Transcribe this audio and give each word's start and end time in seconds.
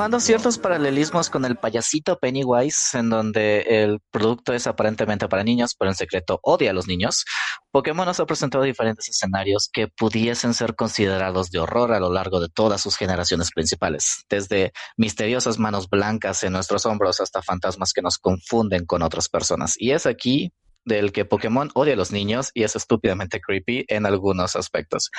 tomando 0.00 0.18
ciertos 0.18 0.56
paralelismos 0.56 1.28
con 1.28 1.44
el 1.44 1.56
payasito 1.56 2.18
Pennywise, 2.18 2.96
en 2.96 3.10
donde 3.10 3.60
el 3.68 4.00
producto 4.10 4.54
es 4.54 4.66
aparentemente 4.66 5.28
para 5.28 5.44
niños, 5.44 5.74
pero 5.78 5.90
en 5.90 5.94
secreto 5.94 6.40
odia 6.42 6.70
a 6.70 6.72
los 6.72 6.86
niños, 6.86 7.26
Pokémon 7.70 8.06
nos 8.06 8.18
ha 8.18 8.24
presentado 8.24 8.64
diferentes 8.64 9.10
escenarios 9.10 9.68
que 9.70 9.88
pudiesen 9.88 10.54
ser 10.54 10.74
considerados 10.74 11.50
de 11.50 11.58
horror 11.58 11.92
a 11.92 12.00
lo 12.00 12.10
largo 12.10 12.40
de 12.40 12.48
todas 12.48 12.80
sus 12.80 12.96
generaciones 12.96 13.50
principales, 13.54 14.24
desde 14.30 14.72
misteriosas 14.96 15.58
manos 15.58 15.90
blancas 15.90 16.42
en 16.44 16.54
nuestros 16.54 16.86
hombros 16.86 17.20
hasta 17.20 17.42
fantasmas 17.42 17.92
que 17.92 18.00
nos 18.00 18.16
confunden 18.16 18.86
con 18.86 19.02
otras 19.02 19.28
personas. 19.28 19.74
Y 19.76 19.90
es 19.90 20.06
aquí 20.06 20.50
del 20.84 21.12
que 21.12 21.24
Pokémon 21.24 21.70
odia 21.74 21.94
a 21.94 21.96
los 21.96 22.12
niños 22.12 22.50
y 22.54 22.64
es 22.64 22.76
estúpidamente 22.76 23.40
creepy 23.40 23.84
en 23.88 24.06
algunos 24.06 24.56
aspectos. 24.56 25.10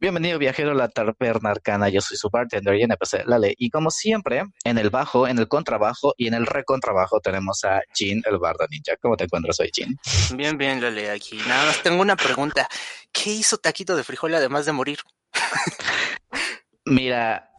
Bienvenido 0.00 0.38
viajero 0.38 0.72
a 0.72 0.74
la 0.74 0.88
taberna 0.88 1.50
arcana, 1.50 1.88
yo 1.88 2.00
soy 2.00 2.16
su 2.16 2.30
bartender 2.30 2.76
y 2.76 2.82
NPC 2.82 3.26
Lale. 3.26 3.54
Y 3.58 3.70
como 3.70 3.90
siempre, 3.90 4.44
en 4.64 4.78
el 4.78 4.90
bajo, 4.90 5.28
en 5.28 5.38
el 5.38 5.48
contrabajo 5.48 6.14
y 6.16 6.28
en 6.28 6.34
el 6.34 6.46
recontrabajo 6.46 7.20
tenemos 7.20 7.64
a 7.64 7.80
Jin, 7.94 8.22
el 8.24 8.38
bardo 8.38 8.66
ninja. 8.70 8.96
¿Cómo 9.00 9.16
te 9.16 9.24
encuentras 9.24 9.60
hoy, 9.60 9.70
Jin? 9.72 9.96
Bien, 10.36 10.56
bien, 10.56 10.80
Lale, 10.80 11.10
aquí. 11.10 11.36
Nada 11.46 11.66
más 11.66 11.82
tengo 11.82 12.00
una 12.00 12.16
pregunta. 12.16 12.68
¿Qué 13.12 13.30
hizo 13.30 13.58
Taquito 13.58 13.96
de 13.96 14.04
Frijol 14.04 14.34
además 14.34 14.66
de 14.66 14.72
morir? 14.72 14.98
Mira, 16.84 17.50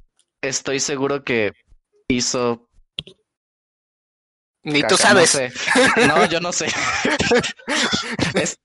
estoy 0.42 0.80
seguro 0.80 1.24
que 1.24 1.54
hizo 2.08 2.70
ni 4.64 4.84
tú 4.84 4.98
sabes. 4.98 5.40
No, 6.08 6.26
yo 6.26 6.40
no 6.40 6.52
sé. 6.52 6.68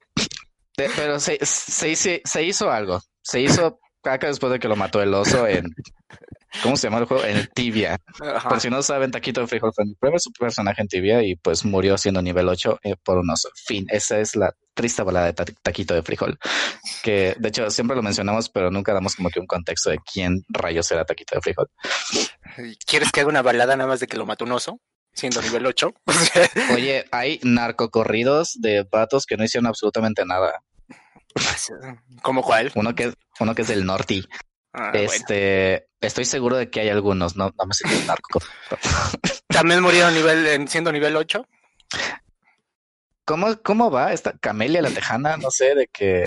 pero 0.77 1.19
se, 1.19 1.39
se, 1.45 2.43
hizo 2.43 2.71
algo. 2.71 3.03
Se 3.23 3.41
hizo 3.41 3.81
caca 4.03 4.29
después 4.29 4.53
de 4.53 4.59
que 4.59 4.69
lo 4.69 4.77
mató 4.77 5.03
el 5.03 5.13
oso 5.15 5.47
en. 5.47 5.75
¿Cómo 6.63 6.77
se 6.77 6.87
llama 6.87 7.01
el 7.01 7.05
juego? 7.05 7.25
En 7.25 7.47
Tibia. 7.55 7.99
Por 8.49 8.61
si 8.61 8.71
no 8.71 8.83
saben, 8.83 9.11
Taquito 9.11 9.43
de 9.43 9.47
Frijol 9.47 9.73
fue 9.75 9.85
mi 9.85 9.95
primer 9.95 10.19
su 10.19 10.33
personaje 10.33 10.81
en 10.81 10.89
Tibia 10.89 11.23
y 11.23 11.37
pues 11.37 11.65
murió 11.65 11.99
siendo 11.99 12.23
nivel 12.23 12.49
8 12.49 12.81
eh, 12.85 12.95
por 13.03 13.19
un 13.19 13.29
oso. 13.29 13.51
Fin. 13.67 13.85
Esa 13.91 14.19
es 14.19 14.35
la 14.35 14.55
triste 14.73 15.03
balada 15.03 15.27
de 15.27 15.35
Taquito 15.63 15.95
de 15.95 16.03
Frijol. 16.03 16.39
Que 17.03 17.37
de 17.39 17.49
hecho 17.49 17.71
siempre 17.71 17.97
lo 17.97 18.03
mencionamos, 18.03 18.49
pero 18.49 18.71
nunca 18.71 18.95
damos 18.95 19.15
como 19.15 19.29
que 19.29 19.41
un 19.41 19.47
contexto 19.47 19.91
de 19.91 19.99
quién 19.99 20.43
rayos 20.49 20.91
era 20.91 21.05
Taquito 21.05 21.35
de 21.35 21.43
Frijol. 21.43 21.69
¿Quieres 22.87 23.13
que 23.13 23.21
haga 23.21 23.29
una 23.29 23.43
balada 23.43 23.77
nada 23.77 23.89
más 23.89 24.01
de 24.01 24.07
que 24.07 24.17
lo 24.17 24.25
mató 24.25 24.47
un 24.47 24.53
oso? 24.53 24.81
Siendo 25.13 25.43
nivel 25.43 25.67
8. 25.67 25.95
Oye, 26.75 27.05
hay 27.11 27.41
narcocorridos 27.43 28.61
de 28.61 28.85
patos 28.85 29.27
que 29.27 29.37
no 29.37 29.45
hicieron 29.45 29.67
absolutamente 29.67 30.25
nada. 30.25 30.63
¿Cómo 32.23 32.43
cuál? 32.43 32.73
Uno 32.75 32.95
que, 32.95 33.13
uno 33.41 33.55
que 33.55 33.63
es 33.63 33.69
del 33.69 33.85
norte. 33.85 34.25
Ah, 34.73 34.91
este, 34.95 35.89
estoy 36.01 36.25
seguro 36.25 36.57
de 36.57 36.71
que 36.71 36.81
hay 36.81 36.89
algunos, 36.89 37.37
no, 37.37 37.53
no 37.57 37.67
me 37.67 37.75
sé 37.75 37.85
narco. 38.07 38.41
¿También 39.49 39.83
murieron 39.83 40.15
nivel, 40.15 40.69
siendo 40.69 40.93
nivel 40.93 41.17
8? 41.17 41.47
¿Cómo, 43.25 43.61
¿Cómo 43.63 43.91
va 43.91 44.13
esta 44.13 44.39
Camelia 44.39 44.83
la 44.83 44.91
Tejana? 44.91 45.37
No 45.37 45.51
sé, 45.51 45.75
de 45.75 45.87
que 45.89 46.25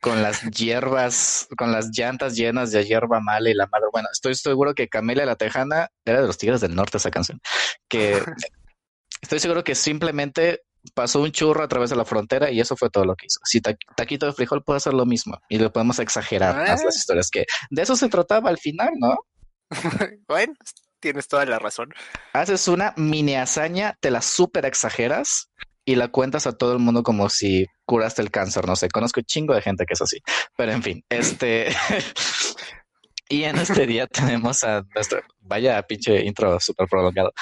con 0.00 0.22
las 0.22 0.42
hierbas, 0.42 1.48
con 1.56 1.72
las 1.72 1.90
llantas 1.90 2.36
llenas 2.36 2.70
de 2.70 2.84
hierba 2.84 3.20
mala 3.20 3.50
y 3.50 3.54
la 3.54 3.66
madre. 3.66 3.86
Bueno, 3.92 4.08
estoy 4.12 4.34
seguro 4.34 4.74
que 4.74 4.88
Camelia 4.88 5.26
la 5.26 5.36
Tejana 5.36 5.90
era 6.04 6.20
de 6.20 6.26
los 6.26 6.38
Tigres 6.38 6.60
del 6.60 6.74
Norte 6.74 6.98
esa 6.98 7.10
canción. 7.10 7.40
Que 7.88 8.22
estoy 9.22 9.40
seguro 9.40 9.64
que 9.64 9.74
simplemente 9.74 10.62
pasó 10.94 11.20
un 11.20 11.32
churro 11.32 11.62
a 11.62 11.68
través 11.68 11.90
de 11.90 11.96
la 11.96 12.04
frontera 12.04 12.50
y 12.50 12.60
eso 12.60 12.76
fue 12.76 12.90
todo 12.90 13.04
lo 13.04 13.16
que 13.16 13.26
hizo. 13.26 13.40
Si 13.44 13.60
Taquito 13.60 14.26
de 14.26 14.32
Frijol 14.32 14.62
puede 14.62 14.78
hacer 14.78 14.94
lo 14.94 15.06
mismo 15.06 15.38
y 15.48 15.58
lo 15.58 15.72
podemos 15.72 15.98
exagerar 15.98 16.56
más 16.56 16.84
las 16.84 16.94
ah. 16.94 16.98
historias 16.98 17.30
que 17.30 17.44
de 17.70 17.82
eso 17.82 17.96
se 17.96 18.08
trataba 18.08 18.50
al 18.50 18.58
final, 18.58 18.90
¿no? 18.96 19.16
bueno, 20.28 20.54
tienes 21.00 21.28
toda 21.28 21.44
la 21.44 21.58
razón. 21.58 21.92
Haces 22.32 22.68
una 22.68 22.94
mini 22.96 23.34
hazaña, 23.34 23.96
te 24.00 24.10
la 24.10 24.22
super 24.22 24.64
exageras 24.64 25.50
y 25.88 25.94
la 25.94 26.08
cuentas 26.08 26.46
a 26.46 26.52
todo 26.52 26.74
el 26.74 26.80
mundo 26.80 27.02
como 27.02 27.30
si 27.30 27.64
curaste 27.86 28.20
el 28.20 28.30
cáncer, 28.30 28.66
no 28.66 28.76
sé, 28.76 28.90
conozco 28.90 29.20
un 29.20 29.24
chingo 29.24 29.54
de 29.54 29.62
gente 29.62 29.86
que 29.86 29.94
es 29.94 30.02
así, 30.02 30.18
pero 30.54 30.72
en 30.72 30.82
fin, 30.82 31.02
este... 31.08 31.74
y 33.30 33.44
en 33.44 33.56
este 33.56 33.86
día 33.86 34.06
tenemos 34.12 34.64
a 34.64 34.82
nuestro, 34.94 35.22
vaya 35.40 35.82
pinche 35.84 36.26
intro 36.26 36.60
súper 36.60 36.88
prolongado. 36.88 37.32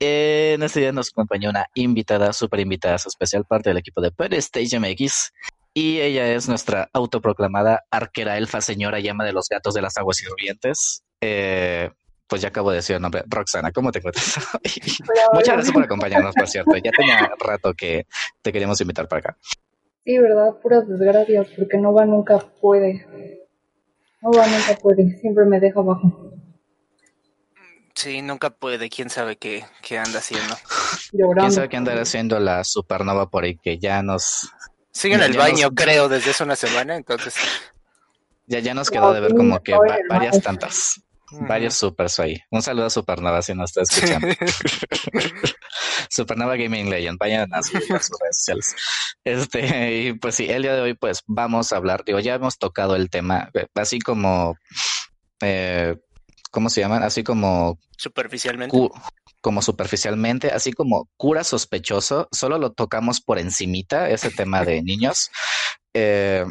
En 0.00 0.62
este 0.62 0.80
día 0.80 0.92
nos 0.92 1.08
acompaña 1.12 1.48
una 1.48 1.64
invitada, 1.72 2.34
súper 2.34 2.60
invitada 2.60 2.96
especial, 2.96 3.46
parte 3.46 3.70
del 3.70 3.78
equipo 3.78 4.02
de 4.02 4.10
Per 4.10 4.34
Stage 4.34 4.78
MX. 4.78 5.32
Y 5.72 6.00
ella 6.00 6.30
es 6.30 6.50
nuestra 6.50 6.90
autoproclamada 6.92 7.84
arquera 7.90 8.36
elfa 8.36 8.60
señora 8.60 9.00
llama 9.00 9.24
de 9.24 9.32
los 9.32 9.48
gatos 9.48 9.72
de 9.72 9.80
las 9.80 9.96
aguas 9.96 10.20
hirvientes. 10.22 11.04
Eh, 11.22 11.88
pues 12.32 12.40
ya 12.40 12.48
acabo 12.48 12.70
de 12.70 12.76
decir 12.76 12.96
el 12.96 13.02
nombre, 13.02 13.22
Roxana, 13.26 13.70
¿cómo 13.72 13.92
te 13.92 13.98
encuentras? 13.98 14.38
Muchas 15.34 15.54
gracias 15.54 15.70
por 15.70 15.84
acompañarnos, 15.84 16.34
por 16.34 16.48
cierto. 16.48 16.74
Ya 16.76 16.90
tenía 16.90 17.30
rato 17.38 17.74
que 17.74 18.06
te 18.40 18.50
queríamos 18.50 18.80
invitar 18.80 19.06
para 19.06 19.20
acá. 19.20 19.38
Sí, 20.02 20.16
¿verdad? 20.16 20.54
Puras 20.62 20.88
desgracias, 20.88 21.48
porque 21.54 21.76
no 21.76 21.92
va 21.92 22.06
nunca 22.06 22.38
puede. 22.38 23.06
No 24.22 24.30
va 24.30 24.46
nunca 24.46 24.74
puede, 24.80 25.14
siempre 25.20 25.44
me 25.44 25.60
deja 25.60 25.80
abajo. 25.80 26.32
Sí, 27.94 28.22
nunca 28.22 28.48
puede, 28.48 28.88
quién 28.88 29.10
sabe 29.10 29.36
qué, 29.36 29.66
qué 29.82 29.98
anda 29.98 30.20
haciendo. 30.20 30.56
¿Quién 31.10 31.52
sabe 31.52 31.68
qué 31.68 31.76
anda 31.76 31.92
haciendo 32.00 32.40
la 32.40 32.64
supernova 32.64 33.28
por 33.28 33.44
ahí 33.44 33.58
que 33.58 33.76
ya 33.76 34.02
nos... 34.02 34.50
Sigue 34.90 35.16
en 35.16 35.22
el 35.22 35.36
baño, 35.36 35.70
creo, 35.74 36.08
desde 36.08 36.30
hace 36.30 36.44
una 36.44 36.56
semana, 36.56 36.96
entonces... 36.96 37.34
Ya, 38.46 38.60
ya 38.60 38.72
nos 38.72 38.88
quedó 38.88 39.12
de 39.12 39.20
ver 39.20 39.34
como 39.34 39.62
que 39.62 39.76
varias 40.08 40.40
tantas. 40.40 41.02
Varios 41.48 41.74
supers 41.74 42.20
ahí. 42.20 42.38
Un 42.50 42.62
saludo 42.62 42.86
a 42.86 42.90
Supernova 42.90 43.42
si 43.42 43.54
nos 43.54 43.76
está 43.76 43.82
escuchando. 43.82 44.28
Supernova 46.10 46.56
Gaming 46.56 46.90
Legend, 46.90 47.18
vayan 47.18 47.52
a 47.54 47.62
sus, 47.62 47.88
redes 47.88 48.06
sociales. 48.06 48.76
Este, 49.24 49.96
y 49.96 50.12
pues 50.14 50.34
sí, 50.34 50.46
el 50.48 50.62
día 50.62 50.74
de 50.74 50.80
hoy, 50.82 50.94
pues 50.94 51.22
vamos 51.26 51.72
a 51.72 51.76
hablar, 51.76 52.04
digo, 52.04 52.20
ya 52.20 52.34
hemos 52.34 52.58
tocado 52.58 52.96
el 52.96 53.08
tema, 53.10 53.50
eh, 53.54 53.66
así 53.74 53.98
como, 53.98 54.56
eh, 55.40 55.96
¿cómo 56.50 56.68
se 56.68 56.80
llaman? 56.80 57.02
Así 57.02 57.22
como. 57.22 57.78
Superficialmente. 57.96 58.76
como 59.40 59.62
superficialmente, 59.62 60.50
así 60.50 60.72
como 60.72 61.08
cura 61.16 61.44
sospechoso, 61.44 62.28
solo 62.30 62.58
lo 62.58 62.72
tocamos 62.72 63.20
por 63.20 63.38
encimita, 63.38 64.10
ese 64.10 64.30
tema 64.30 64.64
de 64.64 64.82
niños. 64.82 65.30
Eh, 65.94 66.44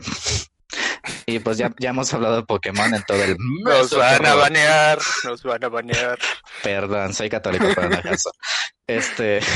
y 1.26 1.40
pues 1.40 1.58
ya, 1.58 1.74
ya 1.80 1.90
hemos 1.90 2.14
hablado 2.14 2.38
de 2.38 2.44
Pokémon 2.44 2.94
en 2.94 3.04
todo 3.04 3.24
el 3.24 3.36
Nos 3.64 3.96
van 3.96 4.26
a 4.26 4.36
banear, 4.36 5.00
nos 5.24 5.44
van 5.44 5.64
a 5.64 5.70
banear. 5.70 6.20
Perdón, 6.64 7.14
soy 7.14 7.30
católico, 7.30 7.66
pero 7.76 7.90
no 7.90 8.02
caso. 8.02 8.32
Este. 8.88 9.40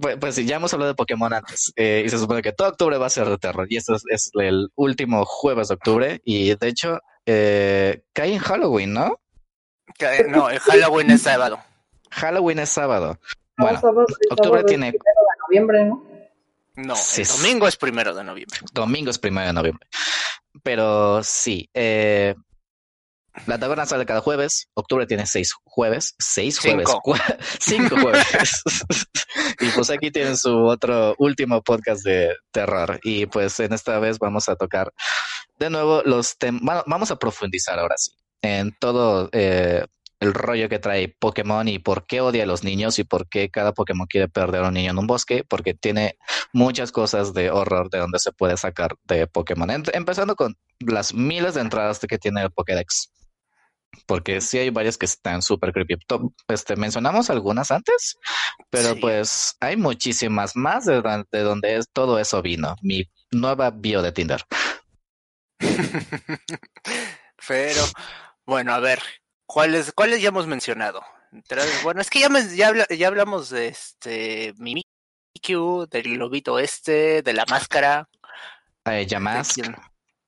Pues, 0.00 0.16
pues, 0.16 0.34
sí, 0.36 0.46
ya 0.46 0.56
hemos 0.56 0.72
hablado 0.72 0.92
de 0.92 0.96
Pokémon 0.96 1.30
antes 1.34 1.72
eh, 1.76 2.04
y 2.06 2.08
se 2.08 2.16
supone 2.16 2.40
que 2.40 2.52
todo 2.52 2.68
octubre 2.68 2.96
va 2.96 3.06
a 3.06 3.10
ser 3.10 3.28
de 3.28 3.36
terror 3.36 3.66
y 3.68 3.76
esto 3.76 3.94
es, 4.08 4.30
el 4.34 4.70
último 4.74 5.26
jueves 5.26 5.68
de 5.68 5.74
octubre 5.74 6.20
y 6.24 6.54
de 6.54 6.68
hecho 6.68 7.00
eh, 7.26 8.02
cae 8.14 8.32
en 8.32 8.38
Halloween, 8.38 8.94
¿no? 8.94 9.20
no, 10.28 10.48
el 10.48 10.60
Halloween 10.60 11.10
es 11.10 11.22
sábado. 11.22 11.60
Halloween 12.10 12.60
es 12.60 12.70
sábado. 12.70 13.18
Bueno, 13.58 13.80
octubre 14.30 14.64
tiene... 14.64 14.94
noviembre, 15.46 15.84
¿no? 15.84 16.11
No, 16.74 16.94
el 17.16 17.26
domingo 17.26 17.68
es 17.68 17.76
primero 17.76 18.14
de 18.14 18.24
noviembre. 18.24 18.58
Domingo 18.72 19.10
es 19.10 19.18
primero 19.18 19.46
de 19.46 19.52
noviembre. 19.52 19.86
Pero 20.62 21.22
sí, 21.22 21.68
eh, 21.74 22.34
la 23.46 23.58
taberna 23.58 23.86
sale 23.86 24.06
cada 24.06 24.20
jueves. 24.20 24.68
Octubre 24.74 25.06
tiene 25.06 25.26
seis 25.26 25.52
jueves. 25.64 26.14
Seis 26.18 26.58
jueves. 26.58 26.88
Cinco, 27.58 27.96
jueves. 28.00 28.62
y 29.60 29.68
pues 29.70 29.90
aquí 29.90 30.10
tienen 30.10 30.36
su 30.36 30.64
otro 30.64 31.14
último 31.18 31.62
podcast 31.62 32.04
de 32.04 32.34
terror. 32.50 33.00
Y 33.02 33.26
pues 33.26 33.58
en 33.60 33.72
esta 33.72 33.98
vez 33.98 34.18
vamos 34.18 34.48
a 34.48 34.56
tocar 34.56 34.92
de 35.58 35.70
nuevo 35.70 36.02
los 36.04 36.36
temas. 36.38 36.84
Vamos 36.86 37.10
a 37.10 37.16
profundizar 37.16 37.78
ahora 37.78 37.96
sí 37.96 38.12
en 38.42 38.76
todo 38.78 39.28
eh, 39.32 39.86
el 40.22 40.34
rollo 40.34 40.68
que 40.68 40.78
trae 40.78 41.08
Pokémon 41.08 41.66
y 41.66 41.80
por 41.80 42.06
qué 42.06 42.20
odia 42.20 42.44
a 42.44 42.46
los 42.46 42.62
niños 42.62 43.00
y 43.00 43.04
por 43.04 43.28
qué 43.28 43.50
cada 43.50 43.72
Pokémon 43.72 44.06
quiere 44.06 44.28
perder 44.28 44.62
a 44.62 44.68
un 44.68 44.74
niño 44.74 44.92
en 44.92 44.98
un 44.98 45.08
bosque, 45.08 45.42
porque 45.42 45.74
tiene 45.74 46.16
muchas 46.52 46.92
cosas 46.92 47.34
de 47.34 47.50
horror 47.50 47.90
de 47.90 47.98
donde 47.98 48.20
se 48.20 48.30
puede 48.30 48.56
sacar 48.56 48.94
de 49.02 49.26
Pokémon. 49.26 49.68
empezando 49.92 50.36
con 50.36 50.56
las 50.78 51.12
miles 51.12 51.54
de 51.54 51.62
entradas 51.62 51.98
que 51.98 52.18
tiene 52.18 52.42
el 52.42 52.52
Pokédex. 52.52 53.12
Porque 54.06 54.40
sí 54.40 54.58
hay 54.58 54.70
varias 54.70 54.96
que 54.96 55.06
están 55.06 55.42
súper 55.42 55.72
creepy. 55.72 55.96
Este, 56.46 56.76
mencionamos 56.76 57.28
algunas 57.28 57.72
antes, 57.72 58.16
pero 58.70 58.98
pues 59.00 59.56
hay 59.60 59.76
muchísimas 59.76 60.54
más 60.54 60.86
de, 60.86 61.02
de 61.32 61.40
donde 61.40 61.76
es, 61.76 61.86
todo 61.92 62.20
eso 62.20 62.40
vino. 62.42 62.76
Mi 62.80 63.10
nueva 63.32 63.70
bio 63.70 64.02
de 64.02 64.12
Tinder. 64.12 64.44
pero, 67.48 67.82
bueno, 68.46 68.72
a 68.72 68.78
ver, 68.78 69.00
¿Cuáles, 69.52 69.92
¿Cuáles 69.92 70.22
ya 70.22 70.28
hemos 70.28 70.46
mencionado? 70.46 71.02
Bueno, 71.82 72.02
es 72.02 72.10
que 72.10 72.20
ya, 72.20 72.28
ya, 72.54 72.86
ya 72.94 73.08
hablamos 73.08 73.48
de 73.48 73.68
este 73.68 74.52
Mimikyu, 74.58 75.86
del 75.90 76.02
globito 76.02 76.58
este, 76.58 77.22
de 77.22 77.32
la 77.32 77.46
máscara. 77.48 78.06
Eh, 78.84 79.06
Yamask. 79.06 79.58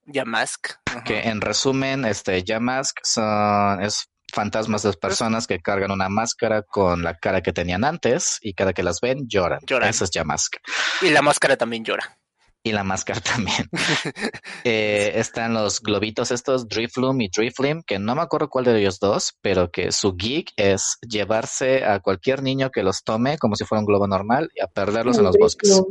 Yamask. 0.06 0.68
Que 1.04 1.20
en 1.20 1.42
resumen, 1.42 2.06
este 2.06 2.42
Yamask 2.42 2.98
son, 3.02 3.82
es 3.82 4.08
fantasmas 4.32 4.82
de 4.82 4.94
personas 4.94 5.46
que 5.46 5.60
cargan 5.60 5.90
una 5.90 6.08
máscara 6.08 6.62
con 6.62 7.02
la 7.02 7.18
cara 7.18 7.42
que 7.42 7.52
tenían 7.52 7.84
antes 7.84 8.38
y 8.40 8.54
cada 8.54 8.72
que 8.72 8.82
las 8.82 9.00
ven 9.02 9.28
lloran. 9.28 9.60
Lloran. 9.66 9.90
Esa 9.90 10.04
es 10.04 10.10
ya 10.10 10.24
máscara. 10.24 10.64
Y 11.02 11.10
la 11.10 11.20
máscara 11.20 11.56
también 11.58 11.84
llora. 11.84 12.18
Y 12.66 12.72
la 12.72 12.82
máscara 12.82 13.20
también. 13.36 13.68
eh, 14.64 15.12
están 15.14 15.54
los 15.54 15.80
globitos 15.80 16.30
estos, 16.30 16.66
Drifloom 16.66 17.20
y 17.20 17.28
Driflim, 17.28 17.82
que 17.82 17.98
no 17.98 18.16
me 18.16 18.22
acuerdo 18.22 18.48
cuál 18.48 18.64
de 18.64 18.80
ellos 18.80 18.98
dos, 18.98 19.36
pero 19.42 19.70
que 19.70 19.92
su 19.92 20.16
geek 20.16 20.50
es 20.56 20.96
llevarse 21.06 21.84
a 21.84 22.00
cualquier 22.00 22.42
niño 22.42 22.70
que 22.70 22.82
los 22.82 23.04
tome 23.04 23.38
como 23.38 23.54
si 23.54 23.64
fuera 23.64 23.80
un 23.80 23.86
globo 23.86 24.08
normal 24.08 24.50
y 24.56 24.60
a 24.60 24.66
perderlos 24.66 25.18
en 25.18 25.24
los 25.24 25.36
bosques. 25.38 25.82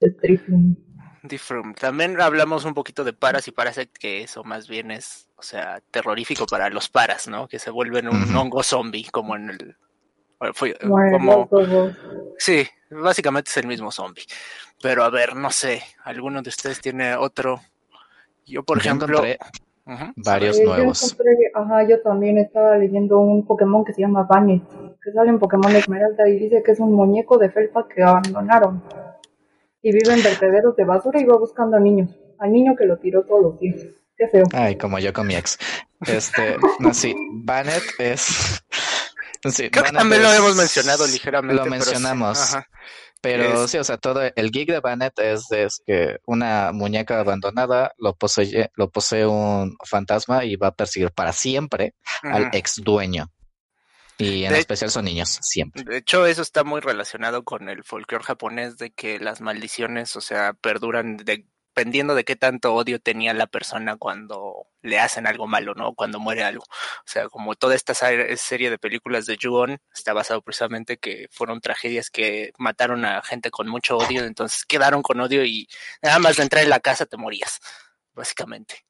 Drifloom. 0.00 1.74
También 1.74 2.20
hablamos 2.20 2.64
un 2.64 2.74
poquito 2.74 3.04
de 3.04 3.12
paras 3.12 3.46
y 3.48 3.52
parasite, 3.52 3.92
que 3.98 4.22
eso 4.22 4.44
más 4.44 4.68
bien 4.68 4.90
es, 4.90 5.28
o 5.36 5.42
sea, 5.42 5.82
terrorífico 5.90 6.46
para 6.46 6.70
los 6.70 6.88
paras, 6.88 7.28
¿no? 7.28 7.48
Que 7.48 7.58
se 7.58 7.70
vuelven 7.70 8.08
un 8.08 8.34
hongo 8.34 8.62
zombie, 8.62 9.08
como 9.10 9.36
en 9.36 9.50
el... 9.50 9.76
Fue, 10.54 10.74
como... 10.78 11.48
Sí, 12.38 12.66
básicamente 12.90 13.50
es 13.50 13.56
el 13.56 13.66
mismo 13.66 13.90
zombie. 13.90 14.24
Pero 14.82 15.02
a 15.04 15.10
ver, 15.10 15.34
no 15.36 15.50
sé, 15.50 15.82
¿alguno 16.04 16.40
de 16.42 16.50
ustedes 16.50 16.80
tiene 16.80 17.16
otro? 17.16 17.60
Yo, 18.46 18.62
por 18.62 18.78
Yo 18.78 18.80
ejemplo... 18.90 19.06
encontré 19.24 19.38
varios 20.16 20.58
Eh, 20.58 20.64
nuevos. 20.64 21.00
Yo, 21.00 21.06
encontré- 21.08 21.50
ajá, 21.54 21.88
yo 21.88 22.00
también 22.02 22.38
estaba 22.38 22.76
leyendo 22.76 23.18
un 23.18 23.44
Pokémon 23.46 23.84
que 23.84 23.92
se 23.94 24.02
llama 24.02 24.24
Bannet, 24.24 24.62
que 25.02 25.12
sale 25.12 25.30
en 25.30 25.38
Pokémon 25.38 25.74
Esmeralda 25.74 26.28
y 26.28 26.38
dice 26.38 26.62
que 26.64 26.72
es 26.72 26.80
un 26.80 26.92
muñeco 26.94 27.38
de 27.38 27.50
felpa 27.50 27.86
que 27.88 28.02
abandonaron. 28.02 28.82
Y 29.82 29.92
vive 29.92 30.12
en 30.14 30.22
vertederos 30.22 30.76
de 30.76 30.84
basura 30.84 31.20
y 31.20 31.24
va 31.24 31.36
buscando 31.38 31.78
niños. 31.80 32.10
Al 32.38 32.52
niño 32.52 32.74
que 32.76 32.84
lo 32.84 32.98
tiró 32.98 33.24
todos 33.24 33.42
los 33.42 33.60
días. 33.60 33.80
Qué 34.16 34.28
feo. 34.28 34.44
Ay, 34.52 34.76
como 34.76 34.98
yo 34.98 35.12
con 35.12 35.26
mi 35.26 35.34
ex. 35.36 35.58
Este, 36.06 36.56
no, 36.80 36.92
sí, 36.94 37.14
Bannet 37.32 37.82
es... 37.98 38.62
Sí, 39.44 39.70
Creo 39.70 39.84
que 39.84 39.92
también 39.92 40.20
lo 40.22 40.28
es- 40.28 40.34
habíamos 40.36 40.56
mencionado 40.56 41.06
ligeramente. 41.06 41.54
Lo 41.54 41.62
pero 41.62 41.74
sí, 41.76 41.90
mencionamos. 41.90 42.54
ajá. 42.54 42.66
Pero 43.20 43.64
Es- 43.64 43.70
sí, 43.72 43.78
o 43.78 43.84
sea, 43.84 43.96
todo 43.96 44.22
el 44.22 44.50
geek 44.50 44.68
de 44.70 44.80
Bannet 44.80 45.18
es, 45.18 45.50
es 45.50 45.82
que 45.84 46.18
una 46.26 46.70
muñeca 46.72 47.18
abandonada 47.18 47.92
lo 47.98 48.14
posee, 48.14 48.70
lo 48.74 48.90
posee 48.90 49.26
un 49.26 49.76
fantasma 49.84 50.44
y 50.44 50.54
va 50.56 50.68
a 50.68 50.74
perseguir 50.74 51.10
para 51.10 51.32
siempre 51.32 51.94
al 52.22 52.48
ex 52.52 52.76
dueño. 52.82 53.30
Y 54.18 54.44
en 54.44 54.52
De- 54.52 54.58
especial 54.58 54.90
son 54.90 55.04
niños, 55.04 55.38
siempre. 55.42 55.84
De 55.84 55.98
hecho, 55.98 56.26
eso 56.26 56.42
está 56.42 56.64
muy 56.64 56.80
relacionado 56.80 57.44
con 57.44 57.68
el 57.68 57.84
folclore 57.84 58.24
japonés 58.24 58.76
de 58.76 58.90
que 58.90 59.20
las 59.20 59.40
maldiciones, 59.40 60.16
o 60.16 60.20
sea, 60.20 60.54
perduran 60.54 61.16
de- 61.18 61.44
dependiendo 61.78 62.16
de 62.16 62.24
qué 62.24 62.34
tanto 62.34 62.74
odio 62.74 62.98
tenía 62.98 63.32
la 63.34 63.46
persona 63.46 63.96
cuando 63.96 64.66
le 64.82 64.98
hacen 64.98 65.28
algo 65.28 65.46
malo, 65.46 65.74
¿no? 65.74 65.94
Cuando 65.94 66.18
muere 66.18 66.42
algo. 66.42 66.64
O 66.64 67.06
sea, 67.06 67.28
como 67.28 67.54
toda 67.54 67.76
esta 67.76 67.94
serie 67.94 68.70
de 68.70 68.78
películas 68.78 69.26
de 69.26 69.38
Ju-On 69.40 69.78
está 69.94 70.12
basado 70.12 70.42
precisamente 70.42 70.98
que 70.98 71.28
fueron 71.30 71.60
tragedias 71.60 72.10
que 72.10 72.52
mataron 72.58 73.04
a 73.04 73.22
gente 73.22 73.52
con 73.52 73.68
mucho 73.68 73.96
odio, 73.96 74.24
entonces 74.24 74.64
quedaron 74.64 75.02
con 75.02 75.20
odio 75.20 75.44
y 75.44 75.68
nada 76.02 76.18
más 76.18 76.36
de 76.36 76.42
entrar 76.42 76.64
en 76.64 76.70
la 76.70 76.80
casa 76.80 77.06
te 77.06 77.16
morías, 77.16 77.60
básicamente. 78.12 78.87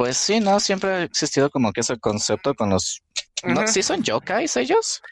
Pues 0.00 0.16
sí, 0.16 0.40
no, 0.40 0.58
siempre 0.60 0.90
ha 0.90 1.02
existido 1.02 1.50
como 1.50 1.74
que 1.74 1.82
ese 1.82 1.98
concepto 1.98 2.54
con 2.54 2.70
los... 2.70 3.02
¿no? 3.42 3.60
Ujú. 3.60 3.68
¿Sí 3.68 3.82
son 3.82 4.02
yokais 4.02 4.56
ellos? 4.56 5.02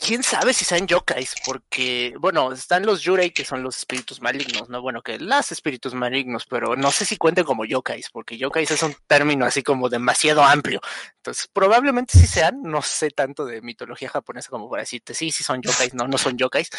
quién 0.00 0.24
sabe 0.24 0.52
si 0.52 0.64
sean 0.64 0.88
yokais, 0.88 1.36
porque, 1.46 2.14
bueno, 2.18 2.50
están 2.50 2.84
los 2.84 3.02
yurei, 3.02 3.30
que 3.30 3.44
son 3.44 3.62
los 3.62 3.76
espíritus 3.76 4.20
malignos, 4.20 4.68
¿no? 4.68 4.82
Bueno, 4.82 5.02
que 5.02 5.20
las 5.20 5.52
espíritus 5.52 5.94
malignos, 5.94 6.46
pero 6.46 6.74
no 6.74 6.90
sé 6.90 7.04
si 7.04 7.16
cuenten 7.16 7.44
como 7.44 7.64
yokais, 7.64 8.10
porque 8.10 8.36
yokais 8.36 8.72
es 8.72 8.82
un 8.82 8.96
término 9.06 9.46
así 9.46 9.62
como 9.62 9.88
demasiado 9.88 10.42
amplio. 10.42 10.80
Entonces, 11.18 11.48
probablemente 11.52 12.18
sí 12.18 12.26
sean, 12.26 12.60
no 12.60 12.82
sé 12.82 13.10
tanto 13.10 13.44
de 13.44 13.62
mitología 13.62 14.08
japonesa 14.08 14.50
como 14.50 14.68
para 14.68 14.82
decirte, 14.82 15.14
sí, 15.14 15.30
sí 15.30 15.44
son 15.44 15.62
yokais, 15.62 15.94
no, 15.94 16.08
no 16.08 16.18
son 16.18 16.36
yokais, 16.36 16.70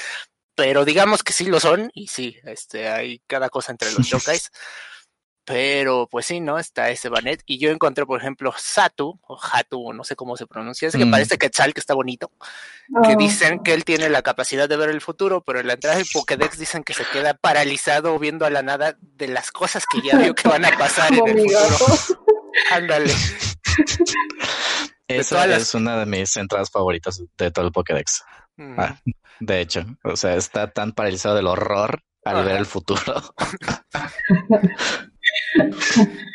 pero 0.55 0.83
digamos 0.83 1.23
que 1.23 1.31
sí 1.31 1.45
lo 1.45 1.61
son, 1.61 1.89
y 1.93 2.07
sí, 2.07 2.35
este, 2.43 2.89
hay 2.89 3.21
cada 3.27 3.49
cosa 3.49 3.71
entre 3.71 3.93
los 3.93 4.09
yokais. 4.09 4.51
Pero 5.47 6.07
pues 6.09 6.25
sí, 6.25 6.39
¿no? 6.39 6.57
Está 6.57 6.89
ese 6.89 7.07
Banet. 7.07 7.43
Y 7.45 7.59
yo 7.59 7.69
encontré, 7.69 8.03
por 8.05 8.19
ejemplo, 8.19 8.51
Satu, 8.57 9.19
o 9.27 9.37
Hatu, 9.39 9.89
o 9.89 9.93
no 9.93 10.03
sé 10.03 10.15
cómo 10.15 10.35
se 10.37 10.47
pronuncia, 10.47 10.87
es 10.87 10.95
que 10.95 11.05
Mm. 11.05 11.11
parece 11.11 11.37
Quetzal, 11.37 11.73
que 11.73 11.79
está 11.79 11.93
bonito 11.93 12.31
que 13.03 13.13
Ah, 13.13 13.15
dicen 13.15 13.59
que 13.59 13.73
él 13.73 13.83
tiene 13.85 14.09
la 14.09 14.21
capacidad 14.23 14.67
de 14.67 14.75
ver 14.77 14.89
el 14.89 15.01
futuro, 15.01 15.41
pero 15.41 15.59
en 15.59 15.67
la 15.67 15.73
entrada 15.73 15.97
del 15.97 16.05
Pokédex 16.11 16.57
dicen 16.57 16.83
que 16.83 16.93
se 16.95 17.03
queda 17.05 17.35
paralizado 17.35 18.17
viendo 18.19 18.45
a 18.45 18.49
la 18.49 18.63
nada 18.63 18.97
de 18.99 19.27
las 19.27 19.51
cosas 19.51 19.85
que 19.91 20.01
ya 20.01 20.17
vio 20.17 20.33
que 20.33 20.47
van 20.49 20.65
a 20.65 20.75
pasar 20.77 21.13
en 21.13 21.27
el 21.27 21.39
futuro. 21.49 21.95
Ándale. 22.71 23.13
Esa 25.07 25.45
las- 25.45 25.61
es 25.61 25.73
una 25.75 25.99
de 25.99 26.05
mis 26.07 26.35
entradas 26.37 26.71
favoritas 26.71 27.21
de 27.37 27.51
todo 27.51 27.65
el 27.65 27.71
Pokédex. 27.71 28.23
Mm. 28.57 28.79
Ah, 28.79 28.99
de 29.39 29.61
hecho, 29.61 29.85
o 30.03 30.15
sea, 30.15 30.35
está 30.35 30.71
tan 30.71 30.93
paralizado 30.93 31.35
del 31.35 31.45
horror 31.47 32.01
al 32.23 32.43
ver 32.45 32.57
el 32.57 32.65
futuro. 32.65 33.01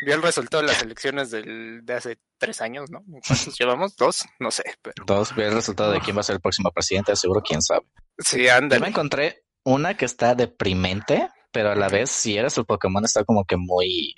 Vio 0.04 0.14
el 0.14 0.22
resultado 0.22 0.62
de 0.62 0.68
las 0.68 0.82
elecciones 0.82 1.30
del, 1.30 1.80
de 1.84 1.94
hace 1.94 2.18
tres 2.38 2.60
años, 2.60 2.90
¿no? 2.90 3.02
¿Cuántos 3.26 3.58
llevamos? 3.58 3.96
¿Dos? 3.96 4.24
No 4.38 4.50
sé, 4.50 4.64
pero 4.82 5.04
Todos 5.04 5.34
ver 5.34 5.48
el 5.48 5.54
resultado 5.54 5.92
de 5.92 6.00
quién 6.00 6.16
va 6.16 6.20
a 6.20 6.24
ser 6.24 6.36
el 6.36 6.40
próximo 6.40 6.70
presidente, 6.70 7.14
seguro 7.16 7.42
quién 7.42 7.60
sabe. 7.62 7.86
sí, 8.18 8.44
Yo 8.46 8.80
me 8.80 8.88
encontré 8.88 9.44
una 9.64 9.96
que 9.96 10.04
está 10.06 10.34
deprimente, 10.34 11.28
pero 11.52 11.70
a 11.70 11.74
la 11.74 11.88
vez, 11.88 12.10
si 12.10 12.36
eres 12.38 12.56
el 12.58 12.64
Pokémon, 12.64 13.04
está 13.04 13.24
como 13.24 13.44
que 13.44 13.56
muy 13.56 14.14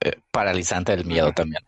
eh, 0.00 0.16
paralizante 0.30 0.92
el 0.92 1.04
miedo 1.04 1.32
también. 1.32 1.62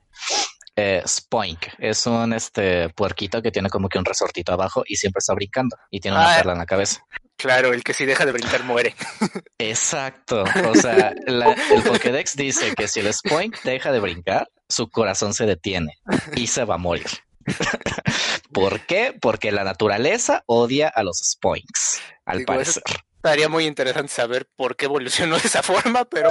Eh, 0.79 1.03
Spoink 1.07 1.69
es 1.79 2.07
un 2.07 2.35
este 2.35 2.91
puerquito 2.91 3.41
que 3.41 3.51
tiene 3.51 3.71
como 3.71 3.89
que 3.89 3.99
un 3.99 4.05
resortito 4.05 4.53
abajo 4.53 4.83
y 4.87 4.97
siempre 4.97 5.21
está 5.21 5.33
brincando 5.33 5.75
y 5.91 6.01
tiene 6.01 6.19
una 6.19 6.35
Ah. 6.35 6.37
perla 6.37 6.53
en 6.53 6.59
la 6.59 6.67
cabeza. 6.67 7.01
Claro, 7.37 7.73
el 7.75 7.85
que 7.85 7.93
si 7.93 8.07
deja 8.07 8.25
de 8.25 8.33
brincar 8.33 8.65
muere. 8.65 8.95
Exacto. 9.59 10.45
O 10.69 10.75
sea, 10.75 11.15
la- 11.27 11.55
el 11.73 11.83
Pokédex 11.83 12.35
dice 12.37 12.75
que 12.75 12.89
si 12.89 13.01
el 13.01 13.13
Spoink 13.13 13.61
deja 13.63 13.93
de 13.93 14.01
brincar, 14.01 14.49
su 14.69 14.89
corazón 14.89 15.35
se 15.35 15.45
detiene 15.47 15.99
y 16.35 16.47
se 16.47 16.65
va 16.65 16.77
a 16.77 16.79
morir. 16.79 17.07
¿Por 18.53 18.81
qué? 18.87 19.15
Porque 19.21 19.53
la 19.53 19.65
naturaleza 19.65 20.43
odia 20.47 20.89
a 20.89 21.03
los 21.03 21.19
Spoinks, 21.19 22.01
al 22.25 22.39
Digo, 22.39 22.47
parecer. 22.47 22.83
Estaría 23.17 23.49
muy 23.49 23.67
interesante 23.67 24.13
saber 24.13 24.49
por 24.57 24.77
qué 24.77 24.87
evolucionó 24.87 25.37
de 25.39 25.47
esa 25.47 25.63
forma, 25.63 26.05
pero 26.05 26.31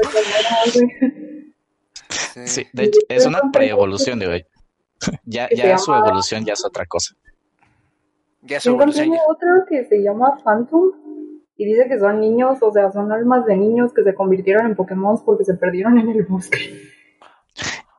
sí. 0.71 0.87
Sí, 2.45 2.67
de 2.73 2.85
hecho, 2.85 2.99
es 3.09 3.25
una 3.25 3.41
preevolución 3.51 4.19
de 4.19 4.27
hoy. 4.27 4.45
Ya, 5.23 5.49
ya 5.55 5.77
su 5.77 5.93
evolución 5.93 6.45
ya 6.45 6.53
es 6.53 6.63
otra 6.65 6.85
cosa. 6.85 7.13
Ya 8.45 8.59
Yo 8.59 8.73
encontré 8.73 9.09
otro 9.27 9.65
que 9.69 9.85
se 9.85 10.01
llama 10.01 10.37
Phantom 10.43 10.91
y 11.57 11.65
dice 11.65 11.87
que 11.87 11.99
son 11.99 12.19
niños, 12.19 12.57
o 12.61 12.71
sea, 12.71 12.91
son 12.91 13.11
almas 13.11 13.45
de 13.45 13.55
niños 13.55 13.93
que 13.93 14.03
se 14.03 14.13
convirtieron 14.13 14.65
en 14.65 14.75
Pokémon 14.75 15.23
porque 15.23 15.45
se 15.45 15.55
perdieron 15.55 15.97
en 15.97 16.09
el 16.09 16.23
bosque. 16.23 16.91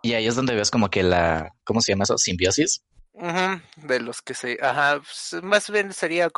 Y 0.02 0.12
ahí 0.12 0.26
es 0.26 0.36
donde 0.36 0.54
ves 0.54 0.70
como 0.70 0.88
que 0.88 1.02
la, 1.02 1.54
¿cómo 1.64 1.80
se 1.80 1.92
llama 1.92 2.04
eso? 2.04 2.18
Simbiosis. 2.18 2.84
Ujú, 3.14 3.88
de 3.88 4.00
los 4.00 4.20
que 4.20 4.34
se, 4.34 4.58
ajá, 4.60 5.00
más 5.42 5.70
bien 5.70 5.92
sería 5.92 6.28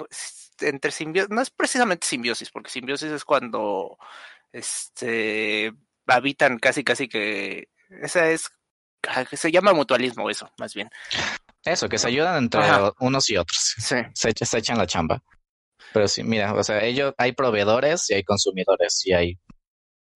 entre 0.60 0.92
simbiosis, 0.92 1.30
no 1.30 1.40
es 1.40 1.50
precisamente 1.50 2.06
simbiosis, 2.06 2.50
porque 2.50 2.70
simbiosis 2.70 3.10
es 3.10 3.24
cuando 3.24 3.98
este 4.52 5.72
habitan 6.06 6.58
casi 6.58 6.84
casi 6.84 7.08
que 7.08 7.68
esa 8.02 8.30
es 8.30 8.48
ah, 9.08 9.24
que 9.24 9.36
se 9.36 9.50
llama 9.50 9.72
mutualismo 9.72 10.30
eso, 10.30 10.50
más 10.58 10.74
bien. 10.74 10.88
Eso, 11.64 11.88
que 11.88 11.98
se 11.98 12.08
ayudan 12.08 12.36
entre 12.44 12.60
Ajá. 12.60 12.92
unos 13.00 13.28
y 13.30 13.36
otros. 13.36 13.74
Sí. 13.78 13.96
Se, 14.14 14.32
se 14.32 14.58
echan 14.58 14.78
la 14.78 14.86
chamba. 14.86 15.22
Pero 15.92 16.06
sí, 16.08 16.22
mira, 16.22 16.54
o 16.54 16.62
sea, 16.62 16.82
ellos, 16.82 17.14
hay 17.18 17.32
proveedores 17.32 18.08
y 18.10 18.14
hay 18.14 18.22
consumidores 18.24 19.00
y 19.06 19.12
hay 19.12 19.38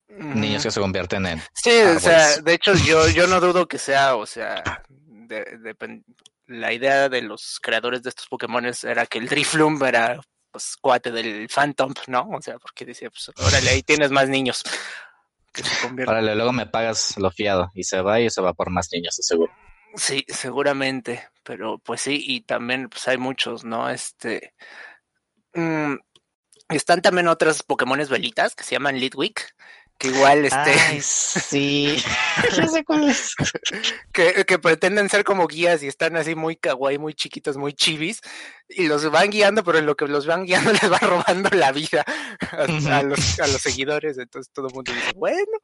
niños 0.09 0.63
que 0.63 0.71
se 0.71 0.81
convierten 0.81 1.25
en 1.27 1.43
Sí, 1.55 1.71
o 1.81 1.99
sea, 1.99 2.37
de 2.43 2.53
hecho 2.55 2.75
yo 2.75 3.09
yo 3.09 3.27
no 3.27 3.41
dudo 3.41 3.67
que 3.67 3.79
sea, 3.79 4.15
o 4.17 4.27
sea, 4.27 4.63
de- 4.89 5.59
depen- 5.59 6.05
la 6.47 6.73
idea 6.73 7.09
de 7.09 7.23
los 7.23 7.59
creadores 7.63 8.03
de 8.03 8.11
estos 8.11 8.27
Pokémones 8.29 8.85
era 8.85 9.07
que 9.07 9.19
el 9.19 9.29
Drifloom 9.29 9.83
era 9.85 10.21
pues 10.51 10.77
cuate 10.79 11.11
del 11.11 11.49
Phantom, 11.49 11.95
¿no? 12.09 12.29
O 12.37 12.43
sea, 12.43 12.59
porque 12.59 12.85
decía, 12.85 13.09
pues 13.09 13.31
órale, 13.39 13.71
ahí 13.71 13.83
tienes 13.83 14.11
más 14.11 14.29
niños 14.29 14.63
que 15.55 15.63
se 15.63 15.81
convierten. 15.87 16.13
Órale, 16.15 16.35
luego 16.35 16.53
me 16.53 16.67
pagas 16.67 17.17
lo 17.17 17.31
fiado 17.31 17.71
y 17.75 17.85
se 17.85 18.03
va 18.03 18.21
y 18.21 18.29
se 18.29 18.43
va 18.43 18.53
por 18.53 18.69
más 18.69 18.89
niños, 18.93 19.17
de 19.17 19.23
seguro. 19.23 19.51
Sí, 19.95 20.25
seguramente, 20.29 21.29
pero 21.43 21.79
pues 21.79 22.01
sí, 22.01 22.23
y 22.27 22.43
también 22.43 22.89
pues 22.89 23.07
hay 23.09 23.19
muchos, 23.19 23.65
¿no? 23.65 23.91
Este 23.91 24.55
mm, 25.55 25.97
están 26.71 27.03
también 27.03 27.29
otras 27.29 27.63
Pokémones 27.63 28.09
velitas 28.09 28.55
que 28.55 28.65
se 28.65 28.75
llaman 28.75 28.99
Litwick, 28.99 29.55
que 29.99 30.09
igual 30.09 30.45
este 30.45 30.57
Ay, 30.59 31.01
sí. 31.03 31.97
ya 32.57 32.67
sé 32.67 32.85
cuál 32.85 33.09
es. 33.09 33.35
que, 34.13 34.45
que 34.45 34.59
pretenden 34.59 35.09
ser 35.09 35.25
como 35.25 35.47
guías 35.47 35.83
y 35.83 35.89
están 35.89 36.17
así 36.17 36.35
muy 36.35 36.57
kawaii, 36.57 36.99
muy 36.99 37.15
chiquitos, 37.15 37.57
muy 37.57 37.75
chivis, 37.75 38.21
y 38.69 38.87
los 38.87 39.11
van 39.11 39.31
guiando, 39.31 39.63
pero 39.63 39.79
en 39.79 39.87
lo 39.87 39.97
que 39.97 40.07
los 40.07 40.27
van 40.27 40.47
guiando 40.47 40.73
les 40.73 40.89
van 40.89 41.01
robando 41.01 41.51
la 41.51 41.73
vida 41.73 42.05
a, 42.51 43.03
los, 43.03 43.41
a 43.41 43.47
los 43.47 43.61
seguidores, 43.61 44.19
entonces 44.19 44.51
todo 44.53 44.69
el 44.69 44.75
mundo 44.75 44.93
dice, 44.93 45.13
bueno, 45.17 45.59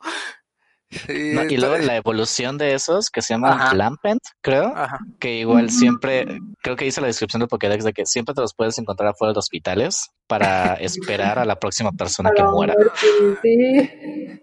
y 0.90 1.57
luego 1.57 1.76
la 1.78 1.97
evolución 1.97 2.57
de 2.57 2.75
esos 2.75 3.11
que 3.11 3.21
se 3.21 3.35
llama 3.35 3.75
Lampent, 3.75 4.23
creo, 4.40 4.75
que 5.18 5.35
igual 5.35 5.71
siempre, 5.71 6.26
creo 6.62 6.76
que 6.76 6.87
dice 6.87 7.00
la 7.00 7.09
descripción 7.09 7.40
del 7.40 7.49
Pokédex 7.49 7.85
de 7.85 7.92
que 7.92 8.07
siempre 8.07 8.35
te 8.35 8.40
los 8.40 8.54
puedes 8.54 8.78
encontrar 8.78 9.11
afuera 9.11 9.33
de 9.33 9.38
hospitales 9.38 10.11
para 10.26 10.75
esperar 10.80 11.38
a 11.38 11.45
la 11.45 11.57
próxima 11.57 11.92
persona 11.92 12.30
que 12.35 12.42
muera. 12.42 12.75
Sí. 13.02 14.40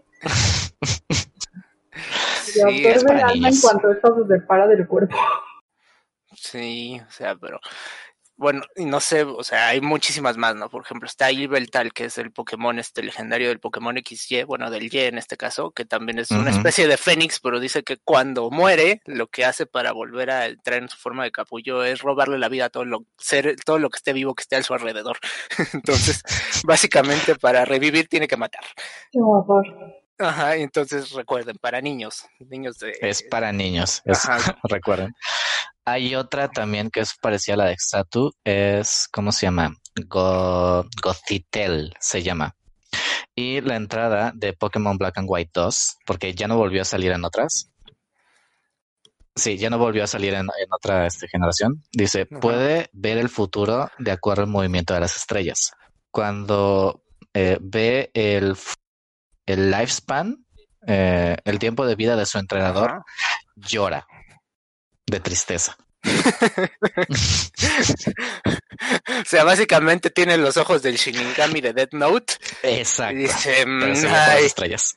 sí, 2.43 2.87
absorbe 2.87 3.13
el 3.15 3.23
alma 3.23 3.49
en 3.49 3.61
cuanto 3.61 3.91
esto 3.91 4.15
se 4.27 4.39
separa 4.39 4.67
del 4.67 4.87
cuerpo. 4.87 5.17
Sí, 6.35 7.01
o 7.07 7.11
sea, 7.11 7.35
pero 7.35 7.59
bueno, 8.37 8.63
y 8.75 8.85
no 8.85 8.99
sé, 8.99 9.23
o 9.23 9.43
sea, 9.43 9.69
hay 9.69 9.81
muchísimas 9.81 10.35
más, 10.37 10.55
¿no? 10.55 10.69
Por 10.69 10.83
ejemplo, 10.83 11.07
está 11.07 11.31
Yveltal, 11.31 11.93
que 11.93 12.05
es 12.05 12.17
el 12.17 12.31
Pokémon 12.31 12.77
este 12.79 13.01
legendario 13.01 13.47
del 13.49 13.59
Pokémon 13.59 13.95
XY, 13.97 14.43
bueno, 14.43 14.69
del 14.69 14.93
Y 14.93 14.99
en 14.99 15.17
este 15.17 15.37
caso, 15.37 15.71
que 15.71 15.85
también 15.85 16.19
es 16.19 16.31
una 16.31 16.49
especie 16.49 16.87
de 16.87 16.97
Fénix, 16.97 17.39
pero 17.39 17.59
dice 17.59 17.83
que 17.83 17.97
cuando 17.97 18.49
muere, 18.49 19.01
lo 19.05 19.27
que 19.27 19.45
hace 19.45 19.65
para 19.65 19.93
volver 19.93 20.31
a 20.31 20.47
entrar 20.47 20.81
en 20.81 20.89
su 20.89 20.97
forma 20.97 21.23
de 21.23 21.31
capullo 21.31 21.83
es 21.83 22.01
robarle 22.01 22.37
la 22.37 22.49
vida 22.49 22.65
a 22.65 22.69
todo 22.69 22.83
lo, 22.83 23.05
ser, 23.17 23.55
todo 23.65 23.79
lo 23.79 23.89
que 23.89 23.97
esté 23.97 24.11
vivo 24.11 24.35
que 24.35 24.41
esté 24.41 24.57
a 24.57 24.63
su 24.63 24.73
alrededor. 24.73 25.17
Entonces, 25.73 26.21
básicamente 26.65 27.35
para 27.35 27.63
revivir 27.63 28.07
tiene 28.07 28.27
que 28.27 28.37
matar. 28.37 28.63
Ajá, 30.17 30.55
entonces 30.55 31.11
recuerden, 31.11 31.57
para 31.57 31.81
niños, 31.81 32.25
niños 32.39 32.79
de... 32.79 32.93
Es 33.01 33.21
para 33.23 33.51
niños, 33.51 34.01
recuerden. 34.63 35.13
Hay 35.87 36.15
otra 36.15 36.49
también 36.49 36.89
que 36.89 37.01
es 37.01 37.13
parecida 37.21 37.53
a 37.53 37.57
la 37.57 37.65
de 37.65 37.77
Xatu, 37.77 38.33
es, 38.43 39.07
¿cómo 39.11 39.31
se 39.31 39.45
llama? 39.45 39.75
Go, 40.07 40.83
se 41.99 42.23
llama. 42.23 42.55
Y 43.35 43.61
la 43.61 43.75
entrada 43.75 44.31
de 44.33 44.53
Pokémon 44.53 44.97
Black 44.97 45.19
and 45.19 45.27
White 45.29 45.51
2, 45.53 45.97
porque 46.07 46.33
ya 46.33 46.47
no 46.47 46.57
volvió 46.57 46.81
a 46.81 46.85
salir 46.85 47.11
en 47.11 47.23
otras. 47.23 47.71
Sí, 49.35 49.57
ya 49.57 49.69
no 49.69 49.77
volvió 49.77 50.03
a 50.03 50.07
salir 50.07 50.33
en, 50.33 50.47
otra 50.71 51.05
este, 51.05 51.27
generación. 51.27 51.83
Dice, 51.91 52.25
puede 52.25 52.89
ver 52.91 53.19
el 53.19 53.29
futuro 53.29 53.91
de 53.99 54.11
acuerdo 54.11 54.41
al 54.41 54.49
movimiento 54.49 54.95
de 54.95 55.01
las 55.01 55.15
estrellas. 55.15 55.73
Cuando 56.09 57.03
eh, 57.33 57.59
ve 57.61 58.09
el, 58.15 58.57
el 59.45 59.69
lifespan, 59.69 60.47
eh, 60.87 61.37
el 61.45 61.59
tiempo 61.59 61.85
de 61.85 61.95
vida 61.95 62.15
de 62.15 62.25
su 62.25 62.39
entrenador, 62.39 63.03
llora 63.55 64.07
de 65.07 65.19
tristeza. 65.19 65.77
o 69.21 69.25
sea, 69.25 69.43
básicamente 69.43 70.11
tiene 70.11 70.37
los 70.37 70.55
ojos 70.57 70.83
del 70.83 70.97
Shinigami 70.97 71.61
de 71.61 71.73
Death 71.73 71.93
Note. 71.93 72.33
Exacto. 72.63 73.15
Y 73.15 73.19
dice, 73.23 73.65
mm, 73.65 73.83
ay. 74.07 74.45
estrellas. 74.45 74.95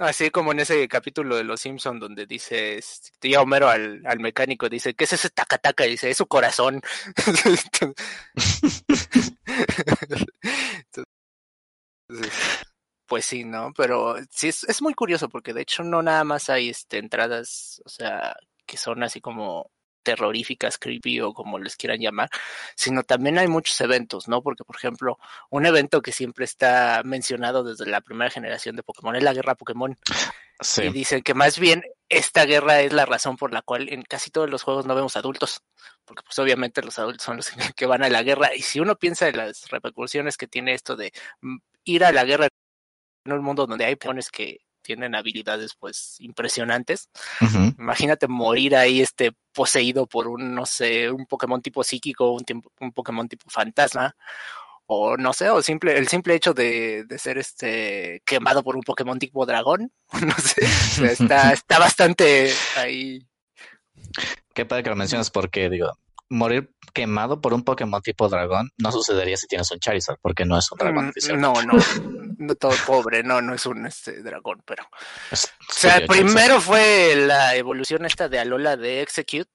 así 0.00 0.30
como 0.30 0.52
en 0.52 0.60
ese 0.60 0.88
capítulo 0.88 1.36
de 1.36 1.44
Los 1.44 1.60
Simpson 1.60 2.00
donde 2.00 2.26
dice, 2.26 2.80
tía 3.20 3.40
Homero 3.40 3.68
al, 3.68 4.02
al 4.04 4.20
mecánico, 4.20 4.68
dice, 4.68 4.94
¿qué 4.94 5.04
es 5.04 5.12
ese 5.12 5.30
taca-taca? 5.30 5.84
dice, 5.84 6.10
es 6.10 6.16
su 6.16 6.26
corazón. 6.26 6.80
Entonces, 12.08 12.32
pues 13.12 13.26
sí, 13.26 13.44
¿no? 13.44 13.74
Pero 13.76 14.16
sí 14.30 14.48
es, 14.48 14.64
es 14.64 14.80
muy 14.80 14.94
curioso 14.94 15.28
porque 15.28 15.52
de 15.52 15.60
hecho 15.60 15.82
no 15.82 16.00
nada 16.02 16.24
más 16.24 16.48
hay 16.48 16.70
este, 16.70 16.96
entradas, 16.96 17.82
o 17.84 17.90
sea, 17.90 18.34
que 18.64 18.78
son 18.78 19.02
así 19.02 19.20
como 19.20 19.70
terroríficas, 20.02 20.78
creepy 20.78 21.20
o 21.20 21.34
como 21.34 21.58
les 21.58 21.76
quieran 21.76 22.00
llamar, 22.00 22.30
sino 22.74 23.02
también 23.02 23.36
hay 23.36 23.48
muchos 23.48 23.78
eventos, 23.82 24.28
¿no? 24.28 24.42
Porque, 24.42 24.64
por 24.64 24.76
ejemplo, 24.76 25.18
un 25.50 25.66
evento 25.66 26.00
que 26.00 26.10
siempre 26.10 26.46
está 26.46 27.02
mencionado 27.04 27.62
desde 27.64 27.84
la 27.84 28.00
primera 28.00 28.30
generación 28.30 28.76
de 28.76 28.82
Pokémon 28.82 29.14
es 29.14 29.22
la 29.22 29.34
guerra 29.34 29.56
Pokémon. 29.56 29.94
Sí. 30.60 30.84
Y 30.84 30.88
dicen 30.88 31.20
que 31.20 31.34
más 31.34 31.58
bien 31.58 31.82
esta 32.08 32.46
guerra 32.46 32.80
es 32.80 32.94
la 32.94 33.04
razón 33.04 33.36
por 33.36 33.52
la 33.52 33.60
cual 33.60 33.90
en 33.90 34.04
casi 34.04 34.30
todos 34.30 34.48
los 34.48 34.62
juegos 34.62 34.86
no 34.86 34.94
vemos 34.94 35.18
adultos, 35.18 35.60
porque 36.06 36.22
pues 36.22 36.38
obviamente 36.38 36.80
los 36.80 36.98
adultos 36.98 37.26
son 37.26 37.36
los 37.36 37.50
que 37.76 37.84
van 37.84 38.04
a 38.04 38.08
la 38.08 38.22
guerra 38.22 38.54
y 38.56 38.62
si 38.62 38.80
uno 38.80 38.96
piensa 38.96 39.28
en 39.28 39.36
las 39.36 39.68
repercusiones 39.68 40.38
que 40.38 40.46
tiene 40.46 40.72
esto 40.72 40.96
de 40.96 41.12
mm, 41.42 41.58
ir 41.84 42.04
a 42.06 42.12
la 42.12 42.24
guerra 42.24 42.48
en 43.24 43.32
un 43.32 43.42
mundo 43.42 43.66
donde 43.66 43.84
hay 43.84 43.96
peones 43.96 44.30
que 44.30 44.60
tienen 44.82 45.14
habilidades 45.14 45.74
pues 45.78 46.16
impresionantes. 46.18 47.08
Imagínate 47.78 48.26
morir 48.28 48.76
ahí 48.76 49.00
este 49.00 49.32
poseído 49.52 50.06
por 50.06 50.28
un, 50.28 50.54
no 50.54 50.66
sé, 50.66 51.10
un 51.10 51.26
Pokémon 51.26 51.62
tipo 51.62 51.84
psíquico, 51.84 52.32
un, 52.32 52.44
un 52.80 52.92
Pokémon 52.92 53.28
tipo 53.28 53.48
fantasma, 53.48 54.14
o 54.86 55.16
no 55.16 55.32
sé, 55.32 55.48
o 55.50 55.62
simple, 55.62 55.96
el 55.96 56.08
simple 56.08 56.34
hecho 56.34 56.52
de, 56.52 57.04
de 57.04 57.18
ser 57.18 57.38
este 57.38 58.22
quemado 58.26 58.62
por 58.62 58.76
un 58.76 58.82
Pokémon 58.82 59.18
tipo 59.18 59.46
dragón, 59.46 59.92
no 60.26 60.34
sé, 60.36 60.66
está, 61.06 61.52
está 61.52 61.78
bastante 61.78 62.52
ahí. 62.76 63.26
Qué 64.52 64.66
padre 64.66 64.82
que 64.82 64.90
lo 64.90 64.96
mencionas 64.96 65.30
porque 65.30 65.70
digo, 65.70 65.96
morir 66.32 66.74
quemado 66.92 67.40
por 67.40 67.54
un 67.54 67.62
Pokémon 67.62 68.02
tipo 68.02 68.28
dragón 68.28 68.70
no 68.78 68.90
sucedería 68.90 69.36
si 69.36 69.46
tienes 69.46 69.70
un 69.70 69.78
Charizard, 69.78 70.18
porque 70.20 70.44
no 70.44 70.58
es 70.58 70.70
un 70.72 70.78
dragón 70.78 71.08
mm, 71.08 71.40
No, 71.40 71.54
no, 71.62 71.72
no 72.38 72.54
todo 72.54 72.74
pobre, 72.86 73.22
no, 73.22 73.40
no 73.40 73.54
es 73.54 73.66
un 73.66 73.86
este 73.86 74.22
dragón, 74.22 74.62
pero. 74.66 74.84
o 74.84 75.36
sea, 75.72 76.04
primero 76.06 76.60
fue 76.60 77.14
la 77.16 77.54
evolución 77.54 78.04
esta 78.04 78.28
de 78.28 78.38
Alola 78.38 78.76
de 78.76 79.02
Execute, 79.02 79.50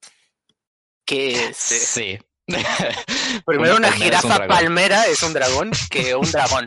que 1.04 1.48
este, 1.48 1.78
Sí. 1.78 2.18
primero 3.44 3.76
una 3.76 3.92
jirafa 3.92 4.46
palmera 4.46 5.06
es 5.06 5.22
un 5.22 5.34
dragón 5.34 5.70
que 5.90 6.14
un 6.14 6.30
dragón. 6.30 6.66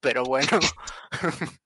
Pero 0.00 0.24
bueno. 0.24 0.58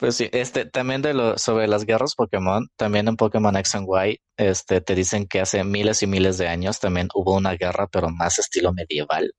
Pues 0.00 0.16
sí, 0.16 0.30
este, 0.32 0.64
también 0.64 1.02
de 1.02 1.12
lo, 1.12 1.36
sobre 1.36 1.68
las 1.68 1.84
guerras 1.84 2.14
Pokémon, 2.14 2.66
también 2.76 3.06
en 3.06 3.16
Pokémon 3.16 3.54
X 3.54 3.74
and 3.74 3.86
Y, 3.86 4.18
este, 4.38 4.80
te 4.80 4.94
dicen 4.94 5.28
que 5.28 5.42
hace 5.42 5.62
miles 5.62 6.02
y 6.02 6.06
miles 6.06 6.38
de 6.38 6.48
años 6.48 6.80
también 6.80 7.08
hubo 7.12 7.36
una 7.36 7.52
guerra, 7.52 7.86
pero 7.86 8.08
más 8.08 8.38
estilo 8.38 8.72
medieval, 8.72 9.30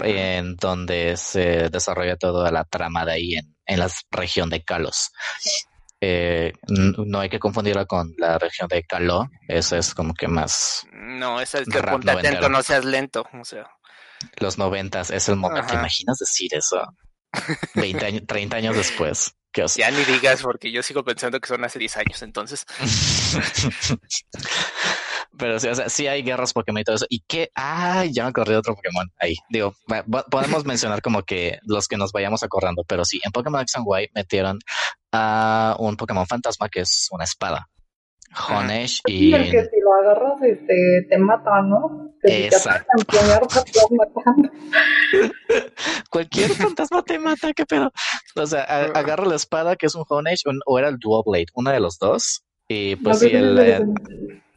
en 0.00 0.56
donde 0.56 1.16
se 1.16 1.68
desarrolla 1.68 2.16
toda 2.16 2.50
la 2.50 2.64
trama 2.64 3.04
de 3.04 3.12
ahí 3.12 3.34
en, 3.36 3.54
en 3.66 3.78
la 3.78 3.88
región 4.10 4.50
de 4.50 4.64
Kalos. 4.64 5.12
Eh, 6.00 6.52
no 6.68 7.20
hay 7.20 7.28
que 7.28 7.38
confundirla 7.38 7.84
con 7.86 8.14
la 8.18 8.36
región 8.36 8.66
de 8.66 8.82
Caló, 8.82 9.28
esa 9.46 9.78
es 9.78 9.94
como 9.94 10.12
que 10.12 10.26
más. 10.26 10.86
No, 10.92 11.40
esa 11.40 11.60
es 11.60 11.68
que 11.68 11.80
ponte 11.84 12.10
atento, 12.10 12.48
no 12.48 12.64
seas 12.64 12.84
lento, 12.84 13.24
o 13.32 13.44
sea. 13.44 13.70
Los 14.38 14.58
noventas 14.58 15.12
es 15.12 15.28
el 15.28 15.36
momento, 15.36 15.68
¿te 15.68 15.74
imaginas 15.74 16.18
decir 16.18 16.52
eso? 16.52 16.82
20 17.74 18.06
años, 18.06 18.22
30 18.26 18.56
años 18.56 18.76
después. 18.76 19.37
Ya 19.54 19.90
ni 19.90 20.04
digas, 20.04 20.42
porque 20.42 20.70
yo 20.70 20.82
sigo 20.82 21.02
pensando 21.04 21.40
que 21.40 21.48
son 21.48 21.64
hace 21.64 21.78
10 21.78 21.96
años, 21.96 22.22
entonces. 22.22 22.64
Pero 25.36 25.60
sí, 25.60 25.68
o 25.68 25.74
sea, 25.74 25.88
sí 25.88 26.06
hay 26.06 26.22
guerras 26.22 26.52
Pokémon 26.52 26.80
y 26.80 26.84
todo 26.84 26.96
eso. 26.96 27.06
¿Y 27.08 27.20
qué? 27.26 27.50
Ah, 27.54 28.04
ya 28.10 28.24
me 28.24 28.30
acordé 28.30 28.52
de 28.52 28.58
otro 28.58 28.74
Pokémon 28.74 29.08
ahí. 29.18 29.36
Digo, 29.48 29.74
podemos 30.30 30.64
mencionar 30.64 31.00
como 31.00 31.22
que 31.22 31.58
los 31.62 31.86
que 31.86 31.96
nos 31.96 32.12
vayamos 32.12 32.42
acordando, 32.42 32.84
pero 32.84 33.04
sí, 33.04 33.20
en 33.24 33.30
Pokémon 33.30 33.60
X 33.62 33.76
and 33.76 33.86
Y 33.86 34.10
metieron 34.14 34.58
a 35.12 35.76
un 35.78 35.96
Pokémon 35.96 36.26
fantasma 36.26 36.68
que 36.68 36.80
es 36.80 37.08
una 37.12 37.24
espada. 37.24 37.68
Honesh 38.48 39.00
y... 39.06 39.32
que 39.32 39.64
si 39.64 39.80
lo 39.80 39.94
agarras 40.02 40.42
este, 40.42 41.06
te 41.08 41.18
mata, 41.18 41.62
¿no? 41.62 42.07
Exacto. 42.22 42.88
Cualquier 46.10 46.50
fantasma 46.54 47.02
te 47.02 47.18
mata, 47.18 47.52
qué 47.52 47.66
pedo. 47.66 47.92
O 48.34 48.46
sea, 48.46 48.62
agarra 48.62 49.26
la 49.26 49.36
espada 49.36 49.76
que 49.76 49.86
es 49.86 49.94
un 49.94 50.04
Honesh 50.08 50.42
o 50.66 50.78
era 50.78 50.88
el 50.88 50.98
Dual 50.98 51.22
Blade, 51.26 51.46
una 51.54 51.72
de 51.72 51.80
los 51.80 51.98
dos. 51.98 52.44
Y 52.68 52.96
pues 52.96 53.20
sí, 53.20 53.30
el... 53.32 53.58
Eh, 53.58 53.80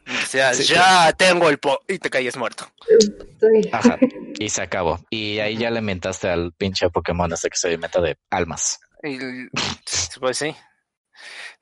o 0.06 0.26
sea, 0.26 0.52
ya 0.52 1.12
tengo 1.12 1.48
el 1.48 1.58
po 1.58 1.78
y 1.88 1.98
te 1.98 2.10
caes 2.10 2.36
muerto. 2.36 2.66
Ajá, 3.70 3.98
y 4.38 4.48
se 4.48 4.62
acabó. 4.62 5.00
Y 5.10 5.38
ahí 5.38 5.56
ya 5.56 5.70
le 5.70 5.80
mentaste 5.80 6.28
al 6.28 6.52
pinche 6.52 6.90
Pokémon 6.90 7.32
hasta 7.32 7.48
que 7.48 7.56
se 7.56 7.68
alimenta 7.68 8.00
de 8.00 8.18
almas. 8.30 8.80
pues 10.20 10.38
sí, 10.38 10.54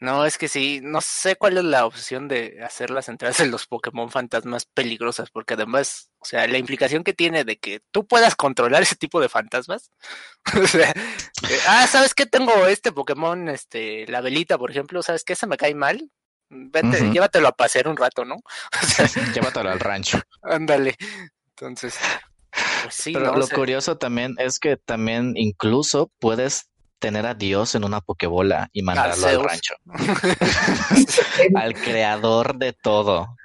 no, 0.00 0.24
es 0.24 0.38
que 0.38 0.48
sí, 0.48 0.80
no 0.82 1.02
sé 1.02 1.36
cuál 1.36 1.58
es 1.58 1.64
la 1.64 1.84
opción 1.84 2.26
de 2.26 2.62
hacer 2.64 2.90
las 2.90 3.10
entradas 3.10 3.38
en 3.40 3.50
los 3.50 3.66
Pokémon 3.66 4.10
fantasmas 4.10 4.64
peligrosas, 4.64 5.30
porque 5.30 5.54
además, 5.54 6.10
o 6.18 6.24
sea, 6.24 6.46
la 6.46 6.56
implicación 6.56 7.04
que 7.04 7.12
tiene 7.12 7.44
de 7.44 7.58
que 7.58 7.82
tú 7.90 8.06
puedas 8.06 8.34
controlar 8.34 8.80
ese 8.80 8.96
tipo 8.96 9.20
de 9.20 9.28
fantasmas. 9.28 9.90
o 10.62 10.66
sea, 10.66 10.94
ah, 11.68 11.86
¿sabes 11.86 12.14
qué? 12.14 12.24
Tengo 12.24 12.66
este 12.66 12.92
Pokémon, 12.92 13.50
este, 13.50 14.06
la 14.06 14.22
velita, 14.22 14.56
por 14.56 14.70
ejemplo, 14.70 15.02
¿sabes 15.02 15.22
qué? 15.22 15.36
Se 15.36 15.46
me 15.46 15.58
cae 15.58 15.74
mal. 15.74 16.10
Vete, 16.48 17.10
llévatelo 17.12 17.48
a 17.48 17.52
pasear 17.52 17.86
un 17.86 17.96
rato, 17.96 18.24
¿no? 18.24 18.36
O 18.82 18.86
sea, 18.86 19.06
llévatelo 19.34 19.70
al 19.70 19.80
rancho. 19.80 20.18
Ándale. 20.42 20.96
Entonces, 21.50 21.98
pues 22.82 22.94
sí, 22.94 23.12
Pero 23.12 23.36
lo 23.36 23.46
curioso 23.48 23.98
también 23.98 24.34
es 24.38 24.58
que 24.58 24.78
también 24.78 25.34
incluso 25.36 26.10
puedes 26.18 26.69
tener 27.00 27.26
a 27.26 27.34
Dios 27.34 27.74
en 27.74 27.84
una 27.84 28.00
pokebola 28.00 28.70
y 28.72 28.82
mandarlo 28.82 29.26
al 29.26 29.44
rancho. 29.44 29.74
al 31.56 31.74
creador 31.74 32.56
de 32.56 32.72
todo. 32.72 33.36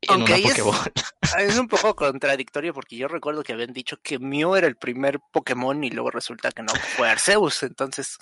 en 0.00 0.22
una 0.22 0.36
pokebola. 0.36 0.92
Ah, 1.34 1.42
es 1.42 1.58
un 1.58 1.68
poco 1.68 1.94
contradictorio 1.94 2.72
porque 2.72 2.96
yo 2.96 3.08
recuerdo 3.08 3.42
que 3.42 3.52
habían 3.52 3.74
dicho 3.74 3.98
que 4.02 4.18
Mew 4.18 4.56
era 4.56 4.66
el 4.66 4.76
primer 4.76 5.20
Pokémon 5.32 5.84
y 5.84 5.90
luego 5.90 6.10
resulta 6.10 6.50
que 6.52 6.62
no 6.62 6.72
fue 6.96 7.10
Arceus, 7.10 7.62
entonces 7.62 8.16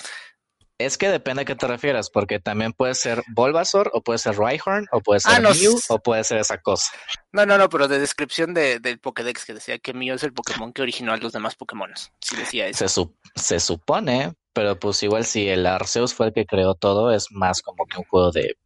es 0.79 0.97
que 0.97 1.09
depende 1.09 1.43
a 1.43 1.45
qué 1.45 1.57
te 1.57 1.67
refieras, 1.67 2.09
porque 2.09 2.39
también 2.39 2.73
puede 2.73 2.95
ser 2.95 3.23
Bulbasaur, 3.35 3.91
o 3.93 4.01
puede 4.01 4.19
ser 4.19 4.37
Rhyhorn, 4.39 4.87
o 4.93 5.01
puede 5.01 5.21
ser 5.21 5.35
ah, 5.35 5.41
Mew, 5.41 5.79
o 5.89 5.99
puede 5.99 6.23
ser 6.23 6.39
esa 6.39 6.59
cosa. 6.59 6.93
No, 7.33 7.45
no, 7.45 7.59
no, 7.59 7.69
pero 7.69 7.89
de 7.89 7.99
descripción 7.99 8.55
de, 8.55 8.79
del 8.79 9.01
Pokédex 9.01 9.45
que 9.45 9.55
decía 9.55 9.79
que 9.79 9.93
Mew 9.93 10.15
es 10.15 10.23
el 10.23 10.33
Pokémon 10.33 10.73
que 10.73 10.83
originó 10.83 11.13
a 11.13 11.17
los 11.17 11.33
demás 11.33 11.57
Pokémon. 11.57 11.91
Sí 12.21 12.37
decía 12.37 12.69
eso. 12.69 12.89
Se, 12.89 13.09
se 13.35 13.61
supone, 13.61 14.35
pero 14.53 14.79
pues 14.79 15.03
igual 15.03 15.25
si 15.25 15.49
el 15.49 15.67
Arceus 15.67 16.15
fue 16.15 16.27
el 16.27 16.33
que 16.33 16.47
creó 16.47 16.75
todo, 16.75 17.13
es 17.13 17.27
más 17.33 17.61
como 17.61 17.87
que 17.87 17.99
un 17.99 18.05
juego 18.05 18.31
de 18.31 18.57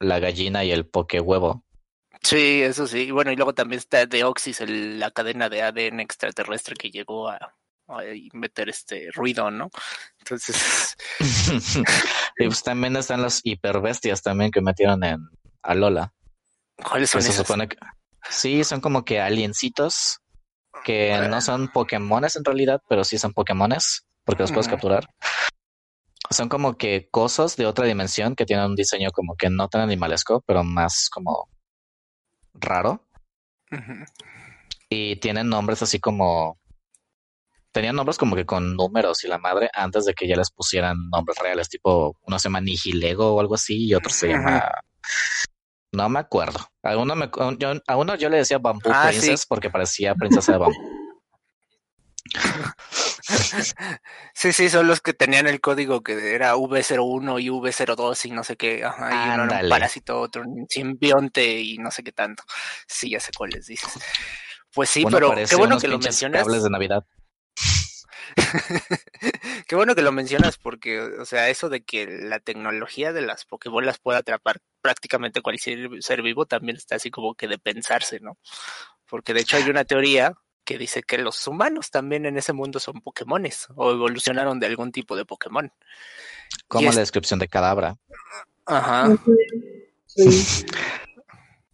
la 0.00 0.18
gallina 0.18 0.64
y 0.64 0.70
el 0.70 0.86
Pokéhuevo. 0.86 1.64
Sí, 2.22 2.62
eso 2.62 2.86
sí. 2.86 3.10
Bueno, 3.10 3.32
y 3.32 3.36
luego 3.36 3.54
también 3.54 3.78
está 3.78 4.06
Deoxys, 4.06 4.60
el, 4.60 4.98
la 4.98 5.10
cadena 5.10 5.48
de 5.48 5.62
ADN 5.62 6.00
extraterrestre 6.00 6.74
que 6.74 6.90
llegó 6.90 7.28
a, 7.28 7.54
y 8.14 8.28
meter 8.32 8.68
este 8.68 9.10
ruido, 9.12 9.50
¿no? 9.50 9.70
Entonces. 10.18 10.96
y 12.38 12.46
pues 12.46 12.62
también 12.62 12.96
están 12.96 13.22
las 13.22 13.40
hiperbestias 13.44 14.22
también 14.22 14.50
que 14.50 14.60
metieron 14.60 15.04
en 15.04 15.28
Alola. 15.62 16.12
¿Cuáles 16.82 17.10
son 17.10 17.20
esos? 17.20 17.46
sí, 18.30 18.64
son 18.64 18.80
como 18.80 19.04
que 19.04 19.20
aliencitos 19.20 20.20
que 20.84 21.16
no 21.28 21.40
son 21.40 21.68
Pokémones 21.68 22.36
en 22.36 22.44
realidad, 22.44 22.82
pero 22.88 23.04
sí 23.04 23.18
son 23.18 23.32
Pokémones 23.32 24.06
porque 24.24 24.42
los 24.42 24.52
puedes 24.52 24.68
capturar. 24.68 25.06
Son 26.30 26.48
como 26.48 26.76
que 26.76 27.08
cosas 27.10 27.56
de 27.56 27.66
otra 27.66 27.86
dimensión 27.86 28.34
que 28.34 28.46
tienen 28.46 28.66
un 28.66 28.74
diseño 28.74 29.10
como 29.12 29.36
que 29.36 29.50
no 29.50 29.68
tan 29.68 29.82
animalesco, 29.82 30.42
pero 30.46 30.64
más 30.64 31.08
como 31.10 31.48
raro. 32.54 33.06
Y 34.88 35.16
tienen 35.16 35.48
nombres 35.48 35.82
así 35.82 36.00
como 36.00 36.58
tenían 37.74 37.96
nombres 37.96 38.16
como 38.16 38.36
que 38.36 38.46
con 38.46 38.76
números 38.76 39.24
y 39.24 39.28
la 39.28 39.38
madre 39.38 39.68
antes 39.74 40.04
de 40.04 40.14
que 40.14 40.28
ya 40.28 40.36
les 40.36 40.50
pusieran 40.50 40.96
nombres 41.10 41.36
reales, 41.38 41.68
tipo 41.68 42.16
uno 42.22 42.38
se 42.38 42.44
llama 42.44 42.60
Nihilego 42.60 43.34
o 43.34 43.40
algo 43.40 43.56
así 43.56 43.88
y 43.88 43.94
otro 43.94 44.10
se 44.10 44.28
llama 44.28 44.70
no 45.92 46.08
me 46.08 46.18
acuerdo. 46.18 46.58
A 46.82 46.96
uno, 46.96 47.14
me, 47.14 47.30
yo, 47.58 47.72
a 47.86 47.96
uno 47.96 48.16
yo 48.16 48.28
le 48.28 48.38
decía 48.38 48.58
Bamboo 48.58 48.92
ah, 48.92 49.06
Princess 49.08 49.46
porque 49.46 49.70
parecía 49.70 50.14
princesa 50.14 50.52
de 50.52 50.58
bambú. 50.58 50.74
Sí, 54.34 54.52
sí, 54.52 54.68
son 54.68 54.86
los 54.86 55.00
que 55.00 55.14
tenían 55.14 55.46
el 55.46 55.60
código 55.60 56.02
que 56.02 56.34
era 56.34 56.56
V01 56.56 57.42
y 57.42 57.48
V02 57.48 58.26
y 58.26 58.30
no 58.32 58.44
sé 58.44 58.56
qué. 58.56 58.84
Ajá, 58.84 59.10
y 59.10 59.34
uno 59.34 59.44
era 59.44 59.62
un 59.62 59.68
parásito, 59.68 60.20
otro 60.20 60.42
un 60.42 60.66
simbionte 60.68 61.60
y 61.60 61.78
no 61.78 61.90
sé 61.90 62.02
qué 62.02 62.12
tanto. 62.12 62.42
Sí, 62.86 63.10
ya 63.10 63.20
sé 63.20 63.30
cuáles 63.34 63.66
dices. 63.66 63.90
Pues 64.74 64.90
sí, 64.90 65.06
pero 65.10 65.32
qué 65.48 65.56
bueno 65.56 65.78
que 65.78 65.88
lo 65.88 65.98
mencionas. 65.98 66.46
de 66.46 66.70
Navidad. 66.70 67.04
Qué 69.68 69.76
bueno 69.76 69.94
que 69.94 70.02
lo 70.02 70.12
mencionas 70.12 70.58
porque, 70.58 71.00
o 71.00 71.24
sea, 71.24 71.48
eso 71.48 71.68
de 71.68 71.82
que 71.82 72.06
la 72.06 72.40
tecnología 72.40 73.12
de 73.12 73.22
las 73.22 73.44
Pokébolas 73.44 73.98
pueda 73.98 74.18
atrapar 74.18 74.60
prácticamente 74.80 75.40
cualquier 75.40 76.02
ser 76.02 76.22
vivo 76.22 76.46
también 76.46 76.76
está 76.76 76.96
así 76.96 77.10
como 77.10 77.34
que 77.34 77.48
de 77.48 77.58
pensarse, 77.58 78.20
¿no? 78.20 78.38
Porque 79.06 79.34
de 79.34 79.40
hecho 79.40 79.56
hay 79.56 79.68
una 79.70 79.84
teoría 79.84 80.34
que 80.64 80.78
dice 80.78 81.02
que 81.02 81.18
los 81.18 81.46
humanos 81.46 81.90
también 81.90 82.26
en 82.26 82.38
ese 82.38 82.52
mundo 82.52 82.80
son 82.80 83.00
Pokémones 83.00 83.66
o 83.76 83.92
evolucionaron 83.92 84.58
de 84.58 84.66
algún 84.66 84.92
tipo 84.92 85.14
de 85.14 85.24
Pokémon. 85.24 85.70
Como 86.68 86.90
la 86.90 87.00
descripción 87.00 87.38
de 87.38 87.48
Cadabra. 87.48 87.96
Ajá. 88.66 89.16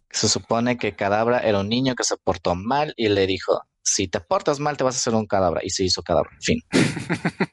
Se 0.09 0.27
supone 0.27 0.77
que 0.77 0.93
Cadabra 0.93 1.39
era 1.39 1.59
un 1.59 1.69
niño 1.69 1.95
que 1.95 2.03
se 2.03 2.17
portó 2.17 2.53
mal 2.53 2.93
y 2.97 3.07
le 3.07 3.25
dijo, 3.27 3.63
si 3.83 4.07
te 4.07 4.19
portas 4.19 4.59
mal 4.59 4.77
te 4.77 4.83
vas 4.83 4.95
a 4.95 4.99
hacer 4.99 5.15
un 5.15 5.25
cadáver. 5.25 5.63
Y 5.63 5.69
se 5.69 5.83
hizo 5.83 6.03
cadáver. 6.03 6.31
Fin. 6.41 6.59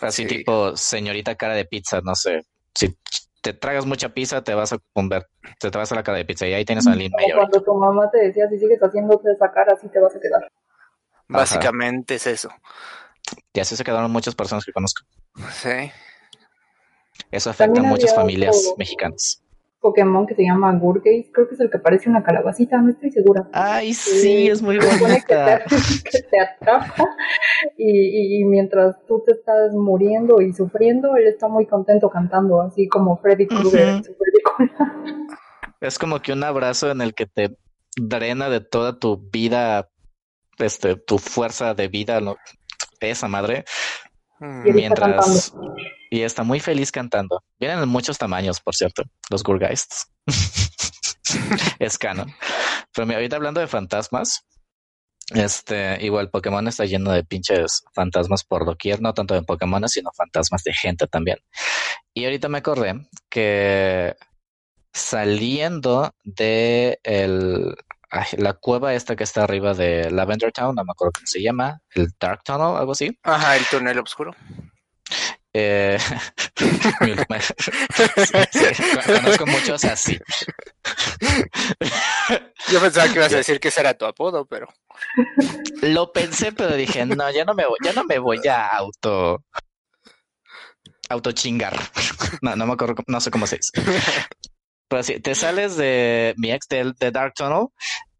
Así 0.00 0.26
tipo 0.26 0.76
señorita 0.76 1.34
cara 1.34 1.54
de 1.54 1.66
pizza, 1.66 2.00
no 2.02 2.14
sé. 2.14 2.46
Si 2.74 2.96
te 3.42 3.52
tragas 3.52 3.84
mucha 3.86 4.10
pizza, 4.10 4.42
te 4.42 4.54
vas 4.54 4.72
a 4.72 4.78
convertir, 4.92 5.28
te, 5.58 5.70
vas 5.70 5.92
a 5.92 5.94
la 5.94 6.02
cara 6.02 6.18
de 6.18 6.24
pizza 6.24 6.46
y 6.46 6.54
ahí 6.54 6.64
tienes 6.64 6.86
a 6.86 6.94
Lin 6.94 7.12
Cuando 7.34 7.62
tu 7.62 7.74
mamá 7.74 8.10
te 8.10 8.18
decía, 8.18 8.48
si 8.48 8.58
sigues 8.58 8.80
haciéndote 8.80 9.32
esa 9.32 9.50
cara, 9.52 9.74
así 9.74 9.88
te 9.88 10.00
vas 10.00 10.14
a 10.14 10.20
quedar. 10.20 10.50
Básicamente 11.28 12.16
es 12.16 12.26
eso. 12.26 12.50
Y 13.52 13.60
así 13.60 13.76
se 13.76 13.84
quedaron 13.84 14.10
muchas 14.10 14.34
personas 14.34 14.64
que 14.64 14.72
conozco. 14.72 15.04
Sí. 15.52 15.92
Eso 17.30 17.50
afecta 17.50 17.80
a 17.80 17.84
muchas 17.84 18.14
familias 18.14 18.74
mexicanas. 18.76 19.42
Pokémon 19.80 20.26
que 20.26 20.34
se 20.34 20.42
llama 20.42 20.72
Gurgeis, 20.76 21.28
creo 21.32 21.48
que 21.48 21.54
es 21.54 21.60
el 21.60 21.70
que 21.70 21.78
parece 21.78 22.10
una 22.10 22.22
calabacita, 22.22 22.76
no 22.78 22.90
estoy 22.90 23.10
segura. 23.10 23.48
Ay, 23.52 23.94
sí, 23.94 24.48
es 24.48 24.60
muy 24.62 24.78
bonita. 24.78 25.62
Que 26.10 26.22
te, 26.22 26.40
atrapa 26.40 27.08
y, 27.76 28.44
mientras 28.44 28.96
tú 29.06 29.22
te 29.24 29.32
estás 29.32 29.72
muriendo 29.72 30.40
y 30.40 30.52
sufriendo, 30.52 31.16
él 31.16 31.28
está 31.28 31.48
muy 31.48 31.66
contento 31.66 32.10
cantando, 32.10 32.60
así 32.60 32.88
como 32.88 33.16
Freddy 33.18 33.46
Krueger 33.46 33.88
en 33.88 34.04
su 34.04 34.12
película. 34.16 34.90
Es 35.80 35.98
como 35.98 36.20
que 36.20 36.32
un 36.32 36.44
abrazo 36.44 36.90
en 36.90 37.00
el 37.00 37.14
que 37.14 37.26
te 37.26 37.56
drena 37.96 38.50
de 38.50 38.60
toda 38.60 38.98
tu 38.98 39.16
vida, 39.30 39.88
este, 40.58 40.96
tu 40.96 41.18
fuerza 41.18 41.74
de 41.74 41.88
vida, 41.88 42.20
esa 43.00 43.28
madre, 43.28 43.64
mientras 44.40 45.52
y 46.10 46.22
está 46.22 46.42
muy 46.42 46.60
feliz 46.60 46.90
cantando. 46.90 47.42
Vienen 47.58 47.78
en 47.78 47.88
muchos 47.88 48.18
tamaños, 48.18 48.60
por 48.60 48.74
cierto, 48.74 49.04
los 49.30 49.42
Gurgeists. 49.44 50.10
es 51.78 51.96
canon. 51.96 52.34
Pero 52.92 53.06
mira, 53.06 53.18
ahorita 53.18 53.36
hablando 53.36 53.60
de 53.60 53.68
fantasmas, 53.68 54.44
este, 55.30 56.04
igual 56.04 56.30
Pokémon 56.30 56.66
está 56.66 56.84
lleno 56.84 57.12
de 57.12 57.22
pinches 57.22 57.84
fantasmas 57.94 58.42
por 58.42 58.66
doquier, 58.66 59.00
no 59.00 59.14
tanto 59.14 59.34
de 59.34 59.42
Pokémon, 59.42 59.88
sino 59.88 60.10
fantasmas 60.12 60.64
de 60.64 60.74
gente 60.74 61.06
también. 61.06 61.38
Y 62.12 62.24
ahorita 62.24 62.48
me 62.48 62.58
acordé 62.58 63.06
que 63.28 64.16
saliendo 64.92 66.12
de 66.24 66.98
el, 67.04 67.76
la 68.36 68.54
cueva 68.54 68.94
esta 68.94 69.16
que 69.16 69.24
está 69.24 69.44
arriba 69.44 69.74
de 69.74 70.10
Lavender 70.10 70.52
Town, 70.52 70.74
no 70.74 70.84
me 70.84 70.92
acuerdo 70.92 71.12
cómo 71.12 71.26
se 71.26 71.42
llama, 71.42 71.80
el 71.94 72.08
Dark 72.18 72.42
Tunnel, 72.44 72.76
algo 72.76 72.92
así. 72.92 73.18
Ajá, 73.22 73.56
el 73.56 73.64
túnel 73.66 73.98
oscuro. 73.98 74.34
Eh, 75.52 75.98
conozco 79.06 79.46
muchos 79.46 79.84
así. 79.84 80.18
Yo 82.70 82.80
pensaba 82.80 83.08
que 83.08 83.14
ibas 83.14 83.32
a 83.32 83.36
decir 83.38 83.58
que 83.58 83.68
ese 83.68 83.80
era 83.80 83.94
tu 83.94 84.04
apodo, 84.04 84.46
pero. 84.46 84.68
Lo 85.82 86.12
pensé, 86.12 86.52
pero 86.52 86.76
dije, 86.76 87.04
no, 87.04 87.30
ya 87.32 87.44
no 87.44 87.54
me 87.54 87.66
voy, 87.66 87.78
ya 87.84 87.92
no 87.92 88.04
me 88.04 88.18
voy 88.18 88.46
a 88.46 88.68
auto. 88.68 89.44
auto 91.08 91.32
chingar. 91.32 91.76
No, 92.42 92.54
no 92.54 92.66
me 92.66 92.74
acuerdo, 92.74 93.02
no 93.08 93.20
sé 93.20 93.32
cómo 93.32 93.48
se 93.48 93.56
dice. 93.56 93.72
Pero 94.90 95.04
sí, 95.04 95.20
te 95.20 95.36
sales 95.36 95.76
de 95.76 96.34
mi 96.36 96.50
ex 96.50 96.66
de, 96.66 96.92
de 96.98 97.10
Dark 97.12 97.34
Tunnel 97.34 97.68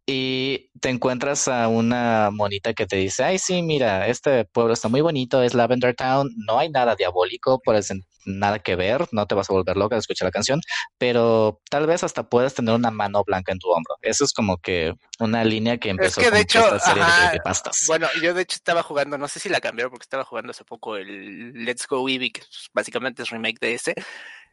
y 0.06 0.70
te 0.80 0.88
encuentras 0.88 1.48
a 1.48 1.66
una 1.66 2.30
monita 2.32 2.74
que 2.74 2.86
te 2.86 2.96
dice, 2.96 3.24
ay, 3.24 3.38
sí, 3.38 3.60
mira, 3.62 4.06
este 4.06 4.44
pueblo 4.44 4.72
está 4.72 4.88
muy 4.88 5.00
bonito, 5.00 5.42
es 5.42 5.52
Lavender 5.52 5.94
Town, 5.96 6.30
no 6.36 6.60
hay 6.60 6.68
nada 6.68 6.94
diabólico, 6.94 7.60
pues 7.64 7.92
nada 8.24 8.58
que 8.60 8.76
ver, 8.76 9.08
no 9.12 9.26
te 9.26 9.34
vas 9.34 9.50
a 9.50 9.52
volver 9.52 9.76
loca 9.76 9.96
de 9.96 10.00
escuchar 10.00 10.26
la 10.26 10.32
canción, 10.32 10.60
pero 10.96 11.60
tal 11.70 11.86
vez 11.86 12.04
hasta 12.04 12.28
puedes 12.28 12.54
tener 12.54 12.74
una 12.74 12.90
mano 12.90 13.24
blanca 13.24 13.52
en 13.52 13.58
tu 13.58 13.68
hombro. 13.68 13.96
Eso 14.02 14.24
es 14.24 14.32
como 14.32 14.58
que 14.58 14.94
una 15.18 15.44
línea 15.44 15.78
que 15.78 15.90
empezó 15.90 16.20
es 16.20 16.26
que 16.26 16.32
de 16.32 16.40
hecho, 16.40 16.76
esta 16.76 16.78
serie 16.78 17.04
de 17.32 17.40
pastas. 17.40 17.84
Bueno, 17.86 18.06
yo 18.22 18.34
de 18.34 18.42
hecho 18.42 18.56
estaba 18.56 18.82
jugando, 18.82 19.18
no 19.18 19.28
sé 19.28 19.40
si 19.40 19.48
la 19.48 19.60
cambiaron 19.60 19.90
porque 19.90 20.04
estaba 20.04 20.24
jugando 20.24 20.50
hace 20.50 20.64
poco 20.64 20.96
el 20.96 21.52
Let's 21.64 21.86
Go 21.88 22.08
Eevee, 22.08 22.32
que 22.32 22.42
básicamente 22.72 23.22
es 23.22 23.30
remake 23.30 23.58
de 23.60 23.74
ese, 23.74 23.94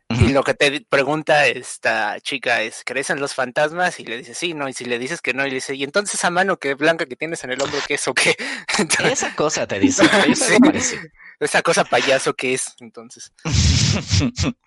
y 0.09 0.29
lo 0.29 0.43
que 0.43 0.53
te 0.53 0.81
pregunta 0.89 1.47
esta 1.47 2.19
chica 2.21 2.61
es, 2.61 2.83
¿crees 2.85 3.09
en 3.09 3.19
los 3.19 3.33
fantasmas? 3.33 3.99
Y 3.99 4.05
le 4.05 4.17
dice, 4.17 4.33
sí, 4.33 4.53
no. 4.53 4.69
Y 4.69 4.73
si 4.73 4.85
le 4.85 4.99
dices 4.99 5.21
que 5.21 5.33
no, 5.33 5.45
y 5.45 5.49
le 5.49 5.55
dice, 5.55 5.75
¿y 5.75 5.83
entonces 5.83 6.15
esa 6.15 6.29
mano 6.29 6.57
que 6.57 6.75
blanca 6.75 7.05
que 7.05 7.17
tienes 7.17 7.43
en 7.43 7.51
el 7.51 7.61
hombro, 7.61 7.79
qué 7.85 7.95
es 7.95 8.07
o 8.07 8.13
qué? 8.13 8.35
esa 9.11 9.35
cosa 9.35 9.67
te 9.67 9.79
dice. 9.79 10.03
esa 11.39 11.61
cosa 11.61 11.83
payaso 11.83 12.33
que 12.33 12.53
es, 12.53 12.75
entonces. 12.79 13.33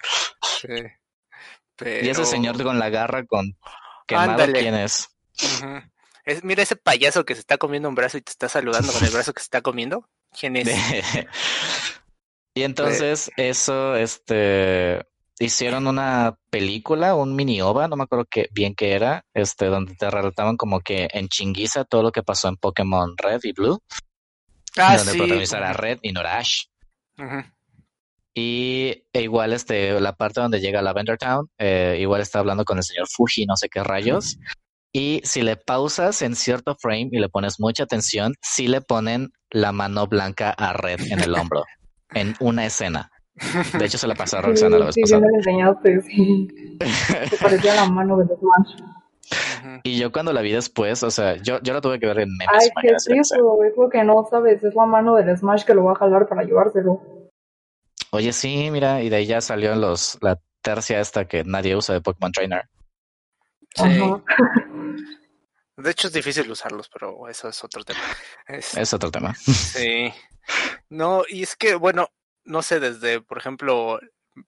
Y 1.82 2.10
ese 2.10 2.26
señor 2.26 2.62
con 2.62 2.78
la 2.78 2.90
garra 2.90 3.24
con 3.24 3.56
quemado, 4.06 4.52
¿quién 4.52 4.74
es? 4.74 5.08
es? 6.26 6.44
Mira 6.44 6.62
ese 6.62 6.76
payaso 6.76 7.24
que 7.24 7.34
se 7.34 7.40
está 7.40 7.56
comiendo 7.56 7.88
un 7.88 7.94
brazo 7.94 8.18
y 8.18 8.20
te 8.20 8.30
está 8.30 8.50
saludando 8.50 8.92
con 8.92 9.02
el 9.02 9.10
brazo 9.10 9.32
que 9.32 9.40
se 9.40 9.44
está 9.44 9.62
comiendo. 9.62 10.06
¿Quién 10.38 10.56
es? 10.56 10.68
y 12.54 12.64
entonces 12.64 13.30
eso, 13.38 13.96
este, 13.96 15.06
hicieron 15.40 15.86
una 15.86 16.36
película, 16.50 17.14
un 17.14 17.34
mini 17.34 17.62
ova, 17.62 17.88
no 17.88 17.96
me 17.96 18.04
acuerdo 18.04 18.26
qué, 18.30 18.48
bien 18.52 18.74
qué 18.74 18.92
era, 18.92 19.24
este, 19.34 19.66
donde 19.66 19.94
te 19.94 20.10
relataban 20.10 20.56
como 20.56 20.80
que 20.80 21.08
en 21.12 21.28
chinguiza 21.28 21.84
todo 21.84 22.02
lo 22.02 22.12
que 22.12 22.22
pasó 22.22 22.48
en 22.48 22.56
Pokémon 22.56 23.16
Red 23.16 23.40
y 23.44 23.52
Blue. 23.52 23.82
Ah, 24.76 24.98
donde 24.98 25.12
sí. 25.12 25.18
protagonizara 25.18 25.72
Red 25.72 25.98
y 26.02 26.12
Norash. 26.12 26.64
Y 28.34 29.04
e 29.12 29.22
igual 29.22 29.54
este, 29.54 29.98
la 29.98 30.14
parte 30.14 30.40
donde 30.40 30.60
llega 30.60 30.82
Lavender 30.82 31.18
Town, 31.18 31.48
eh, 31.58 31.96
igual 31.98 32.20
está 32.20 32.38
hablando 32.38 32.64
con 32.64 32.76
el 32.76 32.84
señor 32.84 33.08
Fuji, 33.08 33.46
no 33.46 33.56
sé 33.56 33.68
qué 33.68 33.82
rayos. 33.82 34.38
Y 34.92 35.20
si 35.24 35.42
le 35.42 35.56
pausas 35.56 36.20
en 36.22 36.36
cierto 36.36 36.76
frame 36.76 37.08
y 37.12 37.18
le 37.18 37.28
pones 37.28 37.58
mucha 37.58 37.84
atención, 37.84 38.34
sí 38.42 38.68
le 38.68 38.82
ponen 38.82 39.32
la 39.50 39.72
mano 39.72 40.06
blanca 40.06 40.50
a 40.50 40.74
Red 40.74 41.00
en 41.10 41.20
el 41.20 41.34
hombro, 41.34 41.64
en 42.10 42.36
una 42.40 42.66
escena. 42.66 43.10
De 43.78 43.84
hecho, 43.86 43.96
se 43.98 44.06
la 44.06 44.14
pasó 44.14 44.38
a 44.38 44.42
Roxana 44.42 44.78
la 44.78 44.86
vez 44.86 44.94
sí, 44.94 45.02
pasada. 45.02 45.20
Sí, 45.20 45.26
me 45.30 45.36
enseñaste, 45.38 46.02
sí. 46.02 46.48
Se 47.30 47.36
parecía 47.36 47.74
la 47.74 47.86
mano 47.88 48.16
de 48.18 48.26
Smash. 48.26 49.80
Y 49.84 49.98
yo 49.98 50.10
cuando 50.12 50.32
la 50.32 50.40
vi 50.42 50.52
después, 50.52 51.02
o 51.02 51.10
sea, 51.10 51.36
yo, 51.36 51.60
yo 51.62 51.72
la 51.72 51.80
tuve 51.80 51.98
que 52.00 52.06
ver 52.06 52.20
en 52.20 52.36
memes. 52.36 52.48
Ay, 52.52 52.68
qué 52.82 52.88
triste, 52.88 53.36
es 53.36 53.76
lo 53.76 53.88
que 53.88 54.04
no 54.04 54.26
sabes, 54.30 54.62
es 54.64 54.74
la 54.74 54.86
mano 54.86 55.14
del 55.14 55.36
Smash 55.36 55.64
que 55.64 55.74
lo 55.74 55.84
va 55.84 55.92
a 55.92 55.96
jalar 55.96 56.28
para 56.28 56.42
llevárselo. 56.42 57.00
Oye, 58.10 58.32
sí, 58.32 58.70
mira, 58.70 59.02
y 59.02 59.08
de 59.08 59.16
ahí 59.16 59.26
ya 59.26 59.40
salió 59.40 59.74
los, 59.76 60.18
la 60.20 60.38
tercia 60.62 61.00
esta 61.00 61.26
que 61.26 61.44
nadie 61.44 61.76
usa 61.76 61.94
de 61.94 62.00
Pokémon 62.00 62.32
Trainer. 62.32 62.68
Sí. 63.74 63.82
Ajá. 63.84 64.22
De 65.76 65.90
hecho 65.92 66.08
es 66.08 66.12
difícil 66.12 66.50
usarlos, 66.50 66.90
pero 66.92 67.28
eso 67.28 67.48
es 67.48 67.62
otro 67.64 67.84
tema. 67.84 68.00
Es- 68.48 68.76
Es 68.76 68.92
otro 68.92 69.10
tema. 69.10 69.34
Sí. 69.34 70.12
No, 70.90 71.22
y 71.28 71.42
es 71.44 71.54
que, 71.56 71.74
bueno, 71.76 72.08
no 72.44 72.62
sé, 72.62 72.80
desde, 72.80 73.20
por 73.20 73.38
ejemplo, 73.38 74.00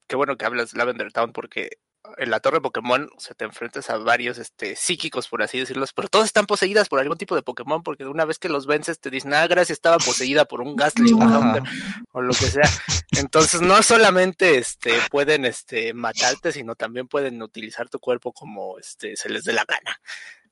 qué 0.06 0.16
bueno 0.16 0.36
que 0.36 0.44
hablas 0.44 0.72
de 0.72 0.78
Lavender 0.78 1.12
Town, 1.12 1.32
porque 1.32 1.78
en 2.18 2.30
la 2.30 2.40
torre 2.40 2.60
Pokémon 2.60 3.08
se 3.18 3.34
te 3.34 3.44
enfrentas 3.44 3.88
a 3.90 3.96
varios 3.96 4.38
este, 4.38 4.74
psíquicos, 4.74 5.28
por 5.28 5.42
así 5.42 5.58
decirlos, 5.58 5.92
pero 5.92 6.08
todas 6.08 6.26
están 6.26 6.46
poseídas 6.46 6.88
por 6.88 6.98
algún 6.98 7.16
tipo 7.16 7.34
de 7.36 7.42
Pokémon, 7.42 7.82
porque 7.82 8.04
una 8.04 8.24
vez 8.24 8.38
que 8.38 8.48
los 8.48 8.66
vences 8.66 8.98
te 8.98 9.10
dicen, 9.10 9.34
ah, 9.34 9.46
gracias, 9.46 9.76
estaba 9.76 9.98
poseída 9.98 10.44
por 10.44 10.60
un 10.60 10.74
Gastly, 10.74 11.12
un 11.12 11.22
Ajá. 11.22 11.38
Houndour", 11.38 11.68
o 12.12 12.20
lo 12.20 12.32
que 12.32 12.46
sea. 12.46 12.68
Entonces, 13.12 13.60
no 13.60 13.82
solamente 13.82 14.58
este, 14.58 14.94
pueden 15.10 15.44
este, 15.44 15.94
matarte, 15.94 16.52
sino 16.52 16.74
también 16.74 17.06
pueden 17.06 17.40
utilizar 17.42 17.88
tu 17.88 18.00
cuerpo 18.00 18.32
como 18.32 18.78
este, 18.78 19.16
se 19.16 19.28
les 19.28 19.44
dé 19.44 19.52
la 19.52 19.64
gana. 19.64 20.00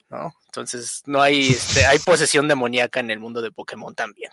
¿no? 0.09 0.35
Entonces, 0.47 1.03
no 1.07 1.23
hay, 1.23 1.51
este, 1.51 1.87
hay 1.87 1.99
posesión 2.01 2.49
demoníaca 2.49 3.01
en 3.01 3.11
el 3.11 3.21
mundo 3.21 3.41
de 3.43 3.53
Pokémon 3.53 3.95
también. 3.95 4.31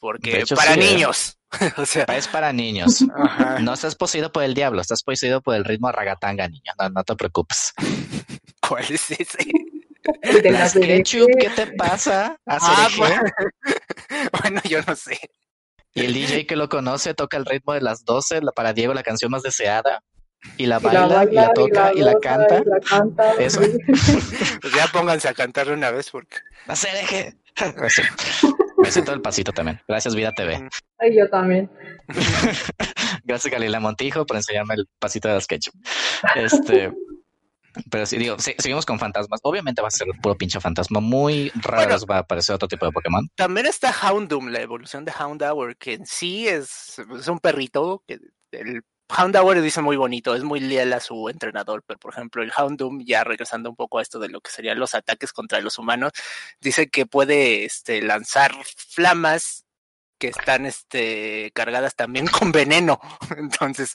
Porque 0.00 0.40
hecho, 0.40 0.56
para 0.56 0.74
sí, 0.74 0.80
¿eh? 0.80 0.84
niños. 0.84 1.38
o 1.76 1.86
sea, 1.86 2.04
Es 2.04 2.28
para 2.28 2.52
niños. 2.52 3.04
ajá. 3.14 3.58
No 3.60 3.74
estás 3.74 3.94
poseído 3.94 4.32
por 4.32 4.42
el 4.42 4.54
diablo, 4.54 4.80
estás 4.80 5.02
poseído 5.02 5.40
por 5.42 5.54
el 5.54 5.64
ritmo 5.64 5.90
ragatanga, 5.92 6.48
niño. 6.48 6.72
No, 6.78 6.88
no 6.90 7.04
te 7.04 7.14
preocupes. 7.16 7.72
¿cuál 8.68 8.84
es 8.88 9.10
ese? 9.10 9.38
De 10.42 10.50
las. 10.50 10.72
¿qué 10.74 11.50
te 11.54 11.66
pasa? 11.68 12.36
Ah, 12.46 12.88
bueno. 12.96 13.22
bueno, 14.40 14.60
yo 14.64 14.80
no 14.86 14.96
sé. 14.96 15.18
Y 15.94 16.04
el 16.06 16.14
DJ 16.14 16.46
que 16.46 16.56
lo 16.56 16.68
conoce 16.68 17.12
toca 17.14 17.36
el 17.36 17.44
ritmo 17.44 17.74
de 17.74 17.82
las 17.82 18.04
12, 18.04 18.40
la- 18.42 18.52
para 18.52 18.72
Diego 18.72 18.94
la 18.94 19.02
canción 19.02 19.30
más 19.30 19.42
deseada. 19.42 20.02
Y 20.56 20.66
la 20.66 20.78
Y 20.80 20.82
la 20.84 21.06
baila, 21.06 21.24
y 21.30 21.34
la 21.34 21.52
toca, 21.52 21.92
y 21.94 22.00
la 22.00 22.14
canta. 22.18 22.58
y 22.58 22.64
la 22.64 22.80
canta. 22.80 23.32
Eso. 23.34 23.60
Pues 24.60 24.74
ya 24.74 24.86
pónganse 24.92 25.28
a 25.28 25.34
cantar 25.34 25.70
una 25.70 25.90
vez 25.92 26.10
porque 26.10 26.38
Hacer 26.66 26.96
eje. 26.96 27.36
Así. 27.56 28.02
Me 28.82 28.90
siento 28.90 29.12
el 29.12 29.20
pasito 29.22 29.52
también. 29.52 29.80
Gracias, 29.88 30.14
Vida 30.14 30.32
TV. 30.32 30.68
Ay, 30.98 31.16
yo 31.16 31.28
también. 31.28 31.70
Gracias, 33.24 33.52
Galila 33.52 33.80
Montijo, 33.80 34.26
por 34.26 34.36
enseñarme 34.36 34.74
el 34.74 34.86
pasito 34.98 35.28
de 35.28 35.40
SketchUp. 35.40 35.74
Este. 36.34 36.92
Pero 37.90 38.04
sí, 38.04 38.18
digo, 38.18 38.38
sí, 38.38 38.54
seguimos 38.58 38.84
con 38.84 38.98
fantasmas. 38.98 39.40
Obviamente 39.44 39.80
va 39.80 39.88
a 39.88 39.90
ser 39.90 40.06
puro 40.22 40.36
pinche 40.36 40.60
fantasma. 40.60 41.00
Muy 41.00 41.50
raro 41.54 41.88
Bueno. 41.88 42.06
va 42.06 42.16
a 42.16 42.20
aparecer 42.20 42.54
otro 42.54 42.68
tipo 42.68 42.84
de 42.84 42.92
Pokémon. 42.92 43.26
también 43.34 43.66
está 43.66 43.90
Houndoom, 43.92 44.48
la 44.48 44.60
evolución 44.60 45.04
de 45.06 45.12
Houndour, 45.18 45.76
que 45.78 45.94
en 45.94 46.04
sí 46.04 46.46
es, 46.48 46.98
es 47.18 47.28
un 47.28 47.38
perrito 47.38 48.02
que 48.06 48.18
el 48.50 48.82
Houndour 49.16 49.60
dice 49.60 49.82
muy 49.82 49.96
bonito, 49.96 50.34
es 50.34 50.42
muy 50.44 50.60
leal 50.60 50.92
a 50.92 51.00
su 51.00 51.28
entrenador, 51.28 51.82
pero 51.86 51.98
por 51.98 52.12
ejemplo 52.14 52.42
el 52.42 52.52
Houndoom, 52.56 53.04
ya 53.04 53.24
regresando 53.24 53.70
un 53.70 53.76
poco 53.76 53.98
a 53.98 54.02
esto 54.02 54.18
de 54.18 54.28
lo 54.28 54.40
que 54.40 54.50
serían 54.50 54.78
los 54.78 54.94
ataques 54.94 55.32
contra 55.32 55.60
los 55.60 55.78
humanos, 55.78 56.12
dice 56.60 56.88
que 56.88 57.06
puede 57.06 57.64
este, 57.64 58.02
lanzar 58.02 58.52
flamas 58.64 59.64
que 60.18 60.28
están 60.28 60.66
este, 60.66 61.50
cargadas 61.54 61.94
también 61.96 62.26
con 62.28 62.52
veneno. 62.52 63.00
Entonces, 63.36 63.94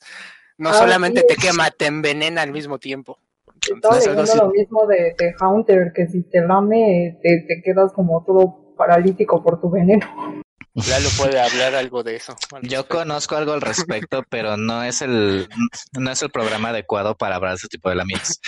no 0.58 0.69
Ah, 0.69 0.73
solamente 0.73 1.21
sí. 1.21 1.27
te 1.27 1.36
quema, 1.36 1.71
te 1.71 1.86
envenena 1.86 2.41
al 2.41 2.51
mismo 2.51 2.80
tiempo. 2.80 3.19
Estaba 3.62 3.75
Entonces, 3.75 4.08
algo 4.08 4.21
leyendo 4.21 4.45
lo 4.45 4.51
mismo 4.51 4.88
de, 4.88 5.15
de 5.17 5.36
Haunter, 5.39 5.91
que 5.95 6.08
si 6.08 6.23
te 6.23 6.41
lame, 6.41 7.17
te, 7.23 7.45
te 7.47 7.62
quedas 7.63 7.93
como 7.93 8.23
todo 8.25 8.75
paralítico 8.75 9.41
por 9.43 9.60
tu 9.62 9.69
veneno. 9.69 10.06
Lalo 10.85 11.09
puede 11.17 11.39
hablar 11.39 11.73
algo 11.73 12.03
de 12.03 12.17
eso. 12.17 12.35
Yo 12.61 12.87
conozco 12.87 13.35
algo 13.35 13.53
al 13.53 13.61
respecto, 13.61 14.23
pero 14.29 14.57
no 14.57 14.83
es 14.83 15.01
el 15.01 15.49
no 15.93 16.11
es 16.11 16.21
el 16.21 16.29
programa 16.29 16.69
adecuado 16.69 17.15
para 17.15 17.35
hablar 17.35 17.53
de 17.53 17.57
ese 17.57 17.67
tipo 17.67 17.89
de 17.89 17.95
lamidos. 17.95 18.39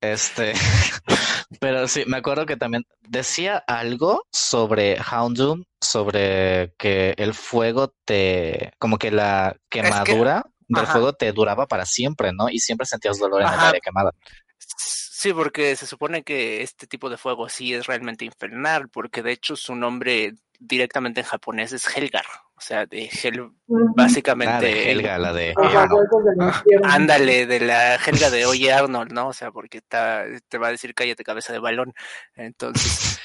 Este, 0.00 0.52
pero 1.60 1.86
sí, 1.86 2.04
me 2.06 2.16
acuerdo 2.18 2.46
que 2.46 2.56
también 2.56 2.84
decía 3.00 3.62
algo 3.66 4.24
sobre 4.32 4.96
Houndoom, 5.00 5.64
sobre 5.80 6.74
que 6.78 7.14
el 7.16 7.34
fuego 7.34 7.94
te, 8.04 8.72
como 8.78 8.98
que 8.98 9.10
la 9.10 9.56
quemadura 9.68 10.44
del 10.68 10.84
ajá. 10.84 10.92
fuego 10.92 11.12
te 11.14 11.32
duraba 11.32 11.66
para 11.66 11.86
siempre, 11.86 12.32
¿no? 12.32 12.48
Y 12.48 12.58
siempre 12.58 12.86
sentías 12.86 13.18
dolor 13.18 13.42
en 13.42 13.48
el 13.48 13.54
Ajá. 13.54 13.68
área 13.68 13.80
quemada. 13.80 14.12
Sí, 14.58 15.32
porque 15.32 15.74
se 15.74 15.86
supone 15.86 16.22
que 16.22 16.62
este 16.62 16.86
tipo 16.86 17.10
de 17.10 17.16
fuego 17.16 17.48
sí 17.48 17.74
es 17.74 17.86
realmente 17.86 18.24
infernal, 18.24 18.88
porque 18.88 19.22
de 19.22 19.32
hecho 19.32 19.56
su 19.56 19.74
nombre 19.74 20.34
directamente 20.60 21.20
en 21.20 21.26
japonés 21.26 21.72
es 21.72 21.96
Helgar, 21.96 22.24
o 22.56 22.60
sea, 22.60 22.86
de 22.86 23.08
Hel, 23.22 23.50
básicamente. 23.66 24.54
Ah, 24.54 24.60
de 24.60 24.90
Helga, 24.90 25.18
la 25.18 25.32
de 25.32 25.54
Ah. 25.56 26.62
Ándale, 26.84 27.46
de 27.46 27.60
la 27.60 27.96
Helga 27.96 28.30
de 28.30 28.46
Oye 28.46 28.72
Arnold, 28.72 29.12
¿no? 29.12 29.28
O 29.28 29.32
sea, 29.32 29.52
porque 29.52 29.78
está, 29.78 30.24
te 30.48 30.58
va 30.58 30.68
a 30.68 30.72
decir 30.72 30.94
cállate 30.94 31.24
cabeza 31.24 31.52
de 31.52 31.60
balón. 31.60 31.94
Entonces, 32.34 33.20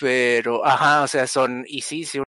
pero, 0.00 0.64
ajá, 0.64 1.02
o 1.02 1.08
sea, 1.08 1.26
son, 1.26 1.64
y 1.66 1.80
sí, 1.80 2.04
si 2.04 2.22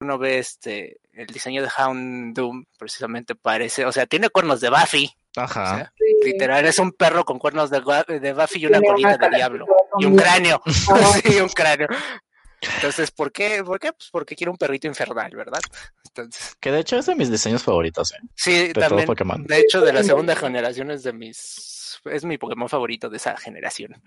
uno 0.00 0.18
ve 0.18 0.38
este, 0.38 1.00
el 1.12 1.26
diseño 1.26 1.62
de 1.62 1.70
Houndoom, 1.76 2.64
precisamente 2.78 3.34
parece, 3.34 3.84
o 3.84 3.92
sea, 3.92 4.06
tiene 4.06 4.30
cuernos 4.30 4.60
de 4.60 4.70
Buffy, 4.70 5.12
o 5.36 5.40
Ajá. 5.40 5.76
sea, 5.76 5.92
Sí. 5.96 6.30
literal, 6.32 6.64
es 6.66 6.78
un 6.78 6.92
perro 6.92 7.24
con 7.24 7.38
cuernos 7.38 7.70
de, 7.70 7.80
de 8.20 8.32
Buffy 8.32 8.60
y 8.60 8.66
una 8.66 8.80
colita 8.80 9.16
de 9.16 9.30
diablo. 9.36 9.66
Y 9.98 10.04
un 10.06 10.16
cráneo. 10.16 10.60
Sí, 11.24 11.40
un 11.40 11.48
cráneo. 11.48 11.88
Entonces, 12.76 13.10
¿por 13.10 13.32
qué? 13.32 13.62
¿Por 13.64 13.78
qué? 13.80 13.92
Pues 13.92 14.10
porque 14.12 14.36
quiere 14.36 14.50
un 14.50 14.56
perrito 14.58 14.86
infernal, 14.86 15.30
¿verdad? 15.34 15.60
Entonces, 16.04 16.54
Que 16.60 16.70
de 16.70 16.80
hecho 16.80 16.98
es 16.98 17.06
de 17.06 17.14
mis 17.14 17.30
diseños 17.30 17.62
favoritos, 17.62 18.12
¿eh? 18.12 18.16
sí, 18.34 18.68
De 18.68 18.72
todo 18.74 18.88
también. 18.88 19.06
Pokémon. 19.06 19.44
De 19.44 19.60
hecho, 19.60 19.80
de 19.80 19.92
la 19.94 20.02
segunda 20.02 20.36
generación 20.36 20.90
es 20.90 21.02
de 21.02 21.12
mis. 21.14 21.98
Es 22.04 22.24
mi 22.24 22.36
Pokémon 22.36 22.68
favorito 22.68 23.08
de 23.08 23.16
esa 23.16 23.36
generación. 23.36 24.02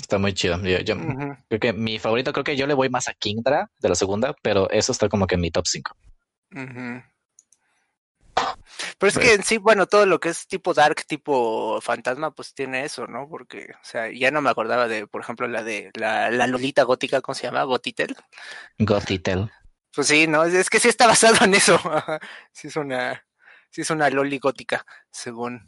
Está 0.00 0.16
muy 0.18 0.32
chido. 0.32 0.58
Yo, 0.62 0.78
yo- 0.80 0.96
Ujú. 0.96 1.36
creo 1.48 1.60
que 1.60 1.72
mi 1.74 1.98
favorito, 1.98 2.32
creo 2.32 2.44
que 2.44 2.56
yo 2.56 2.66
le 2.66 2.74
voy 2.74 2.88
más 2.88 3.06
a 3.08 3.14
Kingdra 3.14 3.70
de 3.78 3.88
la 3.88 3.94
segunda, 3.94 4.34
pero 4.42 4.68
eso 4.70 4.90
está 4.92 5.08
como 5.10 5.26
que 5.26 5.34
en 5.34 5.40
mi 5.42 5.50
top 5.50 5.66
5. 5.66 5.94
Ujú. 6.52 7.02
Pero 8.98 9.10
es 9.10 9.18
que 9.18 9.34
en 9.34 9.42
sí, 9.42 9.58
bueno, 9.58 9.86
todo 9.86 10.06
lo 10.06 10.18
que 10.20 10.30
es 10.30 10.46
tipo 10.46 10.74
dark, 10.74 11.04
tipo 11.06 11.80
fantasma, 11.80 12.32
pues 12.32 12.54
tiene 12.54 12.84
eso, 12.84 13.06
¿no? 13.06 13.28
Porque, 13.28 13.72
o 13.80 13.84
sea, 13.84 14.10
ya 14.12 14.30
no 14.30 14.40
me 14.40 14.50
acordaba 14.50 14.88
de, 14.88 15.06
por 15.06 15.20
ejemplo, 15.20 15.46
la 15.48 15.62
de 15.62 15.90
la, 15.94 16.30
la 16.30 16.46
Lolita 16.46 16.82
gótica, 16.82 17.20
¿cómo 17.20 17.34
se 17.34 17.44
llama? 17.44 17.62
Gotitel. 17.64 18.16
Gotitel. 18.78 19.50
Pues 19.94 20.08
sí, 20.08 20.26
no, 20.26 20.44
es 20.44 20.70
que 20.70 20.80
sí 20.80 20.88
está 20.88 21.06
basado 21.06 21.44
en 21.44 21.54
eso. 21.54 21.78
Sí 22.52 22.68
es 22.68 22.76
una, 22.76 23.24
sí 23.70 23.82
es 23.82 23.90
una 23.90 24.10
loli 24.10 24.38
gótica, 24.38 24.84
según. 25.10 25.66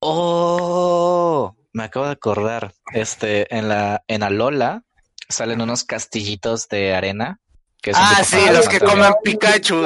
Oh, 0.00 1.54
me 1.72 1.84
acabo 1.84 2.06
de 2.06 2.12
acordar. 2.12 2.72
Este, 2.92 3.54
en 3.54 3.68
la, 3.68 4.02
en 4.08 4.22
Alola 4.22 4.82
salen 5.28 5.60
unos 5.60 5.84
castillitos 5.84 6.68
de 6.68 6.94
arena. 6.94 7.40
Que 7.82 7.90
Ah, 7.94 8.22
sí, 8.24 8.36
los 8.52 8.68
que 8.68 8.78
coman 8.78 9.12
Pikachu. 9.24 9.84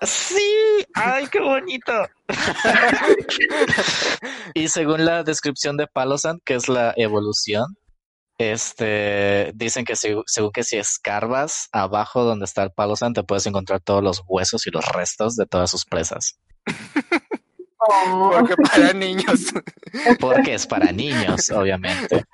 Sí, 0.00 0.84
ay, 0.94 1.26
qué 1.28 1.38
bonito. 1.40 1.92
y 4.54 4.68
según 4.68 5.04
la 5.04 5.22
descripción 5.22 5.76
de 5.76 5.86
Palosant, 5.86 6.42
que 6.44 6.54
es 6.54 6.68
la 6.68 6.94
evolución, 6.96 7.76
este, 8.38 9.52
dicen 9.54 9.84
que 9.84 9.94
seg- 9.94 10.22
según 10.26 10.50
que 10.50 10.64
si 10.64 10.76
escarbas 10.78 11.68
abajo 11.72 12.24
donde 12.24 12.46
está 12.46 12.62
el 12.62 12.72
Palosant, 12.72 13.14
te 13.14 13.22
puedes 13.22 13.46
encontrar 13.46 13.80
todos 13.80 14.02
los 14.02 14.22
huesos 14.26 14.66
y 14.66 14.70
los 14.70 14.86
restos 14.88 15.36
de 15.36 15.46
todas 15.46 15.70
sus 15.70 15.84
presas. 15.84 16.38
Oh. 17.78 18.30
Porque 18.32 18.54
para 18.56 18.92
niños. 18.94 19.52
Porque 20.18 20.54
es 20.54 20.66
para 20.66 20.90
niños, 20.90 21.50
obviamente. 21.50 22.24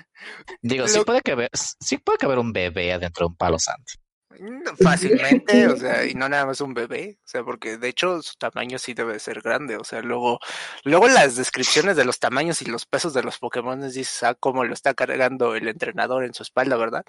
Digo, 0.62 0.88
sí 0.88 0.98
Lo- 0.98 1.04
puede 1.04 1.20
caber, 1.20 1.50
sí 1.52 1.98
puede 1.98 2.18
caber 2.18 2.38
un 2.38 2.52
bebé 2.52 2.94
adentro 2.94 3.26
de 3.26 3.30
un 3.30 3.36
Palosant. 3.36 3.84
Fácilmente, 4.82 5.68
o 5.68 5.76
sea, 5.76 6.04
y 6.04 6.14
no 6.14 6.28
nada 6.28 6.46
más 6.46 6.60
un 6.60 6.74
bebé, 6.74 7.18
o 7.24 7.28
sea, 7.28 7.42
porque 7.42 7.78
de 7.78 7.88
hecho 7.88 8.22
su 8.22 8.36
tamaño 8.36 8.78
sí 8.78 8.94
debe 8.94 9.18
ser 9.18 9.40
grande, 9.40 9.76
o 9.76 9.84
sea, 9.84 10.02
luego, 10.02 10.40
luego 10.84 11.08
las 11.08 11.36
descripciones 11.36 11.96
de 11.96 12.04
los 12.04 12.18
tamaños 12.18 12.62
y 12.62 12.66
los 12.66 12.86
pesos 12.86 13.14
de 13.14 13.22
los 13.22 13.38
Pokémon 13.38 13.80
dices, 13.80 14.22
ah, 14.22 14.34
cómo 14.34 14.64
lo 14.64 14.74
está 14.74 14.94
cargando 14.94 15.54
el 15.54 15.68
entrenador 15.68 16.24
en 16.24 16.34
su 16.34 16.42
espalda, 16.42 16.76
¿verdad? 16.76 17.04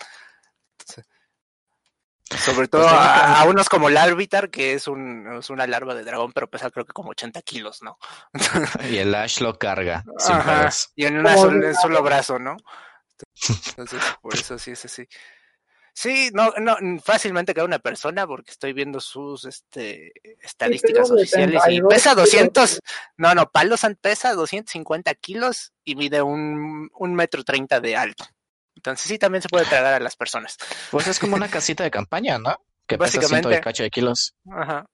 Sobre 2.37 2.67
todo 2.67 2.87
a, 2.87 3.43
unos 3.45 3.69
como 3.69 3.89
el 3.89 3.97
Arbitar, 3.97 4.51
que 4.51 4.73
es, 4.73 4.87
un, 4.87 5.39
es 5.39 5.49
una 5.49 5.65
larva 5.65 5.95
de 5.95 6.03
dragón, 6.03 6.31
pero 6.31 6.47
pesa 6.47 6.69
creo 6.69 6.85
que 6.85 6.93
como 6.93 7.09
80 7.09 7.41
kilos, 7.41 7.81
¿no? 7.81 7.97
y 8.89 8.97
el 8.97 9.15
Ash 9.15 9.41
lo 9.41 9.57
carga. 9.57 10.03
y 10.95 11.05
en 11.05 11.25
un 11.25 11.75
solo 11.75 12.03
brazo, 12.03 12.37
¿no? 12.37 12.55
Entonces, 13.69 14.01
por 14.21 14.35
eso 14.35 14.59
sí 14.59 14.71
es 14.71 14.85
así. 14.85 15.07
Sí, 15.93 16.29
no, 16.33 16.53
no, 16.59 16.77
fácilmente 17.03 17.53
queda 17.53 17.65
una 17.65 17.79
persona 17.79 18.25
porque 18.25 18.51
estoy 18.51 18.73
viendo 18.73 18.99
sus 18.99 19.45
este, 19.45 20.13
estadísticas 20.41 21.11
oficiales 21.11 21.61
y 21.69 21.81
pesa 21.81 22.15
200, 22.15 22.79
no, 23.17 23.35
no, 23.35 23.49
Palosan 23.49 23.97
pesa 23.99 24.33
250 24.33 25.13
kilos 25.15 25.73
y 25.83 25.95
mide 25.95 26.21
un, 26.21 26.89
un 26.97 27.15
metro 27.15 27.43
treinta 27.43 27.79
de 27.79 27.97
alto. 27.97 28.25
Entonces 28.75 29.07
sí, 29.07 29.17
también 29.17 29.41
se 29.41 29.49
puede 29.49 29.65
tragar 29.65 29.93
a 29.93 29.99
las 29.99 30.15
personas. 30.15 30.57
Pues 30.89 31.07
es 31.07 31.19
como 31.19 31.35
una 31.35 31.49
casita 31.49 31.83
de 31.83 31.91
campaña, 31.91 32.39
¿no? 32.39 32.55
Que 32.87 32.95
Básicamente. 32.95 33.49
pesa 33.49 33.61
cacho 33.61 33.83
de 33.83 33.89
kilos. 33.89 34.35
Ajá. 34.51 34.85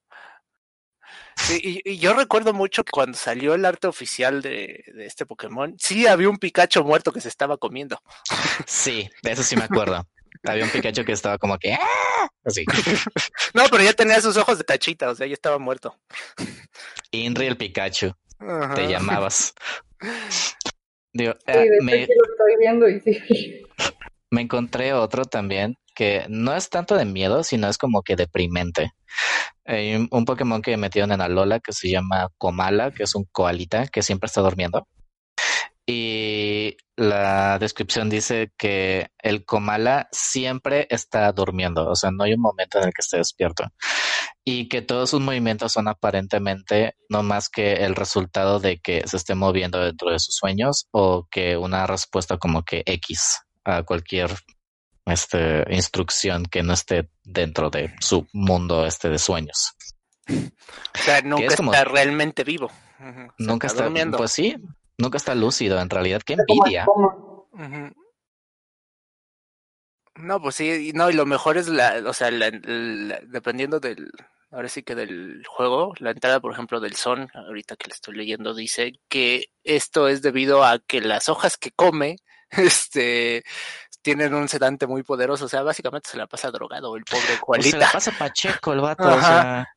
Sí, 1.36 1.82
y, 1.84 1.98
yo 1.98 2.14
recuerdo 2.14 2.54
mucho 2.54 2.84
que 2.84 2.92
cuando 2.92 3.18
salió 3.18 3.54
el 3.54 3.66
arte 3.66 3.88
oficial 3.88 4.42
de, 4.42 4.84
de, 4.88 5.06
este 5.06 5.26
Pokémon, 5.26 5.76
sí 5.78 6.08
había 6.08 6.30
un 6.30 6.38
Pikachu 6.38 6.84
muerto 6.84 7.12
que 7.12 7.22
se 7.22 7.30
estaba 7.30 7.58
comiendo. 7.58 8.02
Sí, 8.66 9.10
de 9.22 9.32
eso 9.32 9.44
sí 9.44 9.56
me 9.56 9.66
acuerdo. 9.66 10.08
había 10.44 10.64
un 10.64 10.70
Pikachu 10.70 11.06
que 11.06 11.12
estaba 11.12 11.38
como 11.38 11.58
que 11.58 11.74
¡Ah! 11.74 12.28
así. 12.44 12.66
no, 13.54 13.64
pero 13.70 13.84
ya 13.84 13.94
tenía 13.94 14.22
sus 14.22 14.38
ojos 14.38 14.58
de 14.58 14.64
tachita, 14.64 15.10
o 15.10 15.16
sea, 15.16 15.28
ya 15.28 15.34
estaba 15.34 15.58
muerto. 15.60 15.98
Inri 17.12 17.48
el 17.48 17.58
Pikachu. 17.58 18.14
Te 18.76 18.88
llamabas. 18.88 19.54
Digo, 21.14 21.34
eh, 21.48 21.68
me... 21.82 22.02
estoy 22.02 22.58
viendo 22.60 22.90
y 22.90 23.00
sí. 23.00 23.64
Me 24.32 24.42
encontré 24.42 24.92
otro 24.92 25.24
también 25.24 25.78
que 25.96 26.26
no 26.28 26.54
es 26.54 26.70
tanto 26.70 26.98
de 26.98 27.06
miedo, 27.06 27.44
sino 27.44 27.70
es 27.70 27.78
como 27.78 28.02
que 28.02 28.18
deprimente. 28.18 28.92
Hay 29.64 29.96
un, 29.96 30.26
Pokémon 30.26 30.62
que 30.62 30.76
metieron 30.76 31.14
en 31.14 31.22
Alola 31.22 31.62
que 31.62 31.72
se 31.72 31.90
llama 31.90 32.28
Komala, 32.38 32.92
que 32.92 33.04
es 33.04 33.16
un 33.16 33.24
koalita 33.32 33.88
que 33.88 34.04
siempre 34.04 34.28
está 34.28 34.42
durmiendo. 34.42 34.88
Y 35.86 36.25
la 36.98 37.60
descripción 37.60 38.10
dice 38.10 38.54
que 38.58 39.10
el 39.22 39.46
Komala 39.46 40.08
siempre 40.12 40.88
está 40.90 41.32
durmiendo, 41.32 41.90
o 41.90 41.96
sea, 41.96 42.12
no 42.12 42.24
hay 42.24 42.34
un 42.34 42.42
momento 42.42 42.80
en 42.80 42.86
el 42.86 42.94
que 42.94 43.02
esté 43.02 43.18
despierto. 43.18 43.66
Y 44.48 44.70
que 44.70 44.82
todos 44.82 45.10
sus 45.10 45.22
movimientos 45.22 45.74
son 45.74 45.88
aparentemente 45.88 46.96
no 47.10 47.24
más 47.24 47.50
que 47.50 47.74
el 47.86 47.96
resultado 47.96 48.60
de 48.60 48.80
que 48.80 49.06
se 49.08 49.18
esté 49.18 49.34
moviendo 49.34 49.80
dentro 49.80 50.12
de 50.12 50.20
sus 50.20 50.36
sueños 50.36 50.88
o 50.92 51.28
que 51.32 51.58
una 51.58 51.88
respuesta 51.88 52.38
como 52.38 52.64
que 52.64 52.84
X 52.86 53.40
a 53.64 53.82
cualquier 53.84 54.30
este, 55.06 55.66
instrucción 55.70 56.46
que 56.46 56.62
no 56.62 56.74
esté 56.74 57.10
dentro 57.24 57.70
de 57.70 57.94
su 58.00 58.28
mundo 58.34 58.86
este 58.86 59.10
de 59.10 59.18
sueños. 59.18 59.74
O 60.30 61.04
sea, 61.04 61.22
nunca 61.22 61.54
está 61.54 61.84
realmente 61.84 62.44
vivo. 62.44 62.72
Nunca 63.38 63.68
está, 63.68 63.84
durmiendo. 63.84 64.18
Pues 64.18 64.32
sí, 64.32 64.56
nunca 64.98 65.18
está 65.18 65.36
lúcido 65.36 65.80
en 65.80 65.90
realidad. 65.90 66.22
Qué 66.26 66.34
envidia. 66.34 66.86
No, 70.16 70.42
pues 70.42 70.56
sí, 70.56 70.92
no, 70.94 71.10
y 71.10 71.14
lo 71.14 71.26
mejor 71.26 71.58
es 71.58 71.68
la, 71.68 72.02
o 72.06 72.14
sea, 72.14 72.30
dependiendo 72.32 73.82
del, 73.82 74.12
ahora 74.50 74.70
sí 74.70 74.82
que 74.82 74.96
del 74.96 75.44
juego, 75.46 75.94
la 76.00 76.12
entrada, 76.12 76.40
por 76.40 76.54
ejemplo, 76.54 76.80
del 76.80 76.96
son, 76.96 77.30
ahorita 77.34 77.76
que 77.76 77.88
le 77.88 77.94
estoy 77.94 78.16
leyendo, 78.16 78.54
dice 78.54 78.94
que 79.10 79.50
esto 79.66 80.08
es 80.08 80.22
debido 80.22 80.64
a 80.64 80.80
que 80.80 81.02
las 81.02 81.28
hojas 81.28 81.58
que 81.58 81.72
come, 81.72 82.18
este, 82.50 83.44
tienen 84.02 84.34
un 84.34 84.48
sedante 84.48 84.88
muy 84.88 85.04
poderoso, 85.04 85.46
o 85.46 85.50
sea, 85.50 85.64
básicamente 85.64 86.10
se 86.10 86.18
la 86.18 86.28
pasa 86.28 86.50
drogado 86.50 86.96
el 86.96 87.04
pobre 87.04 87.40
cualita. 87.42 87.72
se 87.72 87.78
la 87.78 87.92
pasa 87.92 88.12
pacheco 88.18 88.72
el 88.72 88.80
vato, 88.80 89.04
o 89.04 89.20
sea. 89.20 89.68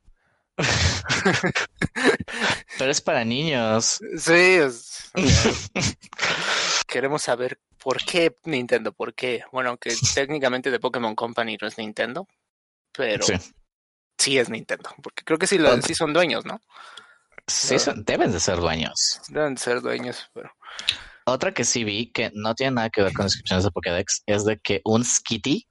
Pero 2.77 2.91
es 2.91 3.01
para 3.01 3.25
niños. 3.25 3.99
Sí, 4.17 4.59
queremos 6.87 7.23
saber 7.23 7.59
por 7.81 8.03
qué 8.03 8.35
Nintendo, 8.45 8.91
por 8.91 9.13
qué. 9.13 9.43
Bueno, 9.51 9.69
aunque 9.69 9.91
técnicamente 10.13 10.71
de 10.71 10.79
Pokémon 10.79 11.15
Company 11.15 11.57
no 11.61 11.67
es 11.67 11.77
Nintendo, 11.77 12.27
pero 12.91 13.25
sí, 14.17 14.37
es 14.37 14.49
Nintendo, 14.49 14.89
porque 15.01 15.23
creo 15.23 15.39
que 15.39 15.47
sí, 15.47 15.57
lo, 15.57 15.81
sí 15.81 15.95
son 15.95 16.13
dueños, 16.13 16.45
¿no? 16.45 16.61
Sí, 17.47 17.77
deben 17.97 18.31
de 18.31 18.39
ser 18.39 18.57
dueños. 18.57 19.21
Deben 19.29 19.55
de 19.55 19.61
ser 19.61 19.81
dueños, 19.81 20.29
pero... 20.33 20.51
Otra 21.25 21.53
que 21.53 21.63
sí 21.63 21.83
vi, 21.83 22.11
que 22.11 22.31
no 22.33 22.55
tiene 22.55 22.71
nada 22.71 22.89
que 22.89 23.03
ver 23.03 23.13
con 23.13 23.25
descripciones 23.25 23.63
de 23.63 23.71
Pokédex, 23.71 24.23
es 24.25 24.45
de 24.45 24.59
que 24.59 24.81
un 24.83 25.03
Skitty, 25.03 25.67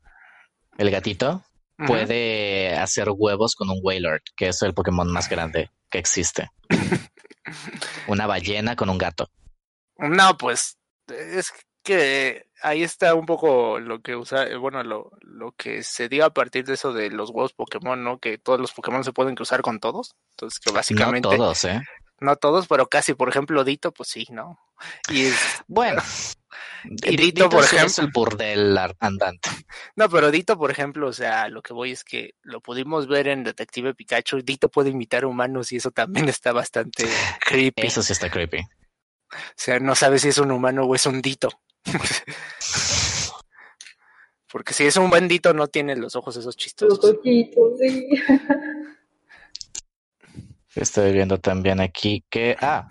el 0.77 0.90
gatito, 0.90 1.44
puede 1.87 2.77
hacer 2.77 3.09
huevos 3.11 3.55
con 3.55 3.71
un 3.71 3.81
Wailord, 3.83 4.23
que 4.37 4.49
es 4.49 4.62
el 4.62 4.75
Pokémon 4.75 5.11
más 5.11 5.29
grande 5.29 5.71
que 5.91 5.99
existe. 5.99 6.51
Una 8.09 8.27
ballena 8.27 8.77
con 8.77 8.91
un 8.91 8.99
gato. 8.99 9.31
No, 9.97 10.37
pues 10.37 10.77
es 11.09 11.53
que 11.83 12.47
ahí 12.62 12.83
está 12.83 13.14
un 13.14 13.27
poco 13.27 13.79
lo 13.79 14.01
que 14.01 14.17
usa, 14.17 14.47
bueno, 14.59 14.83
lo, 14.83 15.11
lo 15.23 15.53
que 15.53 15.83
se 15.83 16.09
dio 16.09 16.25
a 16.25 16.35
partir 16.35 16.64
de 16.64 16.75
eso 16.75 16.93
de 16.93 17.11
los 17.11 17.31
huevos 17.31 17.53
Pokémon, 17.53 18.03
¿no? 18.03 18.19
Que 18.19 18.38
todos 18.38 18.61
los 18.61 18.73
Pokémon 18.73 19.05
se 19.05 19.12
pueden 19.12 19.35
cruzar 19.35 19.62
con 19.62 19.81
todos. 19.81 20.14
Entonces, 20.33 20.59
que 20.61 20.73
básicamente. 20.73 21.29
No 21.29 21.37
todos, 21.37 21.64
¿eh? 21.64 21.81
No 22.21 22.37
todos, 22.37 22.67
pero 22.67 22.88
casi, 22.88 23.14
por 23.14 23.29
ejemplo, 23.29 23.64
Dito, 23.64 23.93
pues 23.93 24.09
sí, 24.09 24.27
¿no? 24.31 24.59
Y 25.11 25.31
bueno. 25.67 26.03
Y 26.85 27.17
Dito, 27.17 27.49
por 27.49 27.64
ejemplo. 27.64 27.87
Es 27.87 27.99
el 27.99 28.11
burdel 28.12 28.79
andante. 29.01 29.51
No, 29.97 30.09
pero 30.09 30.31
Dito, 30.31 30.57
por 30.59 30.71
ejemplo, 30.71 31.09
o 31.09 31.12
sea, 31.12 31.49
lo 31.49 31.62
que 31.62 31.73
voy 31.73 31.93
es 31.93 32.05
que 32.05 32.35
lo 32.43 32.61
pudimos 32.61 33.09
ver 33.09 33.29
en 33.29 33.45
Detective 33.45 33.95
Pikachu. 33.95 34.43
Dito 34.43 34.69
puede 34.69 34.91
imitar 34.91 35.25
humanos 35.25 35.73
y 35.73 35.77
eso 35.77 35.91
también 35.91 36.29
está 36.29 36.53
bastante 36.53 37.07
creepy. 37.41 37.87
Eso 37.87 38.03
sí 38.03 38.12
está 38.12 38.31
creepy. 38.31 38.59
O 38.59 39.37
sea, 39.57 39.79
no 39.79 39.95
sabes 39.95 40.23
si 40.23 40.29
es 40.29 40.38
un 40.38 40.51
humano 40.51 40.85
o 40.85 40.95
es 40.95 41.07
un 41.07 41.21
Dito. 41.21 41.51
Porque 44.51 44.73
si 44.73 44.85
es 44.85 44.97
un 44.97 45.11
bendito 45.11 45.53
no 45.53 45.69
tiene 45.69 45.95
los 45.95 46.17
ojos 46.17 46.37
esos 46.37 46.57
chistosos. 46.57 46.99
Los 47.03 47.19
ojitos, 47.19 47.79
sí. 47.79 48.09
Estoy 50.75 51.12
viendo 51.12 51.38
también 51.38 51.81
aquí 51.81 52.25
que, 52.31 52.57
ah, 52.61 52.88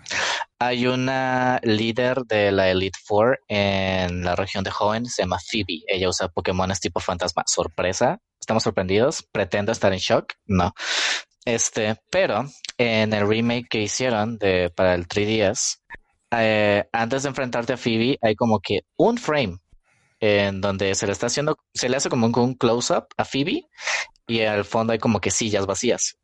hay 0.60 0.86
una 0.86 1.60
líder 1.62 2.22
de 2.24 2.50
la 2.50 2.68
Elite 2.70 2.98
Four 3.04 3.40
en 3.48 4.24
la 4.24 4.34
región 4.34 4.64
de 4.64 4.72
Hoenn, 4.78 5.06
se 5.06 5.22
llama 5.22 5.38
Phoebe. 5.38 5.82
Ella 5.86 6.08
usa 6.08 6.28
Pokémones 6.28 6.80
tipo 6.80 7.00
fantasma. 7.00 7.44
Sorpresa, 7.46 8.20
estamos 8.40 8.64
sorprendidos. 8.64 9.22
Pretendo 9.30 9.70
estar 9.70 9.92
en 9.92 10.00
shock. 10.00 10.32
No. 10.46 10.72
Este, 11.44 11.96
pero 12.10 12.44
en 12.76 13.12
el 13.12 13.28
remake 13.28 13.68
que 13.70 13.82
hicieron 13.82 14.36
de, 14.38 14.70
para 14.70 14.94
el 14.94 15.06
3DS, 15.06 15.78
eh, 16.32 16.88
antes 16.92 17.22
de 17.22 17.28
enfrentarte 17.28 17.74
a 17.74 17.76
Phoebe, 17.76 18.18
hay 18.20 18.34
como 18.34 18.60
que 18.60 18.80
un 18.96 19.16
frame 19.16 19.58
en 20.20 20.60
donde 20.60 20.94
se 20.96 21.06
le 21.06 21.12
está 21.12 21.26
haciendo, 21.26 21.56
se 21.72 21.88
le 21.88 21.96
hace 21.96 22.08
como 22.08 22.26
un, 22.26 22.54
close-up 22.54 23.06
a 23.16 23.24
Phoebe 23.24 23.62
y 24.26 24.40
al 24.40 24.64
fondo 24.64 24.92
hay 24.92 24.98
como 24.98 25.20
que 25.20 25.30
sillas 25.30 25.64
vacías 25.64 26.18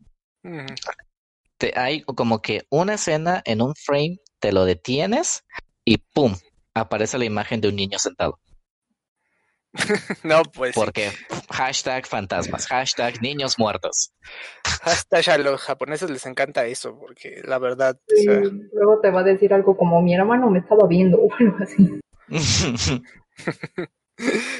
hay 1.75 2.03
como 2.03 2.43
que 2.43 2.63
una 2.71 2.95
escena 2.95 3.43
en 3.45 3.63
un 3.63 3.75
frame, 3.75 4.19
te 4.45 4.53
lo 4.53 4.67
detienes 4.67 5.43
y 5.87 5.97
¡pum! 5.97 6.35
aparece 6.75 7.17
la 7.17 7.25
imagen 7.25 7.63
de 7.63 7.69
un 7.69 7.77
niño 7.77 7.99
sentado. 7.99 8.41
no, 10.23 10.43
pues. 10.43 10.75
Porque 10.75 11.11
hashtag 11.51 12.07
fantasmas, 12.07 12.67
hashtag 12.67 13.23
niños 13.23 13.59
muertos. 13.59 14.13
Hashtag 14.83 15.31
a 15.31 15.39
los 15.39 15.63
japoneses 15.63 16.11
les 16.11 16.27
encanta 16.27 16.67
eso, 16.67 16.95
porque 16.99 17.41
la 17.43 17.59
verdad. 17.59 17.99
Luego 18.75 19.01
te 19.01 19.11
va 19.11 19.21
a 19.21 19.25
decir 19.25 19.55
algo 19.55 19.79
como 19.79 20.03
mi 20.03 20.15
hermano 20.15 20.51
me 20.51 20.59
estaba 20.59 20.87
viendo 20.87 21.17
o 21.23 21.33
algo 21.41 21.57
así. 21.61 22.01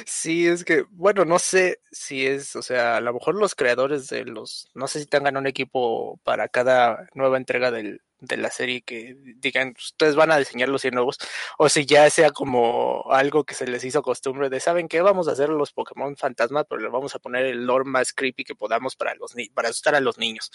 Sí, 0.05 0.47
es 0.47 0.65
que, 0.65 0.83
bueno, 0.91 1.23
no 1.23 1.39
sé 1.39 1.79
si 1.89 2.25
es, 2.25 2.57
o 2.57 2.61
sea, 2.61 2.97
a 2.97 3.01
lo 3.01 3.13
mejor 3.13 3.35
los 3.35 3.55
creadores 3.55 4.09
de 4.09 4.25
los, 4.25 4.67
no 4.73 4.87
sé 4.87 4.99
si 4.99 5.05
tengan 5.05 5.37
un 5.37 5.47
equipo 5.47 6.19
para 6.25 6.49
cada 6.49 7.07
nueva 7.13 7.37
entrega 7.37 7.71
del, 7.71 8.01
de 8.19 8.37
la 8.37 8.49
serie 8.49 8.81
que 8.81 9.15
digan, 9.37 9.73
ustedes 9.77 10.15
van 10.15 10.31
a 10.31 10.37
diseñar 10.37 10.69
los 10.69 10.81
100 10.81 10.93
nuevos, 10.93 11.17
o 11.57 11.69
si 11.69 11.85
ya 11.85 12.09
sea 12.09 12.31
como 12.31 13.11
algo 13.11 13.43
que 13.43 13.55
se 13.55 13.67
les 13.67 13.83
hizo 13.83 14.01
costumbre 14.01 14.49
de, 14.49 14.59
¿saben 14.59 14.87
qué? 14.87 15.01
Vamos 15.01 15.27
a 15.27 15.31
hacer 15.31 15.49
los 15.49 15.73
Pokémon 15.73 16.15
fantasma, 16.15 16.63
pero 16.63 16.81
le 16.81 16.89
vamos 16.89 17.15
a 17.15 17.19
poner 17.19 17.45
el 17.45 17.65
lore 17.65 17.85
más 17.85 18.13
creepy 18.13 18.43
que 18.43 18.55
podamos 18.55 18.95
para, 18.95 19.15
los 19.15 19.35
para 19.53 19.69
asustar 19.69 19.95
a 19.95 19.99
los 19.99 20.17
niños. 20.17 20.51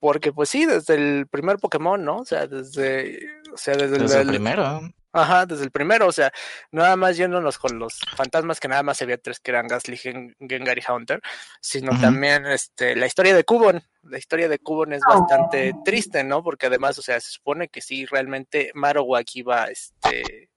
Porque 0.00 0.32
pues 0.32 0.48
sí, 0.48 0.64
desde 0.64 0.94
el 0.94 1.26
primer 1.26 1.58
Pokémon, 1.58 2.04
¿no? 2.04 2.18
O 2.18 2.24
sea, 2.24 2.46
desde, 2.46 3.18
o 3.52 3.56
sea, 3.56 3.74
desde, 3.74 4.20
el 4.20 4.28
primero. 4.28 4.80
Ajá, 5.12 5.46
desde 5.46 5.64
el 5.64 5.70
primero, 5.70 6.06
o 6.06 6.12
sea, 6.12 6.30
nada 6.70 6.94
más 6.94 7.16
yéndonos 7.16 7.58
con 7.58 7.78
los 7.78 7.98
fantasmas 8.14 8.60
que 8.60 8.68
nada 8.68 8.82
más 8.82 9.00
había 9.00 9.16
tres 9.16 9.40
que 9.40 9.50
eran 9.50 9.66
Gasly, 9.66 9.96
Gengar 9.96 10.78
y 10.78 10.82
Hunter, 10.86 11.22
sino 11.60 11.98
también 11.98 12.44
este 12.46 12.94
la 12.94 13.06
historia 13.06 13.34
de 13.34 13.44
Cubon. 13.44 13.82
La 14.02 14.18
historia 14.18 14.48
de 14.48 14.58
Cubon 14.58 14.92
es 14.92 15.00
bastante 15.00 15.72
oh. 15.74 15.82
triste, 15.82 16.24
¿no? 16.24 16.42
Porque 16.42 16.66
además, 16.66 16.98
o 16.98 17.02
sea, 17.02 17.20
se 17.20 17.30
supone 17.30 17.68
que 17.68 17.80
sí, 17.80 18.04
realmente 18.04 18.70
Marowak 18.74 19.26
iba, 19.34 19.64
este, 19.66 20.50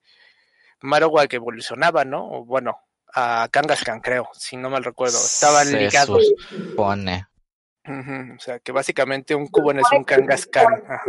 Marowak 0.82 1.34
evolucionaba, 1.34 2.04
¿no? 2.04 2.28
O 2.30 2.46
bueno, 2.46 2.78
a 3.14 3.48
Kangaskhan, 3.50 4.02
creo, 4.02 4.30
si 4.34 4.58
no 4.58 4.70
mal 4.70 4.84
recuerdo. 4.84 5.18
Estaban 5.18 5.68
Se 5.68 5.78
ligados. 5.78 6.34
supone. 6.50 7.26
O 7.88 8.40
sea, 8.40 8.60
que 8.60 8.72
básicamente 8.72 9.34
un 9.34 9.48
Cubone 9.48 9.82
es 9.82 9.92
un 9.92 10.04
Kangaskhan. 10.04 10.84
Ajá. 10.88 11.04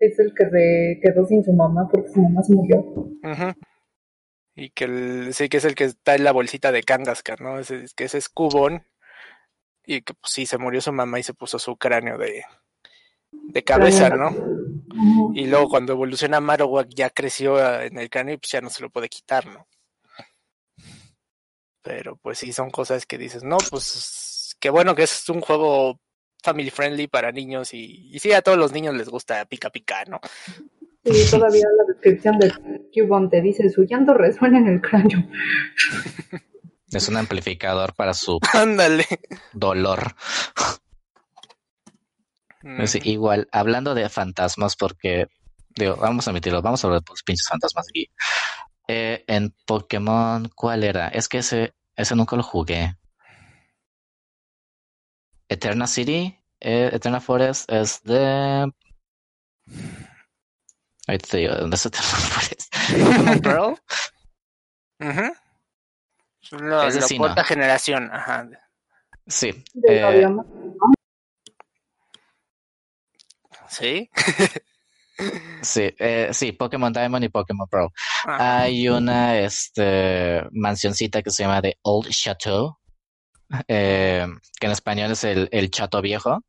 Es 0.00 0.18
el 0.18 0.34
que 0.34 0.48
se 0.50 1.00
quedó 1.02 1.26
sin 1.26 1.44
su 1.44 1.52
mamá 1.52 1.88
porque 1.90 2.08
su 2.08 2.20
mamá 2.20 2.42
se 2.42 2.54
murió. 2.54 2.84
Y 4.56 4.70
que 4.70 4.84
el, 4.84 5.34
sí 5.34 5.48
que 5.48 5.58
es 5.58 5.64
el 5.64 5.74
que 5.74 5.84
está 5.84 6.14
en 6.14 6.24
la 6.24 6.32
bolsita 6.32 6.72
de 6.72 6.82
Kangaskhan, 6.82 7.36
¿no? 7.40 7.58
Ese, 7.58 7.84
que 7.94 8.04
ese 8.04 8.18
es 8.18 8.28
Cubone. 8.28 8.84
Y 9.84 10.02
que 10.02 10.14
pues 10.14 10.32
sí, 10.32 10.46
se 10.46 10.58
murió 10.58 10.80
su 10.80 10.92
mamá 10.92 11.18
y 11.18 11.22
se 11.22 11.34
puso 11.34 11.58
su 11.58 11.76
cráneo 11.76 12.18
de, 12.18 12.42
de 13.30 13.64
cabeza, 13.64 14.08
¿no? 14.10 14.30
Y 15.34 15.46
luego 15.46 15.68
cuando 15.68 15.92
evoluciona 15.92 16.40
Marowak 16.40 16.88
ya 16.88 17.10
creció 17.10 17.58
eh, 17.58 17.86
en 17.86 17.98
el 17.98 18.10
cráneo 18.10 18.34
y 18.34 18.38
pues 18.38 18.50
ya 18.50 18.60
no 18.60 18.70
se 18.70 18.82
lo 18.82 18.90
puede 18.90 19.08
quitar, 19.08 19.46
¿no? 19.46 19.66
Pero 21.82 22.16
pues 22.16 22.38
sí, 22.38 22.52
son 22.52 22.70
cosas 22.70 23.06
que 23.06 23.18
dices, 23.18 23.42
no, 23.42 23.56
pues 23.70 24.56
qué 24.60 24.70
bueno 24.70 24.94
que 24.94 25.04
es 25.04 25.28
un 25.28 25.40
juego 25.40 25.98
family 26.42 26.70
friendly 26.70 27.06
para 27.06 27.32
niños 27.32 27.74
y, 27.74 28.08
y 28.12 28.18
sí, 28.18 28.32
a 28.32 28.42
todos 28.42 28.58
los 28.58 28.72
niños 28.72 28.94
les 28.94 29.08
gusta 29.08 29.44
pica 29.44 29.70
pica, 29.70 30.04
¿no? 30.06 30.20
Y 31.04 31.24
todavía 31.30 31.66
la 31.78 31.84
descripción 31.92 32.38
de 32.38 32.52
Cubone 32.92 33.28
te 33.28 33.40
dice, 33.40 33.70
su 33.70 33.84
llanto 33.84 34.12
resuena 34.14 34.58
en 34.58 34.68
el 34.68 34.80
cráneo. 34.80 35.26
Es 36.92 37.08
un 37.08 37.16
amplificador 37.16 37.94
para 37.94 38.12
su 38.14 38.40
Ándale. 38.52 39.06
dolor. 39.52 40.16
Es 42.78 42.96
Ujú. 42.96 43.08
igual, 43.08 43.48
hablando 43.52 43.94
de 43.94 44.08
fantasmas, 44.08 44.74
porque, 44.74 45.28
digo, 45.76 45.94
vamos 45.96 46.26
a 46.26 46.30
admitirlo, 46.30 46.60
vamos 46.62 46.82
a 46.82 46.88
hablar 46.88 47.00
de 47.02 47.06
los 47.08 47.22
pinches 47.22 47.46
fantasmas 47.46 47.86
aquí. 47.88 48.10
Eh, 48.88 49.24
en 49.28 49.54
Pokémon, 49.66 50.50
¿cuál 50.56 50.82
era? 50.82 51.06
Es 51.08 51.28
que 51.28 51.38
ese, 51.38 51.74
ese 51.94 52.16
nunca 52.16 52.34
lo 52.34 52.42
jugué. 52.42 52.96
Eterna 55.50 55.86
City, 55.88 56.38
eh, 56.60 56.90
Eterna 56.92 57.20
Forest 57.20 57.70
es 57.70 58.02
de. 58.04 58.72
Ahorita 61.08 61.28
te 61.28 61.36
digo, 61.38 61.54
¿dónde 61.56 61.74
es 61.74 61.86
Eterna 61.86 62.06
Forest? 62.06 62.74
Pokémon 63.04 63.40
Pearl. 63.42 63.76
La, 66.52 66.86
Ese 66.86 67.00
la 67.00 67.06
sí, 67.06 67.14
no. 67.18 67.24
cuarta 67.24 67.44
generación, 67.44 68.10
ajá. 68.12 68.48
Sí. 69.26 69.50
Eh. 69.88 70.26
¿Sí? 73.68 74.10
sí, 75.62 75.94
eh, 75.98 76.28
sí, 76.32 76.52
Pokémon 76.52 76.92
Diamond 76.92 77.24
y 77.24 77.28
Pokémon 77.28 77.68
Pearl. 77.68 77.88
Ajá. 78.26 78.60
Hay 78.62 78.88
una 78.88 79.38
este, 79.38 80.42
mansioncita 80.52 81.22
que 81.22 81.30
se 81.30 81.42
llama 81.42 81.60
The 81.60 81.76
Old 81.82 82.08
Chateau, 82.10 82.78
eh, 83.68 84.26
que 84.58 84.66
en 84.66 84.72
español 84.72 85.12
es 85.12 85.24
el, 85.24 85.48
el 85.52 85.70
Chato 85.70 86.00
Viejo. 86.00 86.42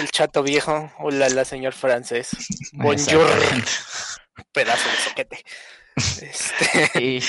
El 0.00 0.10
chato 0.10 0.42
viejo, 0.42 0.90
hola, 0.98 1.28
la 1.28 1.44
señor 1.44 1.72
francés. 1.72 2.30
Bonjour, 2.72 3.28
pedazo 4.52 4.88
de 4.88 4.96
soquete. 4.96 5.44
Este, 5.98 7.02
Y, 7.02 7.20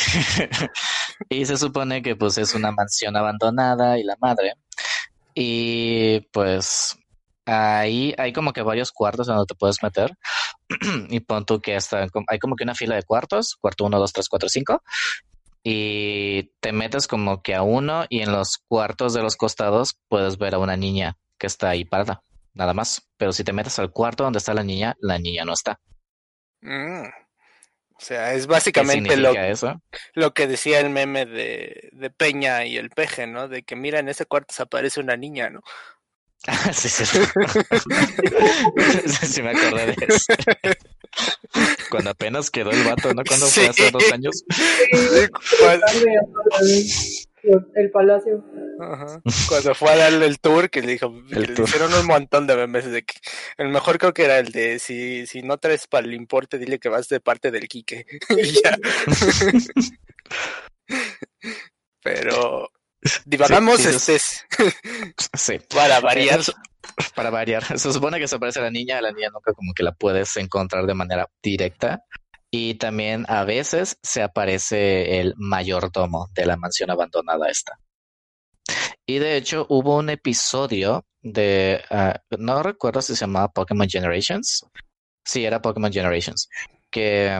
y 1.41 1.45
se 1.45 1.57
supone 1.57 2.03
que 2.03 2.15
pues 2.15 2.37
es 2.37 2.53
una 2.53 2.71
mansión 2.71 3.15
abandonada 3.17 3.97
y 3.97 4.03
la 4.03 4.15
madre. 4.21 4.53
Y 5.33 6.19
pues 6.31 6.95
ahí 7.45 8.13
hay 8.17 8.31
como 8.31 8.53
que 8.53 8.61
varios 8.61 8.91
cuartos 8.91 9.25
donde 9.25 9.45
te 9.47 9.55
puedes 9.55 9.81
meter. 9.81 10.11
Y 11.09 11.19
pon 11.21 11.45
tú 11.45 11.59
que 11.59 11.75
hasta 11.75 12.07
hay 12.27 12.39
como 12.39 12.55
que 12.55 12.63
una 12.63 12.75
fila 12.75 12.95
de 12.95 13.03
cuartos, 13.03 13.55
cuarto 13.59 13.85
1, 13.85 13.97
2, 13.97 14.13
3, 14.13 14.29
4, 14.29 14.49
5. 14.49 14.83
Y 15.63 16.51
te 16.61 16.71
metes 16.71 17.07
como 17.07 17.41
que 17.41 17.55
a 17.55 17.63
uno 17.63 18.05
y 18.09 18.21
en 18.21 18.31
los 18.31 18.57
cuartos 18.67 19.13
de 19.13 19.21
los 19.21 19.35
costados 19.35 19.99
puedes 20.07 20.37
ver 20.37 20.55
a 20.55 20.59
una 20.59 20.77
niña 20.77 21.17
que 21.37 21.47
está 21.47 21.69
ahí 21.69 21.85
parada, 21.85 22.23
nada 22.53 22.73
más. 22.73 23.09
Pero 23.17 23.31
si 23.33 23.43
te 23.43 23.53
metes 23.53 23.79
al 23.79 23.91
cuarto 23.91 24.23
donde 24.23 24.39
está 24.39 24.53
la 24.53 24.63
niña, 24.63 24.95
la 25.01 25.19
niña 25.19 25.45
no 25.45 25.53
está. 25.53 25.79
mm, 26.61 27.03
o 27.95 27.99
sea, 28.01 28.33
es 28.33 28.47
¿Qué 28.71 28.83
básicamente 28.83 29.17
lo, 29.17 29.37
eso? 29.37 29.81
lo 30.13 30.33
que 30.33 30.47
decía 30.47 30.79
el 30.79 30.89
meme 30.89 31.25
de, 31.25 31.89
de 31.93 32.09
Peña 32.09 32.65
y 32.65 32.77
el 32.77 32.89
peje, 32.91 33.27
¿no? 33.27 33.47
De 33.47 33.63
que 33.63 33.75
mira, 33.75 33.99
en 33.99 34.09
ese 34.09 34.25
cuarto 34.25 34.53
se 34.53 34.63
aparece 34.63 34.99
una 35.01 35.17
niña, 35.17 35.49
¿no? 35.49 35.61
Sí, 36.73 36.89
sí. 36.89 37.05
sí, 39.05 39.25
sí 39.27 39.41
me 39.41 39.49
acordé 39.51 39.87
de 39.87 39.95
eso. 40.07 40.33
Cuando 41.89 42.11
apenas 42.11 42.49
quedó 42.49 42.71
el 42.71 42.83
vato, 42.83 43.13
¿no? 43.13 43.23
Cuando 43.27 43.47
fue 43.47 43.63
Sí. 43.63 43.69
hace 43.69 43.91
dos 43.91 44.11
años. 44.11 44.43
Cuando, 45.59 45.85
El 47.75 47.91
palacio. 47.91 48.43
ajá, 48.79 49.21
cuando 49.49 49.75
fue 49.75 49.91
a 49.91 49.95
darle 49.95 50.25
el 50.27 50.39
tour, 50.39 50.69
que 50.69 50.81
le 50.81 50.93
dijo, 50.93 51.07
El 51.31 51.41
le 51.41 51.47
tour. 51.55 51.67
hicieron 51.67 51.93
un 51.93 52.05
montón 52.05 52.47
de 52.47 52.55
memes 52.55 52.85
de 52.91 53.03
que 53.03 53.15
el 53.57 53.69
mejor 53.69 53.97
creo 53.97 54.13
que 54.13 54.25
era 54.25 54.39
el 54.39 54.51
de 54.51 54.79
si, 54.79 55.25
si 55.27 55.41
no 55.41 55.57
traes 55.57 55.87
para 55.87 56.05
el 56.05 56.13
importe, 56.13 56.57
dile 56.57 56.79
que 56.79 56.89
vas 56.89 57.09
de 57.09 57.19
parte 57.19 57.51
del 57.51 57.67
Quique. 57.67 58.05
y 58.29 58.61
ya. 58.61 58.77
Pero 62.01 62.69
divagamos 63.25 63.77
Sí, 63.81 63.89
este 63.89 64.19
Sí. 65.33 65.59
para 65.73 65.99
variar. 65.99 66.41
Para 67.15 67.29
variar. 67.29 67.77
Se 67.79 67.93
supone 67.93 68.19
que 68.19 68.27
se 68.27 68.35
aparece 68.35 68.61
la 68.61 68.71
niña, 68.71 69.01
la 69.01 69.11
niña 69.11 69.29
nunca 69.31 69.53
como 69.53 69.73
que 69.73 69.83
la 69.83 69.91
puedes 69.93 70.35
encontrar 70.37 70.85
de 70.85 70.93
manera 70.93 71.29
directa. 71.41 72.03
Y 72.51 72.75
también 72.75 73.25
a 73.29 73.43
veces 73.43 73.97
se 74.01 74.23
aparece 74.23 75.19
el 75.19 75.35
mayordomo 75.37 76.29
de 76.33 76.45
la 76.47 76.57
mansión 76.57 76.89
abandonada 76.89 77.49
esta. 77.49 77.79
Y 79.05 79.19
de 79.19 79.37
hecho 79.37 79.65
hubo 79.69 79.97
un 79.97 80.09
episodio 80.09 81.05
de, 81.21 81.83
ah, 81.89 82.19
no 82.37 82.63
recuerdo 82.63 83.01
si 83.01 83.15
se 83.15 83.21
llamaba 83.21 83.51
Pokémon 83.51 83.87
Generations. 83.87 84.65
Sí, 85.23 85.45
era 85.45 85.61
Pokémon 85.61 85.91
Generations. 85.91 86.49
Que 86.89 87.39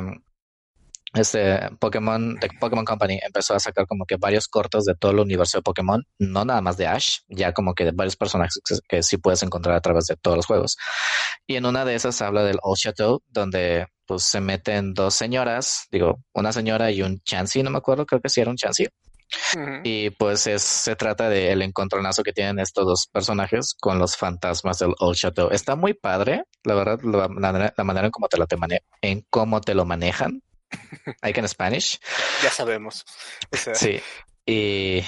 este 1.14 1.60
Pokémon, 1.80 2.38
The 2.40 2.50
Pokémon 2.60 2.86
Company 2.86 3.20
empezó 3.26 3.56
a 3.56 3.60
sacar 3.60 3.88
como 3.88 4.06
que 4.06 4.18
varios 4.18 4.48
cortos 4.48 4.86
de 4.86 4.96
todo 4.96 5.12
el 5.12 5.20
universo 5.20 5.58
de 5.58 5.62
Pokémon, 5.64 6.04
no 6.20 6.46
nada 6.46 6.62
más 6.62 6.78
de 6.78 6.88
Ash, 6.88 7.20
ya 7.28 7.52
como 7.54 7.74
que 7.74 7.86
de 7.86 7.92
varios 7.92 8.16
personajes 8.16 8.60
que, 8.64 8.76
que 8.88 9.04
sí 9.04 9.18
puedes 9.18 9.42
encontrar 9.44 9.76
a 9.76 9.82
través 9.82 10.06
de 10.06 10.16
todos 10.16 10.38
los 10.38 10.46
juegos. 10.46 10.78
Y 11.48 11.56
en 11.56 11.66
una 11.66 11.86
de 11.86 11.96
esas 11.96 12.22
habla 12.22 12.44
del 12.44 12.60
Old 12.62 12.78
Chateau, 12.78 13.22
donde 13.28 13.88
pues 14.06 14.24
se 14.24 14.40
meten 14.42 14.94
dos 14.94 15.14
señoras, 15.16 15.88
digo, 15.92 16.20
una 16.34 16.52
señora 16.52 16.92
y 16.92 17.02
un 17.02 17.20
Chansey, 17.22 17.62
no 17.64 17.70
me 17.70 17.78
acuerdo, 17.78 18.06
creo 18.06 18.22
que 18.22 18.30
sí 18.30 18.42
era 18.42 18.50
un 18.52 18.58
Chansey. 18.58 18.88
Ujú. 19.56 19.82
Y 19.84 20.10
pues 20.12 20.48
es, 20.48 20.64
se 20.64 20.96
trata 20.96 21.30
del 21.30 21.62
encontronazo 21.62 22.24
que 22.24 22.34
tienen 22.34 22.58
estos 22.60 22.86
dos 22.88 23.08
personajes 23.12 23.76
con 23.80 24.00
los 24.00 24.18
fantasmas 24.18 24.80
del 24.80 24.94
Old 25.00 25.16
Chateau. 25.16 25.50
Está 25.52 25.76
muy 25.76 25.94
padre, 25.94 26.44
la 26.64 26.74
verdad, 26.74 27.00
la, 27.04 27.28
manera- 27.28 27.74
la 27.78 27.84
manera 27.84 28.08
en 28.08 28.12
cómo 28.12 28.28
te 28.28 28.38
lo, 28.38 28.48
te 28.48 28.58
mane- 28.58 28.82
en 29.02 29.24
cómo 29.30 29.62
te 29.62 29.76
lo 29.76 29.86
manejan. 29.86 30.42
Que 31.22 31.40
en 31.40 31.48
Spanish. 31.48 32.00
Ya 32.44 32.52
sabemos. 32.52 33.06
O 33.52 33.58
sea, 33.58 33.76
Sí. 33.76 34.00
Y, 34.46 35.04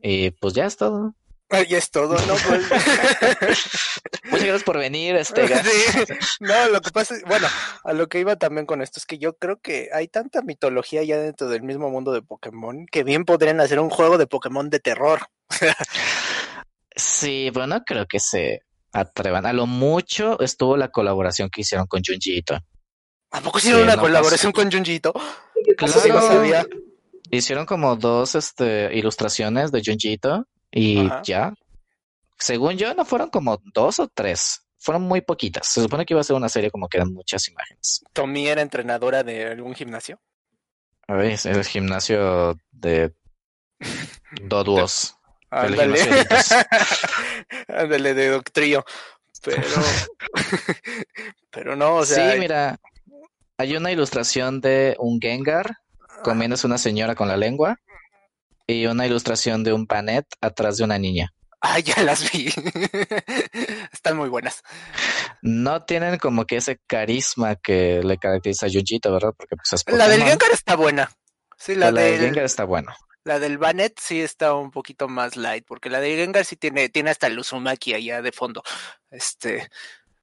y 0.00 0.30
pues 0.32 0.54
ya 0.54 0.66
es 0.66 0.76
todo. 0.76 1.14
ahí 1.50 1.66
es 1.74 1.90
todo, 1.90 2.14
¿no? 2.26 2.34
Pues- 3.40 3.64
Muchas 4.24 4.46
gracias 4.46 4.62
por 4.64 4.78
venir, 4.78 5.14
este. 5.16 5.46
Sí. 5.46 6.14
No, 6.40 6.68
lo 6.68 6.80
que 6.80 6.90
pasa 6.90 7.14
es, 7.14 7.22
bueno, 7.24 7.46
a 7.84 7.92
lo 7.92 8.08
que 8.08 8.18
iba 8.20 8.36
también 8.36 8.64
con 8.66 8.80
esto 8.82 8.98
es 8.98 9.04
que 9.06 9.18
yo 9.18 9.36
creo 9.36 9.60
que 9.60 9.90
hay 9.92 10.08
tanta 10.08 10.40
mitología 10.42 11.02
ya 11.04 11.18
dentro 11.18 11.48
del 11.48 11.62
mismo 11.62 11.90
mundo 11.90 12.12
de 12.12 12.22
Pokémon 12.22 12.86
que 12.86 13.04
bien 13.04 13.24
podrían 13.24 13.60
hacer 13.60 13.78
un 13.78 13.90
juego 13.90 14.16
de 14.18 14.26
Pokémon 14.26 14.70
de 14.70 14.80
terror. 14.80 15.20
Sí, 16.94 17.50
pero 17.52 17.66
no 17.66 17.82
creo 17.84 18.06
que 18.06 18.20
se 18.20 18.62
atrevan. 18.92 19.46
A 19.46 19.52
lo 19.52 19.66
mucho 19.66 20.38
estuvo 20.40 20.76
la 20.76 20.88
colaboración 20.88 21.48
que 21.50 21.62
hicieron 21.62 21.86
con 21.86 22.02
Junji 22.06 22.38
Ito. 22.38 22.58
¿A 23.32 23.40
poco 23.40 23.58
hicieron 23.58 23.80
Sí, 23.80 23.84
una 23.84 23.96
no 23.96 24.02
colaboración 24.02 24.52
con 24.52 24.70
Junjito? 24.70 25.12
Claro. 25.76 26.00
Sí 26.00 26.08
no 26.08 26.20
sabía. 26.22 26.66
Hicieron 27.30 27.64
como 27.66 27.96
dos 27.96 28.34
este, 28.34 28.94
ilustraciones 28.94 29.72
de 29.72 29.82
Junji 29.84 30.12
Ito 30.12 30.46
y 30.70 31.06
Ajá. 31.06 31.22
ya. 31.24 31.54
Según 32.38 32.76
yo, 32.76 32.92
no 32.94 33.04
fueron 33.04 33.30
como 33.30 33.60
dos 33.72 33.98
o 34.00 34.08
tres. 34.08 34.66
Fueron 34.78 35.02
muy 35.02 35.20
poquitas. 35.20 35.66
Se 35.66 35.80
supone 35.80 36.04
que 36.04 36.12
iba 36.12 36.20
a 36.20 36.24
ser 36.24 36.36
una 36.36 36.48
serie 36.48 36.70
como 36.70 36.88
que 36.88 36.98
eran 36.98 37.12
muchas 37.12 37.48
imágenes. 37.48 38.02
Tommy 38.12 38.48
era 38.48 38.60
entrenadora 38.60 39.22
de 39.22 39.46
algún 39.46 39.74
gimnasio. 39.74 40.20
A 41.06 41.14
ver, 41.14 41.32
es 41.32 41.46
el 41.46 41.64
gimnasio 41.64 42.56
de 42.70 43.14
Doduos. 44.42 45.16
El 45.50 45.58
Ándale. 45.80 46.00
Ándale, 47.68 48.14
de 48.14 48.28
Doctrío. 48.28 48.84
Pero. 49.42 49.62
Pero 51.50 51.76
no, 51.76 51.96
o 51.96 52.04
sea. 52.06 52.32
sí, 52.32 52.40
mira, 52.40 52.78
hay 53.58 53.76
una 53.76 53.92
ilustración 53.92 54.60
de 54.60 54.96
un 54.98 55.20
Gengar 55.20 55.76
comiéndose 56.22 56.66
una 56.66 56.78
señora 56.78 57.14
con 57.14 57.28
la 57.28 57.36
lengua 57.36 57.78
y 58.66 58.86
una 58.86 59.06
ilustración 59.06 59.64
de 59.64 59.72
un 59.72 59.86
panet 59.86 60.26
atrás 60.40 60.76
de 60.76 60.84
una 60.84 60.98
niña. 60.98 61.32
Ah, 61.60 61.78
ya 61.78 62.02
las 62.02 62.30
vi. 62.32 62.48
Están 63.92 64.16
muy 64.16 64.28
buenas. 64.28 64.62
No 65.42 65.84
tienen 65.84 66.18
como 66.18 66.44
que 66.44 66.56
ese 66.56 66.80
carisma 66.88 67.54
que 67.54 68.00
le 68.02 68.18
caracteriza 68.18 68.66
a 68.66 68.68
Junjito, 68.68 69.12
¿verdad? 69.12 69.32
Porque 69.36 69.54
pues 69.54 69.72
es 69.72 69.84
La 69.86 70.08
del 70.08 70.24
Gengar 70.24 70.50
está 70.50 70.74
buena. 70.74 71.10
Sí, 71.56 71.76
la, 71.76 71.92
la 71.92 72.00
de 72.00 72.10
del 72.12 72.20
Gengar 72.20 72.44
está 72.44 72.64
bueno. 72.64 72.92
La 73.24 73.38
del 73.38 73.58
Banet 73.58 74.00
sí 74.00 74.20
está 74.20 74.54
un 74.54 74.72
poquito 74.72 75.06
más 75.06 75.36
light, 75.36 75.64
porque 75.64 75.88
la 75.88 76.00
de 76.00 76.16
Gengar 76.16 76.44
sí 76.44 76.56
tiene, 76.56 76.88
tiene 76.88 77.10
hasta 77.10 77.28
el 77.28 77.38
Uzumaki 77.38 77.94
allá 77.94 78.22
de 78.22 78.32
fondo. 78.32 78.64
Este. 79.10 79.68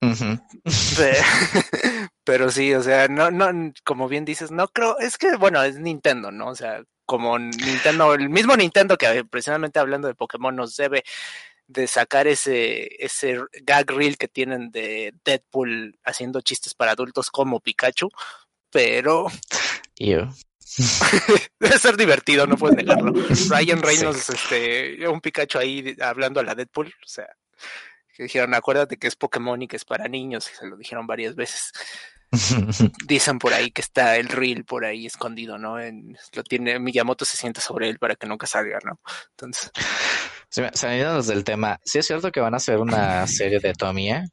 pero 2.24 2.52
sí, 2.52 2.74
o 2.74 2.82
sea, 2.84 3.08
no, 3.08 3.32
no, 3.32 3.74
como 3.84 4.08
bien 4.08 4.26
dices, 4.26 4.52
no 4.52 4.68
creo, 4.70 4.98
es 5.00 5.18
que 5.18 5.36
bueno, 5.36 5.62
es 5.64 5.80
Nintendo, 5.80 6.32
¿no? 6.32 6.48
O 6.48 6.56
sea, 6.56 6.84
como 7.06 7.38
Nintendo, 7.40 8.14
el 8.14 8.30
mismo 8.30 8.56
Nintendo 8.56 8.98
que 8.98 9.26
precisamente 9.26 9.80
hablando 9.80 10.08
de 10.08 10.16
Pokémon 10.16 10.56
nos 10.56 10.76
debe 10.76 11.04
de 11.68 11.88
sacar 11.88 12.28
ese, 12.28 12.88
ese 13.04 13.40
gag 13.64 13.90
reel 13.92 14.18
que 14.18 14.28
tienen 14.28 14.72
de 14.72 15.14
Deadpool 15.24 16.00
haciendo 16.04 16.42
chistes 16.42 16.74
para 16.74 16.92
adultos 16.92 17.30
como 17.30 17.60
Pikachu, 17.60 18.10
pero 18.72 19.28
Debe 21.60 21.80
ser 21.80 21.98
divertido, 21.98 22.46
no 22.46 22.58
puedes 22.58 22.78
negarlo. 22.78 23.12
Ryan 23.50 23.82
Reynolds, 23.82 24.30
este, 24.30 25.08
un 25.08 25.22
Pikachu 25.22 25.58
ahí 25.58 25.96
hablando 26.00 26.40
a 26.40 26.44
la 26.44 26.56
Deadpool, 26.56 26.88
o 26.88 27.08
sea, 27.08 27.28
que 28.20 28.24
dijeron, 28.24 28.54
acuérdate 28.54 28.98
que 28.98 29.08
es 29.08 29.16
Pokémon 29.16 29.62
y 29.62 29.68
que 29.70 29.78
es 29.78 29.86
para 29.86 30.10
niños, 30.10 30.52
y 30.52 30.58
se 30.58 30.68
lo 30.68 30.76
dijeron 30.76 31.08
varias 31.08 31.36
veces. 31.36 31.72
Dicen 33.08 33.40
por 33.40 33.54
ahí 33.54 33.72
que 33.72 33.80
está 33.80 34.18
el 34.18 34.28
reel 34.28 34.66
por 34.66 34.84
ahí 34.84 35.06
escondido, 35.06 35.58
¿no? 35.58 35.80
En, 35.80 36.18
lo 36.34 36.44
tiene, 36.44 36.80
Miyamoto 36.80 37.24
se 37.24 37.38
sienta 37.38 37.62
sobre 37.62 37.88
él 37.88 37.98
para 37.98 38.18
que 38.18 38.28
nunca 38.28 38.46
salga, 38.46 38.80
¿no? 38.84 39.00
Entonces. 39.30 39.72
Saliendo 40.50 41.22
del 41.24 41.46
tema, 41.46 41.80
sí 41.86 42.00
es 42.00 42.08
cierto 42.08 42.30
que 42.30 42.42
van 42.42 42.56
a 42.56 42.58
hacer 42.58 42.80
una 42.80 43.26
serie 43.26 43.62
de 43.62 43.72
Tommy, 43.72 44.12
¿eh? 44.12 44.26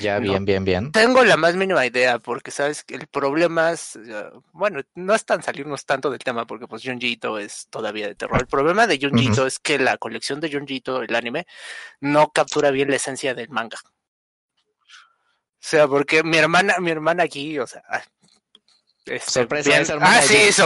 Ya, 0.00 0.18
bien, 0.18 0.44
bien, 0.44 0.64
bien. 0.64 0.92
Tengo 0.92 1.24
la 1.24 1.36
más 1.36 1.54
mínima 1.54 1.84
idea, 1.86 2.18
porque 2.18 2.50
sabes 2.50 2.84
que 2.84 2.94
el 2.94 3.06
problema 3.06 3.72
es, 3.72 3.98
bueno, 4.52 4.80
no 4.94 5.14
es 5.14 5.24
tan 5.24 5.42
salirnos 5.42 5.84
tanto 5.84 6.10
del 6.10 6.20
tema, 6.20 6.46
porque 6.46 6.66
pues 6.66 6.82
Junjito 6.82 7.38
es 7.38 7.68
todavía 7.70 8.08
de 8.08 8.14
terror. 8.14 8.40
El 8.40 8.46
problema 8.46 8.86
de 8.86 8.98
Junjito 8.98 9.46
es 9.46 9.58
que 9.58 9.78
la 9.78 9.96
colección 9.98 10.40
de 10.40 10.50
Junjito, 10.50 11.02
el 11.02 11.14
anime, 11.14 11.46
no 12.00 12.30
captura 12.32 12.70
bien 12.70 12.90
la 12.90 12.96
esencia 12.96 13.34
del 13.34 13.50
manga. 13.50 13.78
O 13.84 15.66
sea, 15.66 15.88
porque 15.88 16.22
mi 16.22 16.36
hermana, 16.36 16.76
mi 16.78 16.90
hermana 16.90 17.22
aquí, 17.22 17.58
o 17.58 17.66
sea, 17.66 17.82
ah, 17.88 18.02
este, 19.06 19.30
sorpresa, 19.30 19.70
Ah, 20.00 20.22
sí, 20.22 20.34
sí, 20.52 20.62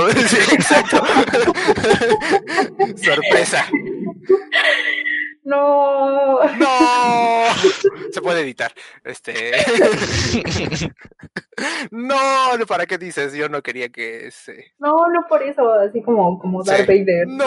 exacto. 0.55 1.03
sorpresa. 3.03 3.69
No. 5.49 6.40
No. 6.59 7.44
Se 8.12 8.20
puede 8.20 8.42
editar. 8.42 8.70
Este. 9.03 9.53
no, 11.90 12.16
¿para 12.68 12.84
qué 12.84 12.99
dices? 12.99 13.32
Yo 13.32 13.49
no 13.49 13.62
quería 13.62 13.88
que 13.88 14.30
se. 14.30 14.74
No, 14.78 15.09
no 15.09 15.24
por 15.26 15.42
eso, 15.42 15.72
así 15.72 16.03
como, 16.03 16.38
como 16.38 16.62
Darth 16.62 16.86
Vader. 16.86 17.26
No. 17.28 17.46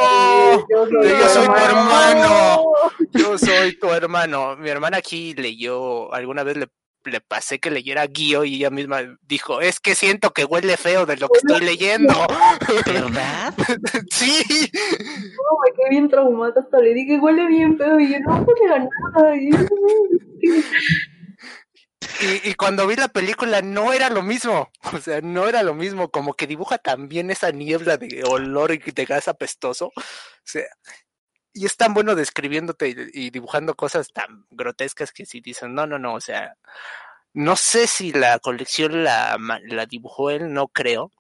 Yo 0.68 0.88
soy, 0.88 1.46
tu 1.46 1.56
hermano. 1.56 2.64
Yo 3.12 3.38
soy 3.38 3.78
tu 3.78 3.90
hermano. 3.92 4.58
Mi 4.58 4.70
hermana 4.70 4.98
aquí 4.98 5.36
leyó, 5.36 6.12
alguna 6.12 6.42
vez 6.42 6.58
le 6.58 6.68
le 7.06 7.22
pasé 7.22 7.60
que 7.60 7.72
leyera 7.72 8.06
Guío 8.08 8.44
y 8.44 8.56
ella 8.56 8.70
misma 8.70 9.18
dijo, 9.24 9.62
es 9.62 9.80
que 9.80 9.96
siento 9.96 10.32
que 10.32 10.46
huele 10.46 10.78
feo 10.78 11.06
de 11.06 11.18
lo 11.18 11.30
que 11.30 11.40
estoy 11.40 11.62
leyendo. 11.66 12.14
¿Verdad? 12.86 13.54
sí. 14.12 14.44
No, 14.74 15.58
me 15.64 15.72
quedé 15.76 15.90
bien 15.90 16.10
traumada 16.10 16.62
hasta 16.62 16.80
le 16.80 16.94
dije, 16.94 17.20
huele 17.20 17.48
bien 17.48 17.78
feo 17.78 18.00
y 18.00 18.12
yo 18.12 18.20
no 18.20 18.42
huele 18.42 18.90
nada. 19.14 19.36
Y, 22.22 22.50
y, 22.50 22.54
cuando 22.56 22.86
vi 22.88 22.96
la 22.96 23.08
película 23.08 23.62
no 23.62 23.94
era 23.94 24.10
lo 24.10 24.22
mismo, 24.22 24.70
o 24.94 24.98
sea, 25.00 25.22
no 25.22 25.48
era 25.48 25.64
lo 25.64 25.74
mismo, 25.74 26.10
como 26.10 26.34
que 26.34 26.48
dibuja 26.48 26.78
también 26.78 27.32
esa 27.32 27.52
niebla 27.52 27.98
de 27.98 28.24
olor 28.24 28.74
y 28.74 28.78
de 28.80 29.06
gas 29.06 29.28
apestoso, 29.28 29.88
o 29.88 30.02
sea, 30.44 30.66
y 31.54 31.66
es 31.66 31.78
tan 31.78 31.94
bueno 31.94 32.16
describiéndote 32.16 33.10
y, 33.14 33.30
dibujando 33.30 33.76
cosas 33.76 34.12
tan 34.14 34.46
grotescas 34.50 35.12
que 35.12 35.26
si 35.26 35.42
dicen, 35.42 35.74
no, 35.74 35.86
no, 35.88 36.00
no, 36.00 36.16
o 36.16 36.22
sea, 36.22 36.56
no 37.34 37.56
sé 37.56 37.88
si 37.88 38.12
la 38.12 38.40
colección 38.40 39.04
la, 39.04 39.38
la 39.66 39.86
dibujó 39.86 40.30
él, 40.30 40.54
no 40.54 40.68
creo, 40.68 41.12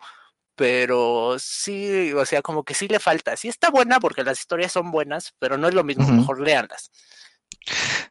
pero 0.55 1.37
sí, 1.39 2.13
o 2.13 2.25
sea, 2.25 2.41
como 2.41 2.63
que 2.63 2.73
sí 2.73 2.87
le 2.87 2.99
falta. 2.99 3.35
Sí 3.35 3.47
está 3.47 3.69
buena 3.69 3.99
porque 3.99 4.23
las 4.23 4.39
historias 4.39 4.71
son 4.71 4.91
buenas, 4.91 5.33
pero 5.39 5.57
no 5.57 5.67
es 5.67 5.73
lo 5.73 5.83
mismo, 5.83 6.07
mejor 6.07 6.39
leanlas. 6.41 6.91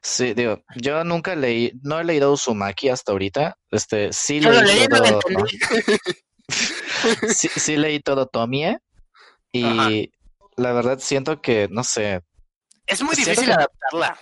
Sí, 0.02 0.34
digo, 0.34 0.62
yo 0.76 1.04
nunca 1.04 1.34
leí, 1.36 1.72
no 1.82 2.00
he 2.00 2.04
leído 2.04 2.32
Uzumaki 2.32 2.88
hasta 2.88 3.12
ahorita. 3.12 3.58
Este, 3.70 4.12
sí 4.12 4.40
leí, 4.40 4.88
todo. 4.88 5.46
sí, 7.28 7.48
sí, 7.48 7.76
leí 7.76 8.00
todo 8.00 8.26
Tomie 8.26 8.78
y 9.52 10.10
la 10.60 10.72
verdad 10.72 10.98
siento 11.00 11.40
que, 11.40 11.68
no 11.70 11.82
sé. 11.84 12.22
Es 12.86 13.02
muy 13.02 13.16
difícil 13.16 13.50
adaptarla. 13.50 14.16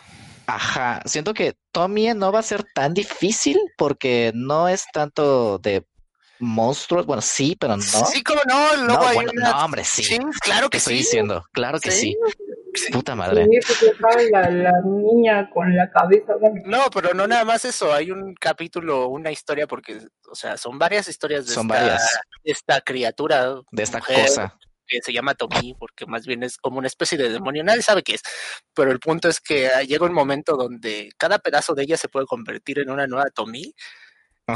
Ajá, 0.47 1.03
siento 1.05 1.35
que 1.35 1.57
Tommy 1.73 2.15
no 2.15 2.33
va 2.33 2.39
a 2.39 2.43
ser 2.43 2.65
tan 2.75 2.95
difícil 2.95 3.59
porque 3.77 4.33
no 4.35 4.69
es 4.69 4.87
tanto 4.93 5.59
de 5.59 5.87
monstruos, 6.39 7.05
bueno, 7.05 7.21
sí, 7.21 7.57
pero 7.59 7.77
no. 7.77 7.83
Sí, 7.83 8.23
como 8.23 8.41
no, 8.49 8.77
no, 8.77 9.23
no 9.35 9.65
hombre, 9.65 9.85
sí. 9.85 10.19
claro 10.41 10.71
que 10.71 10.79
Estoy 10.79 10.95
diciendo, 10.95 11.45
claro 11.53 11.79
que 11.81 11.91
sí. 11.91 12.17
Puta 12.93 13.15
madre. 13.17 13.47
Sí, 13.67 13.87
la, 14.31 14.49
la 14.51 14.73
niña 14.85 15.51
con 15.51 15.77
la 15.77 15.91
cabeza. 15.91 16.35
No, 16.65 16.89
pero 16.91 17.13
no 17.13 17.27
nada 17.27 17.45
más 17.45 17.65
eso. 17.65 17.93
Hay 17.93 18.13
un 18.13 18.35
capítulo, 18.35 19.09
una 19.09 19.33
historia, 19.33 19.67
porque, 19.67 19.99
o 20.31 20.35
sea, 20.35 20.57
son 20.57 20.79
varias 20.79 21.09
historias 21.09 21.47
de, 21.47 21.55
son 21.55 21.67
esta, 21.67 21.81
varias. 21.81 22.21
esta 22.45 22.81
criatura. 22.81 23.57
De 23.73 23.83
esta 23.83 24.01
cosa 24.01 24.57
que 24.89 25.01
se 25.03 25.13
llama 25.13 25.35
Tomi, 25.35 25.75
porque 25.79 26.07
más 26.07 26.27
bien 26.27 26.43
es 26.43 26.57
como 26.57 26.79
una 26.79 26.89
especie 26.89 27.19
de 27.19 27.31
demonio, 27.31 27.63
nadie 27.63 27.83
sabe 27.83 28.03
qué 28.03 28.15
es, 28.15 28.23
pero 28.75 28.91
el 28.91 28.99
punto 28.99 29.29
es 29.29 29.41
que 29.41 29.71
llega 29.87 30.07
un 30.07 30.15
momento 30.15 30.57
donde 30.57 31.11
cada 31.17 31.39
pedazo 31.39 31.75
de 31.75 31.85
ella 31.85 31.97
se 31.97 32.09
puede 32.09 32.27
convertir 32.27 32.79
en 32.79 32.91
una 32.91 33.07
nueva 33.07 33.31
Tomi, 33.31 33.75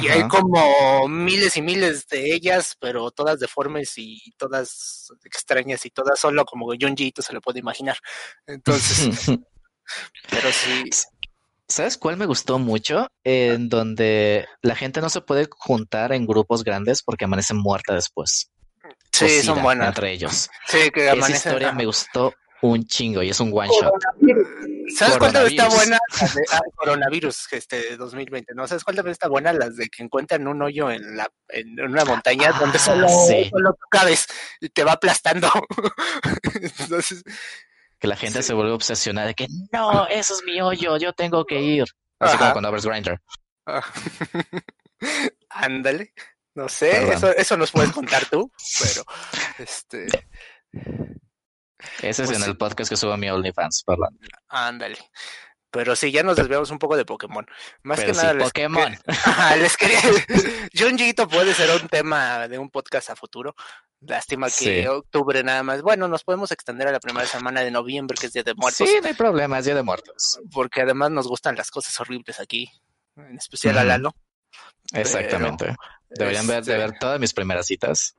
y 0.01 0.09
hay 0.09 0.26
como 0.26 1.07
miles 1.07 1.57
y 1.57 1.62
miles 1.62 2.07
de 2.07 2.35
ellas, 2.35 2.76
pero 2.80 3.11
todas 3.11 3.39
deformes 3.39 3.93
y 3.99 4.33
todas 4.39 5.12
extrañas 5.24 5.85
y 5.85 5.91
todas 5.91 6.18
solo 6.18 6.47
como 6.47 6.72
Junji 6.80 7.12
se 7.14 7.33
lo 7.35 7.43
puede 7.43 7.59
imaginar. 7.59 7.99
Entonces, 8.47 9.26
pero 10.30 10.51
sí. 10.51 10.89
¿Sabes 11.68 11.99
cuál 11.99 12.16
me 12.16 12.26
gustó 12.26 12.59
mucho? 12.59 13.09
En 13.22 13.68
donde 13.68 14.47
la 14.62 14.76
gente 14.76 15.01
no 15.01 15.11
se 15.11 15.20
puede 15.20 15.47
juntar 15.51 16.12
en 16.12 16.26
grupos 16.26 16.64
grandes 16.64 17.03
porque 17.03 17.26
amanecen 17.26 17.59
muerta 17.59 17.95
después. 17.95 18.51
Sí, 19.13 19.43
son 19.43 19.63
buenas. 19.63 19.89
Entre 19.89 20.13
ellos. 20.13 20.51
Sí, 20.67 20.91
que 20.91 21.11
Esa 21.11 21.31
historia 21.31 21.73
me 21.73 21.85
gustó 21.85 22.35
un 22.63 22.85
chingo 22.87 23.23
y 23.23 23.31
es 23.31 23.41
un 23.41 23.51
one 23.53 23.69
shot. 23.69 23.93
¿Sabes 24.97 25.19
cuál 25.19 25.33
también 25.33 25.61
está 25.61 25.75
buena? 25.75 25.99
de, 26.35 26.43
ah, 26.53 26.61
coronavirus, 26.77 27.53
este 27.53 27.97
2020, 27.97 28.55
¿no? 28.55 28.67
¿Sabes 28.67 28.85
cuál 28.85 28.97
también 28.97 29.13
está 29.13 29.29
buena? 29.29 29.53
Las 29.53 29.77
de 29.77 29.89
que 29.89 30.03
encuentran 30.03 30.47
un 30.47 30.63
hoyo 30.63 30.91
en 30.91 31.17
la 31.17 31.29
en 31.49 31.81
una 31.81 32.05
montaña 32.05 32.53
ah, 32.55 32.59
donde 32.59 32.79
solo, 32.79 33.09
solo 33.09 33.77
cabes 33.91 34.27
y 34.61 34.69
te 34.69 34.85
va 34.85 34.93
aplastando. 34.93 35.49
Entonces. 36.79 37.23
Que 37.99 38.09
la 38.09 38.17
gente 38.17 38.43
se 38.43 38.55
vuelve 38.55 38.73
obsesionada 38.73 39.29
de 39.29 39.35
que 39.35 39.47
no, 39.73 40.07
eso 40.09 40.35
es 40.35 40.43
mi 40.45 40.61
hoyo, 40.61 40.97
yo 40.97 41.13
tengo 41.13 41.45
que 41.45 41.61
ir. 41.61 41.85
Así 42.19 42.37
como 42.37 42.53
con 42.53 42.65
abres 42.65 42.87
Grinder. 42.87 43.21
Ah. 43.67 43.83
No 46.55 46.69
sé, 46.69 47.13
eso, 47.13 47.31
eso 47.31 47.57
nos 47.57 47.71
puedes 47.71 47.93
contar 47.93 48.27
tú, 48.27 48.51
pero 48.81 49.05
este. 49.59 50.07
Ese 52.01 52.23
es 52.23 52.29
pues 52.29 52.43
en 52.43 52.49
el 52.49 52.57
podcast 52.57 52.91
que 52.91 52.97
subo 52.97 53.13
a 53.13 53.17
mi 53.17 53.29
OnlyFans, 53.29 53.85
perdón. 53.85 54.19
Ándale. 54.49 54.99
Pero 55.73 55.97
sí, 55.97 56.13
ya 56.13 56.23
nos 56.23 56.37
desviamos 56.37 56.71
un 56.71 56.79
poco 56.79 56.99
de 56.99 57.07
Pokémon. 57.07 57.47
Más 57.83 57.99
que 58.01 58.13
nada. 58.13 58.37
Pokémon. 58.39 58.95
les 59.59 59.77
quería. 59.79 60.01
Junjito 60.79 61.27
puede 61.27 61.55
ser 61.55 61.71
un 61.81 61.89
tema 61.89 62.47
de 62.47 62.59
un 62.59 62.69
podcast 62.69 63.09
a 63.09 63.17
futuro. 63.17 63.55
Lástima 64.01 64.49
que 64.51 64.87
octubre 64.87 65.43
nada 65.43 65.63
más. 65.63 65.81
Bueno, 65.81 66.09
nos 66.09 66.25
podemos 66.25 66.51
extender 66.51 66.89
a 66.89 66.93
la 66.93 67.01
primera 67.01 67.27
semana 67.27 67.63
de 67.63 67.71
noviembre, 67.71 68.19
que 68.21 68.27
es 68.27 68.35
Día 68.35 68.43
de 68.43 68.55
Muertos. 68.55 68.87
Sí, 68.87 68.97
no 69.01 69.09
hay 69.09 69.15
problema, 69.15 69.61
es 69.61 69.65
Día 69.65 69.75
de 69.75 69.83
Muertos. 69.83 70.41
Porque 70.53 70.83
además 70.83 71.11
nos 71.11 71.27
gustan 71.27 71.57
las 71.57 71.71
cosas 71.71 71.99
horribles 72.01 72.39
aquí, 72.39 72.71
en 73.17 73.39
especial 73.39 73.79
a 73.79 73.85
Lalo. 73.85 74.15
Exactamente. 74.95 75.74
Deberían 76.11 76.47
ver, 76.47 76.64
de 76.64 76.76
ver 76.76 76.86
este 76.86 76.99
todas 76.99 77.20
mis 77.20 77.32
primeras 77.32 77.66
citas. 77.66 78.16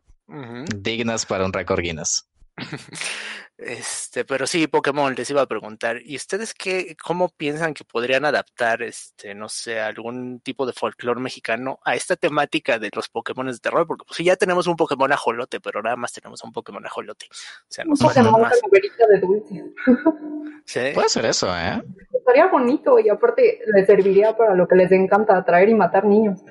Dignas 0.75 1.25
para 1.25 1.45
un 1.45 1.53
récord 1.53 1.81
Guinness. 1.81 2.27
Este, 3.65 4.25
pero 4.25 4.45
sí, 4.45 4.67
Pokémon, 4.67 5.15
les 5.15 5.29
iba 5.29 5.41
a 5.41 5.47
preguntar, 5.47 6.01
¿y 6.03 6.17
ustedes 6.17 6.53
qué, 6.53 6.97
cómo 7.01 7.29
piensan 7.29 7.73
que 7.73 7.85
podrían 7.85 8.25
adaptar, 8.25 8.81
este, 8.81 9.33
no 9.33 9.47
sé, 9.47 9.79
algún 9.79 10.41
tipo 10.41 10.65
de 10.65 10.73
folclore 10.73 11.21
mexicano 11.21 11.79
a 11.85 11.95
esta 11.95 12.17
temática 12.17 12.77
de 12.77 12.89
los 12.93 13.07
Pokémon 13.07 13.47
de 13.47 13.57
terror? 13.57 13.87
Porque 13.87 14.03
pues 14.05 14.17
sí, 14.17 14.25
ya 14.25 14.35
tenemos 14.35 14.67
un 14.67 14.75
Pokémon 14.75 15.11
ajolote, 15.11 15.61
pero 15.61 15.81
nada 15.81 15.95
más 15.95 16.11
tenemos 16.11 16.43
un 16.43 16.51
Pokémon 16.51 16.85
ajolote. 16.85 17.27
O 17.31 17.69
sea, 17.69 17.85
un 17.87 17.95
Pokémon 17.95 18.41
más. 18.41 18.59
de 18.61 19.19
dulce. 19.19 19.63
¿Sí? 20.65 20.91
Puede 20.93 21.09
ser 21.09 21.25
eso, 21.25 21.47
¿eh? 21.55 21.81
Estaría 22.13 22.47
bonito 22.47 22.99
y 22.99 23.09
aparte 23.09 23.59
les 23.73 23.85
serviría 23.85 24.35
para 24.35 24.55
lo 24.55 24.67
que 24.67 24.75
les 24.75 24.91
encanta, 24.91 25.37
atraer 25.37 25.69
y 25.69 25.75
matar 25.75 26.05
niños. 26.05 26.41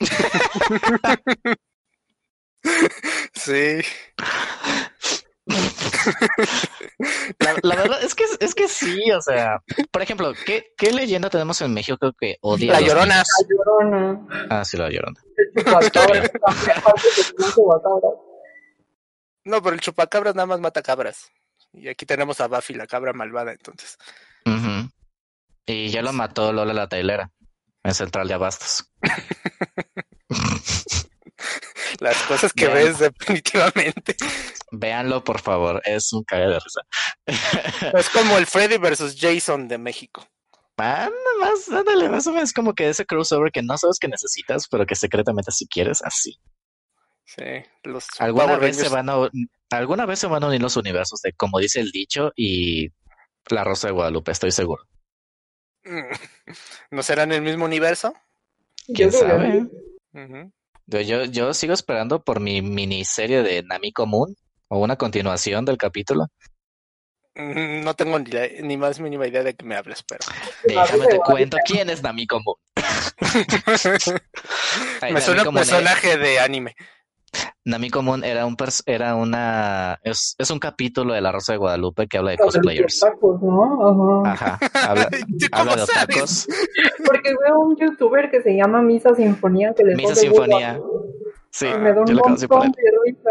sí. 3.34 3.80
La, 7.62 7.76
verdad 7.76 8.02
es 8.02 8.14
que, 8.14 8.24
es 8.40 8.54
que 8.54 8.68
sí, 8.68 9.10
o 9.12 9.20
sea, 9.20 9.62
por 9.90 10.02
ejemplo, 10.02 10.32
¿qué, 10.46 10.72
qué 10.76 10.92
leyenda 10.92 11.30
tenemos 11.30 11.60
en 11.60 11.74
México 11.74 11.98
Creo 11.98 12.12
que 12.18 12.36
odia? 12.40 12.72
La 12.72 12.80
Llorona. 12.80 13.16
La 13.16 13.46
llorona. 13.48 14.26
Ah, 14.50 14.64
sí, 14.64 14.76
la 14.76 14.90
Llorona. 14.90 15.20
El 15.36 15.64
chupacabras. 15.64 16.30
No, 19.44 19.60
pero 19.60 19.74
el 19.74 19.80
chupacabras 19.80 20.36
nada 20.36 20.46
más 20.46 20.60
mata 20.60 20.82
cabras. 20.82 21.32
Y 21.72 21.88
aquí 21.88 22.06
tenemos 22.06 22.40
a 22.40 22.46
Buffy, 22.46 22.74
la 22.74 22.86
cabra 22.86 23.12
malvada, 23.12 23.50
entonces. 23.50 23.98
Y 25.66 25.88
ya 25.88 26.02
lo 26.02 26.12
mató 26.12 26.52
Lola 26.52 26.72
la 26.72 26.88
Tailera 26.88 27.30
en 27.82 27.94
Central 27.94 28.28
de 28.28 28.34
Abastos. 28.34 28.92
Las 32.02 32.20
cosas 32.24 32.52
que 32.52 32.66
Vean. 32.66 32.78
ves 32.78 32.98
definitivamente. 33.18 34.16
Véanlo, 34.72 35.22
por 35.22 35.40
favor, 35.40 35.80
es 35.84 36.12
un 36.12 36.24
cague 36.24 36.46
de 36.48 36.58
risa. 36.58 36.80
Es 37.98 38.08
como 38.10 38.38
el 38.38 38.46
Freddy 38.46 38.78
versus 38.78 39.16
Jason 39.18 39.68
de 39.68 39.78
México. 39.78 40.26
Ah, 40.78 41.08
nada 41.08 41.50
más, 41.52 41.68
ándale, 41.68 42.08
más 42.08 42.26
o 42.26 42.32
menos 42.32 42.52
como 42.52 42.74
que 42.74 42.88
ese 42.88 43.06
crossover 43.06 43.52
que 43.52 43.62
no 43.62 43.78
sabes 43.78 43.98
que 44.00 44.08
necesitas, 44.08 44.66
pero 44.68 44.84
que 44.84 44.96
secretamente 44.96 45.52
si 45.52 45.68
quieres, 45.68 46.02
así. 46.02 46.40
Sí, 47.24 47.44
los 47.84 48.08
¿Alguna 48.18 48.46
Power 48.46 48.60
vez 48.60 48.76
se 48.78 48.88
van 48.88 49.08
a, 49.08 49.16
un- 49.18 49.48
alguna 49.70 50.06
vez 50.06 50.18
se 50.18 50.26
van 50.26 50.42
a 50.42 50.48
unir 50.48 50.60
los 50.60 50.76
universos 50.76 51.20
de 51.22 51.32
como 51.34 51.60
dice 51.60 51.78
el 51.78 51.92
dicho 51.92 52.32
y 52.34 52.88
la 53.48 53.62
Rosa 53.62 53.86
de 53.86 53.92
Guadalupe, 53.92 54.32
estoy 54.32 54.50
seguro. 54.50 54.88
¿No 56.90 57.02
serán 57.04 57.30
el 57.30 57.42
mismo 57.42 57.64
universo? 57.66 58.12
¿Quién 58.92 59.12
sabe? 59.12 59.66
Ujú. 60.14 60.52
Yo, 60.86 61.00
yo, 61.24 61.54
sigo 61.54 61.72
esperando 61.72 62.22
por 62.22 62.40
mi 62.40 62.60
miniserie 62.62 63.42
de 63.42 63.62
Nami 63.62 63.92
Común 63.92 64.36
o 64.68 64.78
una 64.78 64.96
continuación 64.96 65.64
del 65.64 65.78
capítulo. 65.78 66.26
Mm, 67.34 67.82
No 67.84 67.94
tengo 67.94 68.18
ni, 68.18 68.30
la- 68.30 68.48
ni 68.62 68.76
más 68.76 69.00
mínima 69.00 69.26
idea 69.26 69.42
de 69.42 69.54
qué 69.54 69.64
me 69.64 69.76
hablas, 69.76 70.02
pero 70.02 70.20
Déjame 70.64 71.06
te 71.06 71.18
cuento 71.18 71.56
quién 71.64 71.88
es 71.90 72.02
Nami 72.02 72.26
Común. 72.26 72.56
Ay, 75.00 75.14
me 75.14 75.20
suena 75.20 75.48
un 75.48 75.54
personaje 75.54 76.18
de 76.18 76.40
anime. 76.40 76.74
Nami 77.64 77.90
Común 77.90 78.24
era 78.24 78.44
un 78.44 78.56
pers- 78.56 78.82
era 78.86 79.14
una 79.14 79.98
es, 80.02 80.34
es 80.38 80.50
un 80.50 80.58
capítulo 80.58 81.14
de 81.14 81.20
La 81.20 81.30
Rosa 81.32 81.52
de 81.52 81.58
Guadalupe 81.58 82.06
que 82.08 82.18
habla 82.18 82.32
de 82.32 82.38
cosplayers. 82.38 83.00
tacos, 83.00 83.40
¿no? 83.42 84.24
Ajá. 84.26 84.58
Ajá, 84.60 84.90
habla, 84.90 85.08
¿Tú 85.10 85.46
habla 85.52 85.72
cómo 85.72 85.76
de 85.76 85.82
otakus. 85.82 86.46
Porque 87.06 87.34
veo 87.44 87.60
un 87.60 87.76
youtuber 87.76 88.30
que 88.30 88.42
se 88.42 88.56
llama 88.56 88.82
Misa 88.82 89.14
Sinfonía 89.14 89.72
que 89.74 89.84
le 89.84 89.94
Misa 89.94 90.08
pone 90.08 90.20
Sinfonía. 90.20 90.80
Sí, 91.50 91.66
Y 91.66 91.78
me 91.78 91.92
da 91.94 92.00
un 92.00 92.06
yo 92.06 92.14
lo 92.14 92.22
montón 92.24 92.62
él. 92.64 92.72
de 92.72 93.12
risa. 93.12 93.30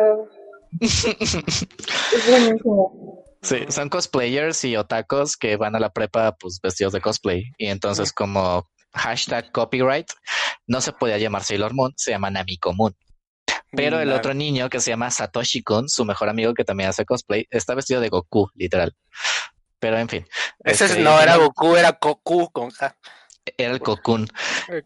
Es 2.14 2.30
buenísimo. 2.30 3.24
Sí, 3.42 3.58
son 3.70 3.90
cosplayers 3.90 4.64
y 4.66 4.76
otakus 4.78 5.36
que 5.36 5.58
van 5.58 5.76
a 5.76 5.80
la 5.80 5.90
prepa 5.92 6.34
pues 6.40 6.60
vestidos 6.62 6.94
de 6.94 7.02
cosplay. 7.02 7.44
Y 7.58 7.68
entonces 7.68 8.14
como 8.14 8.70
hashtag 8.94 9.52
copyright, 9.52 10.08
no 10.68 10.80
se 10.82 10.92
podía 10.94 11.18
llamar 11.18 11.44
Sailor 11.44 11.74
Moon, 11.74 11.92
se 11.96 12.12
llama 12.12 12.30
Nami 12.30 12.58
Común. 12.58 12.96
Pero 13.72 14.00
el 14.00 14.12
otro 14.12 14.34
niño 14.34 14.70
que 14.70 14.80
se 14.80 14.92
llama 14.92 15.10
Satoshi 15.10 15.64
Kun, 15.64 15.90
su 15.90 16.06
mejor 16.06 16.30
amigo 16.30 16.54
que 16.54 16.66
también 16.66 16.90
hace 16.90 17.06
cosplay, 17.06 17.48
está 17.50 17.74
vestido 17.74 18.02
de 18.02 18.10
Goku, 18.10 18.50
literal. 18.56 18.96
Pero 19.80 19.98
en 19.98 20.10
fin. 20.10 20.28
Ese 20.64 20.86
este, 20.86 21.00
no 21.00 21.20
era 21.20 21.38
Goku, 21.38 21.76
era 21.76 21.98
Goku 22.00 22.52
con. 22.52 22.72
Era 23.58 23.74
el 23.74 23.80
Cocoon. 23.80 24.28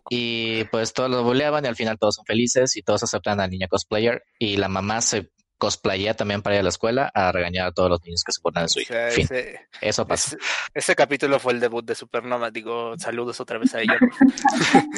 Y 0.10 0.64
pues 0.66 0.94
todos 0.94 1.10
lo 1.10 1.24
buleaban 1.24 1.66
y 1.66 1.68
al 1.68 1.76
final 1.76 1.98
todos 2.00 2.16
son 2.16 2.26
felices 2.26 2.78
y 2.78 2.82
todos 2.82 3.04
aceptan 3.04 3.40
al 3.40 3.50
niño 3.50 3.68
cosplayer. 3.70 4.24
Y 4.40 4.58
la 4.58 4.70
mamá 4.70 5.02
se 5.02 5.32
cosplayea 5.66 6.14
también 6.14 6.44
para 6.44 6.56
ir 6.58 6.60
a 6.60 6.64
la 6.64 6.70
escuela 6.70 7.12
a 7.14 7.32
regañar 7.32 7.66
a 7.68 7.72
todos 7.72 7.90
los 7.90 8.04
niños 8.04 8.24
que 8.24 8.32
se 8.32 8.40
ponen 8.40 8.62
en 8.64 8.70
su 8.70 8.78
O 8.78 8.82
hijo. 8.84 8.94
sea, 8.94 9.10
Fin. 9.10 9.24
ese, 9.26 9.68
Eso 9.82 10.06
pasa. 10.06 10.36
ese, 10.36 10.46
ese 10.76 10.96
capítulo 10.96 11.40
fue 11.40 11.54
el 11.54 11.60
debut 11.60 11.84
de 11.84 11.96
Supernova. 11.96 12.52
Digo, 12.52 12.94
saludos 13.00 13.40
otra 13.40 13.58
vez 13.58 13.74
a 13.74 13.82
ella. 13.82 13.98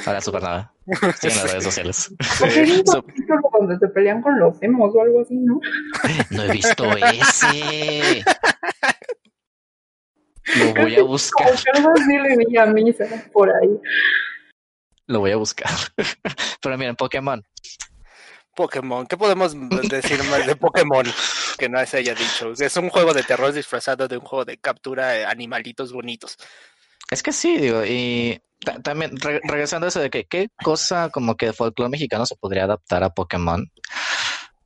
Para 0.03 0.19
Supernova. 0.19 0.73
Sí, 1.19 1.27
en 1.27 1.35
las 1.37 1.51
redes 1.51 1.63
sociales. 1.63 2.11
Porque 2.39 2.59
hay 2.59 2.71
un 2.71 2.83
Sup- 2.85 3.05
capítulo 3.05 3.41
donde 3.59 3.77
se 3.79 3.87
pelean 3.87 4.21
con 4.21 4.37
los 4.39 4.61
emos 4.61 4.93
o 4.93 5.01
algo 5.01 5.21
así, 5.21 5.35
¿no? 5.35 5.59
No 6.31 6.43
he 6.43 6.51
visto 6.51 6.83
ese. 6.97 8.23
Lo 10.57 10.73
voy 10.73 10.95
a 10.95 11.03
buscar. 11.03 11.49
Por 13.33 13.49
ahí. 13.49 13.69
Lo 15.07 15.19
voy 15.21 15.31
a 15.31 15.37
buscar. 15.37 15.69
Pero 16.61 16.77
miren, 16.77 16.95
Pokémon. 16.97 17.41
Pokémon, 18.57 19.05
¿qué 19.05 19.15
podemos 19.15 19.55
decir 19.87 20.21
más 20.23 20.47
de 20.47 20.55
Pokémon 20.55 21.05
que 21.59 21.69
no 21.69 21.85
se 21.85 21.97
haya 21.97 22.15
dicho? 22.15 22.51
Es 22.57 22.75
un 22.75 22.89
juego 22.89 23.13
de 23.13 23.21
terror 23.23 23.53
disfrazado 23.53 24.07
de 24.07 24.17
un 24.17 24.25
juego 24.25 24.45
de 24.45 24.57
captura 24.57 25.09
de 25.09 25.25
animalitos 25.25 25.93
bonitos. 25.93 26.35
Es 27.11 27.21
que 27.21 27.31
sí, 27.31 27.57
digo, 27.57 27.83
y 27.85 28.41
ta- 28.65 28.79
también 28.81 29.15
re- 29.21 29.41
regresando 29.43 29.85
a 29.85 29.89
eso 29.89 29.99
de 29.99 30.09
que 30.09 30.25
qué 30.25 30.49
cosa 30.63 31.09
como 31.09 31.35
que 31.37 31.45
de 31.45 31.53
folclore 31.53 31.91
mexicano 31.91 32.25
se 32.25 32.35
podría 32.35 32.63
adaptar 32.63 33.03
a 33.03 33.11
Pokémon. 33.11 33.71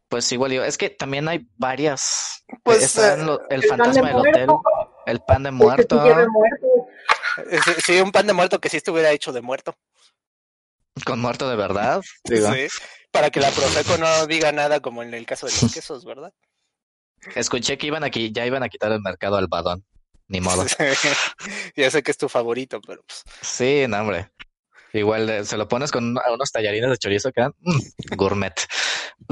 Pues 0.08 0.32
igual 0.32 0.52
digo, 0.52 0.64
es 0.64 0.78
que 0.78 0.90
también 0.90 1.28
hay 1.28 1.46
varias. 1.58 2.46
Pues, 2.64 2.98
eh, 2.98 3.18
lo- 3.18 3.42
el 3.50 3.62
de 3.62 3.68
fantasma 3.68 4.08
del 4.08 4.18
hotel, 4.20 4.50
el 5.06 5.20
pan 5.22 5.44
de 5.44 5.52
muerto, 5.52 6.02
Sí, 7.84 8.00
un 8.00 8.12
pan 8.12 8.28
de 8.28 8.34
muerto 8.34 8.60
que 8.60 8.70
sí 8.70 8.78
estuviera 8.78 9.12
hecho 9.12 9.32
de 9.34 9.42
muerto. 9.42 9.76
con 11.06 11.20
muerto 11.20 11.50
de 11.50 11.56
verdad. 11.56 12.02
Digo, 12.26 12.52
Sí, 12.54 12.68
para 13.12 13.30
que 13.30 13.40
la 13.40 13.52
Profeco 13.52 13.98
no 13.98 14.28
diga 14.28 14.52
nada 14.52 14.80
como 14.80 15.04
en 15.04 15.14
el 15.14 15.26
caso 15.26 15.46
de 15.48 15.54
los 15.62 15.74
quesos, 15.74 16.06
¿verdad? 16.06 16.34
escuché 17.36 17.78
que 17.78 17.88
iban 17.88 18.04
aquí, 18.04 18.32
ya 18.32 18.46
iban 18.46 18.64
a 18.64 18.70
quitar 18.70 18.92
el 18.92 19.02
mercado 19.02 19.38
al 19.38 19.48
badón. 19.48 19.86
Ni 20.28 20.40
modo. 20.40 20.66
ya 21.76 21.92
sé 21.92 22.04
que 22.04 22.12
es 22.12 22.18
tu 22.18 22.30
favorito, 22.30 22.80
pero 22.82 23.04
pues, 23.04 23.24
Sí, 23.42 23.86
no, 23.88 24.00
hombre. 24.00 24.32
Igual 24.94 25.30
eh, 25.30 25.46
se 25.46 25.58
lo 25.58 25.68
pones 25.68 25.92
con 25.92 26.16
unos 26.18 26.52
tallarines 26.52 26.90
de 26.90 26.98
chorizo 26.98 27.32
que 27.32 27.42
dan 27.42 27.54
mm, 27.60 28.16
gourmet. 28.16 28.54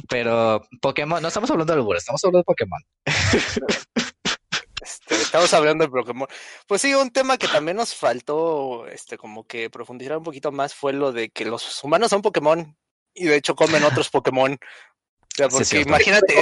Pero 0.10 0.62
Pokémon, 0.82 1.22
no 1.22 1.30
estamos 1.30 1.50
hablando 1.50 1.74
de 1.74 1.80
albures, 1.80 2.04
estamos 2.04 2.24
hablando 2.24 2.40
de 2.40 2.44
Pokémon. 2.44 2.82
este, 4.82 5.16
estamos 5.16 5.54
hablando 5.54 5.86
de 5.86 5.90
Pokémon. 5.90 6.28
Pues 6.68 6.82
sí, 6.82 6.94
un 6.94 7.12
tema 7.12 7.38
que 7.38 7.48
también 7.48 7.78
nos 7.78 7.96
faltó, 7.96 8.88
este, 8.88 9.18
como 9.18 9.48
que 9.48 9.70
profundizar 9.70 10.18
un 10.18 10.24
poquito 10.24 10.52
más 10.52 10.74
fue 10.74 10.92
lo 10.92 11.14
de 11.14 11.30
que 11.30 11.46
los 11.46 11.82
humanos 11.84 12.10
son 12.10 12.22
Pokémon 12.22 12.78
y 13.20 13.26
de 13.26 13.36
hecho 13.36 13.56
comen 13.56 13.84
otros 13.84 14.10
Pokémon. 14.10 14.54
O 14.54 14.58
sea, 15.36 15.50
porque 15.50 15.82
imagínate. 15.82 16.36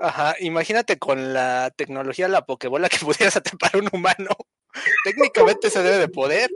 Ajá, 0.00 0.34
imagínate 0.40 0.98
con 0.98 1.32
la 1.34 1.72
tecnología, 1.74 2.28
la 2.28 2.46
Pokébola 2.46 2.88
que 2.88 2.98
pudieras 3.04 3.36
atrapar 3.36 3.70
a 3.74 3.78
un 3.78 3.88
humano. 3.92 4.30
Técnicamente 5.04 5.70
se 5.70 5.82
debe 5.82 5.98
de 5.98 6.08
poder, 6.08 6.50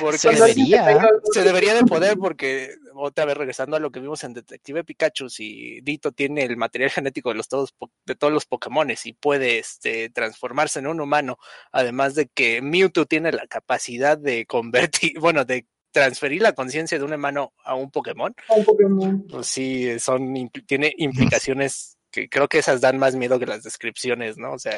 porque 0.00 0.18
Se 0.18 0.30
debería. 0.30 1.08
se 1.32 1.42
debería 1.42 1.74
de 1.74 1.84
poder, 1.84 2.16
porque 2.16 2.74
otra 2.94 3.24
vez 3.24 3.36
regresando 3.36 3.76
a 3.76 3.80
lo 3.80 3.90
que 3.90 4.00
vimos 4.00 4.24
en 4.24 4.32
Detective 4.32 4.84
Pikachu, 4.84 5.28
si 5.28 5.80
Dito 5.82 6.12
tiene 6.12 6.44
el 6.44 6.56
material 6.56 6.90
genético 6.90 7.28
de 7.30 7.34
los 7.36 7.48
todos 7.48 7.74
de 8.06 8.14
todos 8.14 8.32
los 8.32 8.46
Pokémones 8.46 9.04
y 9.06 9.12
puede 9.12 9.58
este, 9.58 10.08
transformarse 10.10 10.78
en 10.78 10.86
un 10.86 11.00
humano, 11.00 11.38
además 11.72 12.14
de 12.14 12.28
que 12.28 12.62
Mewtwo 12.62 13.04
tiene 13.06 13.32
la 13.32 13.46
capacidad 13.46 14.16
de 14.16 14.46
convertir, 14.46 15.18
bueno, 15.20 15.44
de 15.44 15.66
transferir 16.00 16.42
la 16.42 16.52
conciencia 16.52 16.98
de 16.98 17.04
un 17.04 17.12
humano 17.14 17.54
a 17.64 17.74
un 17.74 17.90
Pokémon, 17.90 18.34
un 18.48 18.64
Pokémon. 18.66 19.26
pues 19.30 19.46
sí, 19.46 19.98
son, 19.98 20.34
impl- 20.34 20.66
tiene 20.66 20.92
implicaciones 20.98 21.96
que 22.10 22.28
creo 22.28 22.48
que 22.48 22.58
esas 22.58 22.82
dan 22.82 22.98
más 22.98 23.14
miedo 23.14 23.38
que 23.38 23.46
las 23.46 23.62
descripciones, 23.62 24.36
¿no? 24.36 24.52
O 24.52 24.58
sea, 24.58 24.76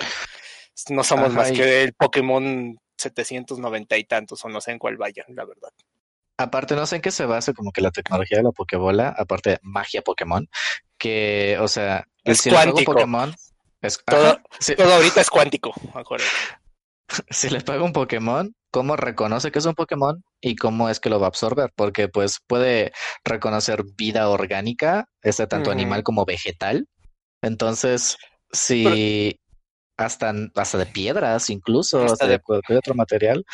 no 0.90 1.02
somos 1.02 1.26
Ajá, 1.30 1.34
más 1.36 1.50
y- 1.50 1.54
que 1.54 1.82
el 1.82 1.92
Pokémon 1.92 2.78
790 2.96 3.96
y 3.98 4.04
tantos, 4.04 4.44
o 4.44 4.48
no 4.48 4.60
sé 4.60 4.70
en 4.70 4.78
cuál 4.78 4.96
vayan, 4.96 5.26
la 5.34 5.44
verdad. 5.44 5.70
Aparte, 6.36 6.76
no 6.76 6.86
sé 6.86 6.96
en 6.96 7.02
qué 7.02 7.10
se 7.10 7.26
basa 7.26 7.52
como 7.52 7.72
que 7.72 7.80
la 7.80 7.90
tecnología 7.90 8.38
de 8.38 8.44
la 8.44 8.52
Pokébola, 8.52 9.08
aparte 9.08 9.50
de 9.50 9.58
magia 9.62 10.02
Pokémon, 10.02 10.48
que, 10.96 11.56
o 11.60 11.66
sea, 11.66 12.06
Es 12.22 12.46
un 12.46 12.52
cuántico. 12.52 12.92
Pokémon, 12.92 13.34
es, 13.82 13.98
Todo- 14.04 14.28
ajá, 14.34 14.42
Todo 14.76 14.94
ahorita 14.94 15.20
es 15.20 15.30
cuántico, 15.30 15.72
acuérdate. 15.94 16.30
si 17.30 17.50
le 17.50 17.60
pego 17.60 17.84
un 17.84 17.92
Pokémon, 17.92 18.54
¿cómo 18.70 18.96
reconoce 18.96 19.50
que 19.50 19.58
es 19.58 19.66
un 19.66 19.74
Pokémon 19.74 20.22
y 20.40 20.56
cómo 20.56 20.88
es 20.88 21.00
que 21.00 21.10
lo 21.10 21.20
va 21.20 21.26
a 21.26 21.28
absorber? 21.28 21.72
Porque 21.74 22.08
pues 22.08 22.38
puede 22.46 22.92
reconocer 23.24 23.84
vida 23.96 24.28
orgánica, 24.28 25.06
este 25.22 25.46
tanto 25.46 25.70
animal 25.70 26.02
como 26.02 26.24
vegetal. 26.24 26.86
Entonces, 27.42 28.16
si 28.52 29.38
hasta, 29.96 30.32
hasta 30.54 30.78
de 30.78 30.86
piedras, 30.86 31.50
incluso, 31.50 31.98
Hasta 31.98 32.12
hasta 32.12 32.26
de- 32.28 32.38
cualquier 32.40 32.78
otro 32.78 32.94
material, 32.94 33.44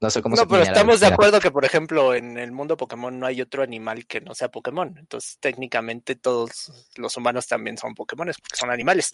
no 0.00 0.10
sé 0.10 0.22
cómo 0.22 0.36
No, 0.36 0.42
se 0.42 0.48
pero 0.48 0.62
estamos 0.62 1.00
de 1.00 1.06
acuerdo 1.06 1.40
que, 1.40 1.50
por 1.50 1.64
ejemplo, 1.64 2.14
en 2.14 2.38
el 2.38 2.52
mundo 2.52 2.76
Pokémon 2.76 3.18
no 3.18 3.26
hay 3.26 3.40
otro 3.40 3.62
animal 3.62 4.06
que 4.06 4.20
no 4.20 4.34
sea 4.34 4.50
Pokémon. 4.50 4.96
Entonces, 4.98 5.38
técnicamente 5.40 6.16
todos 6.16 6.90
los 6.96 7.16
humanos 7.16 7.46
también 7.46 7.76
son 7.78 7.94
Pokémones 7.94 8.36
porque 8.38 8.56
son 8.56 8.70
animales. 8.70 9.12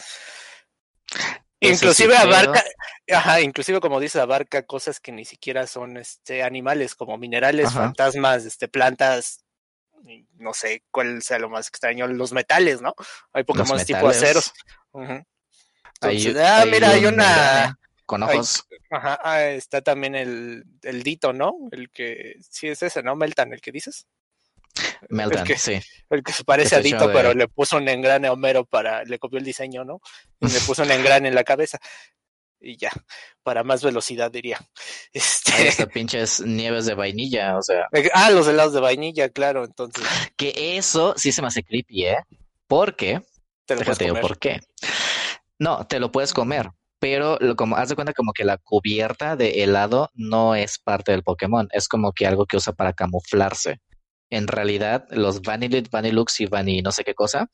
Sí, 1.69 1.75
inclusive 1.75 2.17
abarca, 2.17 2.63
ajá, 3.13 3.41
inclusive 3.41 3.81
como 3.81 4.01
dices, 4.01 4.21
abarca 4.21 4.63
cosas 4.63 5.01
que 5.01 5.13
ni 5.13 5.25
siquiera 5.25 5.67
son 5.67 5.97
este 5.97 6.43
animales, 6.43 6.95
como 6.95 7.19
minerales, 7.19 7.67
Ajá. 7.67 7.81
fantasmas, 7.85 8.45
este, 8.45 8.69
plantas, 8.69 9.45
no 10.37 10.53
sé 10.53 10.83
cuál 10.91 11.23
sea 11.23 11.39
lo 11.39 11.49
más 11.49 11.69
extraño, 11.69 12.07
los 12.07 12.33
metales, 12.33 12.81
¿no? 12.83 12.95
Hay 13.33 13.45
Pokémon 13.45 13.83
tipo 13.85 14.09
aceros. 14.09 14.53
Ah, 14.93 16.65
mira, 16.67 16.91
hay 16.91 17.07
una... 17.07 17.79
Con 18.07 18.23
ojos. 18.23 18.67
ajá, 18.91 19.19
ah, 19.23 19.45
está 19.45 19.81
también 19.81 20.15
el, 20.15 20.65
el 20.83 21.03
Dito, 21.03 21.33
¿no? 21.33 21.55
El 21.73 21.89
que, 21.91 22.37
sí 22.51 22.69
es 22.69 22.83
ese, 22.83 23.03
¿no? 23.03 23.17
Meltan, 23.17 23.55
el 23.55 23.63
que 23.63 23.73
dices. 23.73 24.07
Meltan, 25.09 25.41
el 25.41 25.45
que, 25.47 25.59
sí. 25.59 25.81
El 26.11 26.23
que 26.23 26.33
se 26.33 26.45
parece 26.45 26.77
a 26.77 26.81
Dito, 26.81 27.13
pero 27.13 27.35
le 27.35 27.49
puso 27.49 27.77
un 27.77 27.89
engrane 27.89 28.29
a 28.29 28.33
Homero 28.33 28.65
para, 28.65 29.05
le 29.05 29.19
copió 29.19 29.39
el 29.39 29.45
diseño, 29.45 29.85
¿no? 29.85 30.01
Y 30.41 30.49
le 30.49 30.61
puso 30.61 30.83
un 30.83 30.91
engrane 30.91 31.29
en 31.29 31.35
la 31.35 31.45
cabeza 31.45 31.79
y 32.65 32.77
ya, 32.79 32.91
para 33.43 33.63
más 33.63 33.85
velocidad 33.85 34.31
diría. 34.31 34.59
Este... 35.13 35.69
Hasta 35.69 35.87
pinches 35.87 36.41
nieves 36.41 36.87
de 36.87 36.95
vainilla, 36.95 37.57
o 37.57 37.63
sea. 37.63 37.89
Ah, 38.15 38.31
los 38.31 38.49
helados 38.49 38.73
de 38.73 38.81
vainilla, 38.81 39.29
claro, 39.29 39.65
entonces. 39.65 40.05
Que 40.37 40.77
eso 40.77 41.15
sí 41.17 41.31
se 41.31 41.43
me 41.43 41.49
hace 41.49 41.63
creepy, 41.63 42.07
¿eh? 42.07 42.19
Porque, 42.67 43.21
te 43.67 43.75
lo 43.75 43.81
déjate 43.81 44.05
digo 44.05 44.21
por 44.21 44.39
qué. 44.39 44.61
No, 45.59 45.87
te 45.87 46.01
lo 46.01 46.11
puedes 46.11 46.33
comer, 46.33 46.71
pero 46.99 47.37
lo, 47.41 47.55
como 47.55 47.77
haz 47.77 47.91
de 47.91 47.95
cuenta 47.95 48.13
como 48.13 48.33
que 48.33 48.45
la 48.45 48.57
cubierta 48.57 49.37
de 49.37 49.63
helado 49.63 50.11
no 50.15 50.55
es 50.55 50.79
parte 50.79 51.13
del 51.13 51.23
Pokémon, 51.23 51.69
es 51.73 51.87
como 51.87 52.13
que 52.13 52.27
algo 52.27 52.47
que 52.47 52.57
usa 52.57 52.73
para 52.73 52.93
camuflarse. 52.93 53.81
En 54.31 54.49
realidad, 54.49 55.07
los 55.11 55.43
Vanillude, 55.43 55.89
Vanillux 55.91 56.41
y 56.41 56.47
Vanille 56.47 56.83
no 56.83 56.93
sé 56.93 57.05
qué 57.05 57.15
cosa, 57.15 57.51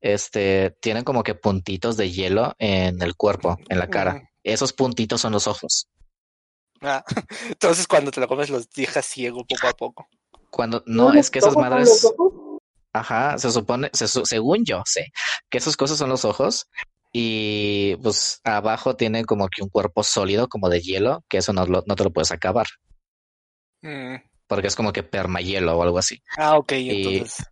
este, 0.00 0.76
tienen 0.80 1.04
como 1.04 1.22
que 1.22 1.34
puntitos 1.34 1.96
de 1.96 2.10
hielo 2.10 2.54
en 2.58 3.00
el 3.02 3.14
cuerpo, 3.16 3.58
en 3.68 3.78
la 3.78 3.88
cara. 3.88 4.30
Esos 4.42 4.72
puntitos 4.72 5.20
son 5.20 5.32
los 5.32 5.46
ojos. 5.46 5.88
Ah, 6.80 7.04
entonces 7.48 7.86
cuando 7.86 8.10
te 8.10 8.20
lo 8.20 8.28
comes 8.28 8.50
los 8.50 8.70
dejas 8.70 9.04
ciego 9.04 9.44
poco 9.44 9.66
a 9.66 9.72
poco. 9.72 10.08
Cuando 10.50 10.82
no, 10.86 11.12
es 11.12 11.30
que 11.30 11.38
esas 11.38 11.54
madres. 11.54 12.06
Ajá, 12.92 13.38
se 13.38 13.52
supone, 13.52 13.88
según 13.92 14.64
yo 14.64 14.82
sé, 14.84 15.12
que 15.48 15.58
esas 15.58 15.76
cosas 15.76 15.96
son 15.96 16.08
los 16.10 16.24
ojos 16.24 16.68
y 17.12 17.94
pues 18.02 18.40
abajo 18.42 18.96
tienen 18.96 19.24
como 19.24 19.48
que 19.48 19.62
un 19.62 19.68
cuerpo 19.68 20.02
sólido 20.02 20.48
como 20.48 20.68
de 20.68 20.80
hielo, 20.80 21.24
que 21.28 21.38
eso 21.38 21.52
no, 21.52 21.66
no 21.66 21.82
te 21.82 22.04
lo 22.04 22.10
puedes 22.10 22.32
acabar. 22.32 22.66
Mm. 23.82 24.16
Porque 24.50 24.66
es 24.66 24.74
como 24.74 24.92
que 24.92 25.04
permahielo 25.04 25.78
o 25.78 25.82
algo 25.84 25.96
así. 25.96 26.20
Ah, 26.36 26.58
ok, 26.58 26.72
entonces. 26.72 27.46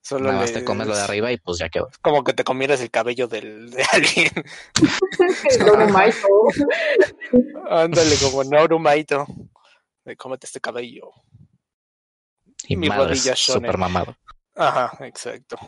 Solo 0.00 0.28
Nada 0.28 0.40
más 0.40 0.52
te 0.54 0.64
comes 0.64 0.86
lo 0.86 0.96
de 0.96 1.02
arriba 1.02 1.30
y 1.30 1.36
pues 1.36 1.58
ya 1.58 1.68
quedó. 1.68 1.90
Como 2.00 2.24
que 2.24 2.32
te 2.32 2.42
comieras 2.42 2.80
el 2.80 2.90
cabello 2.90 3.28
del, 3.28 3.68
de 3.70 3.84
alguien. 3.92 4.30
Ándale, 7.68 8.16
como 8.16 8.44
Norumaito. 8.44 9.26
De 10.06 10.16
cómete 10.16 10.46
este 10.46 10.58
cabello. 10.58 11.10
Y 12.66 12.76
mi 12.76 12.88
rodilla 12.88 13.36
súper 13.36 13.76
mamado. 13.76 14.16
Ajá, 14.56 15.04
exacto. 15.04 15.58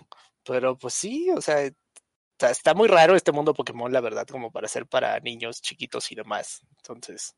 Pero 0.44 0.78
pues 0.78 0.94
sí, 0.94 1.30
o 1.30 1.42
sea, 1.42 1.60
está, 1.60 2.50
está, 2.50 2.72
muy 2.72 2.88
raro 2.88 3.16
este 3.16 3.32
mundo 3.32 3.52
Pokémon, 3.52 3.92
la 3.92 4.00
verdad, 4.00 4.26
como 4.26 4.50
para 4.50 4.66
ser 4.66 4.86
para 4.86 5.20
niños 5.20 5.60
chiquitos 5.60 6.10
y 6.10 6.14
demás. 6.14 6.62
Entonces, 6.78 7.34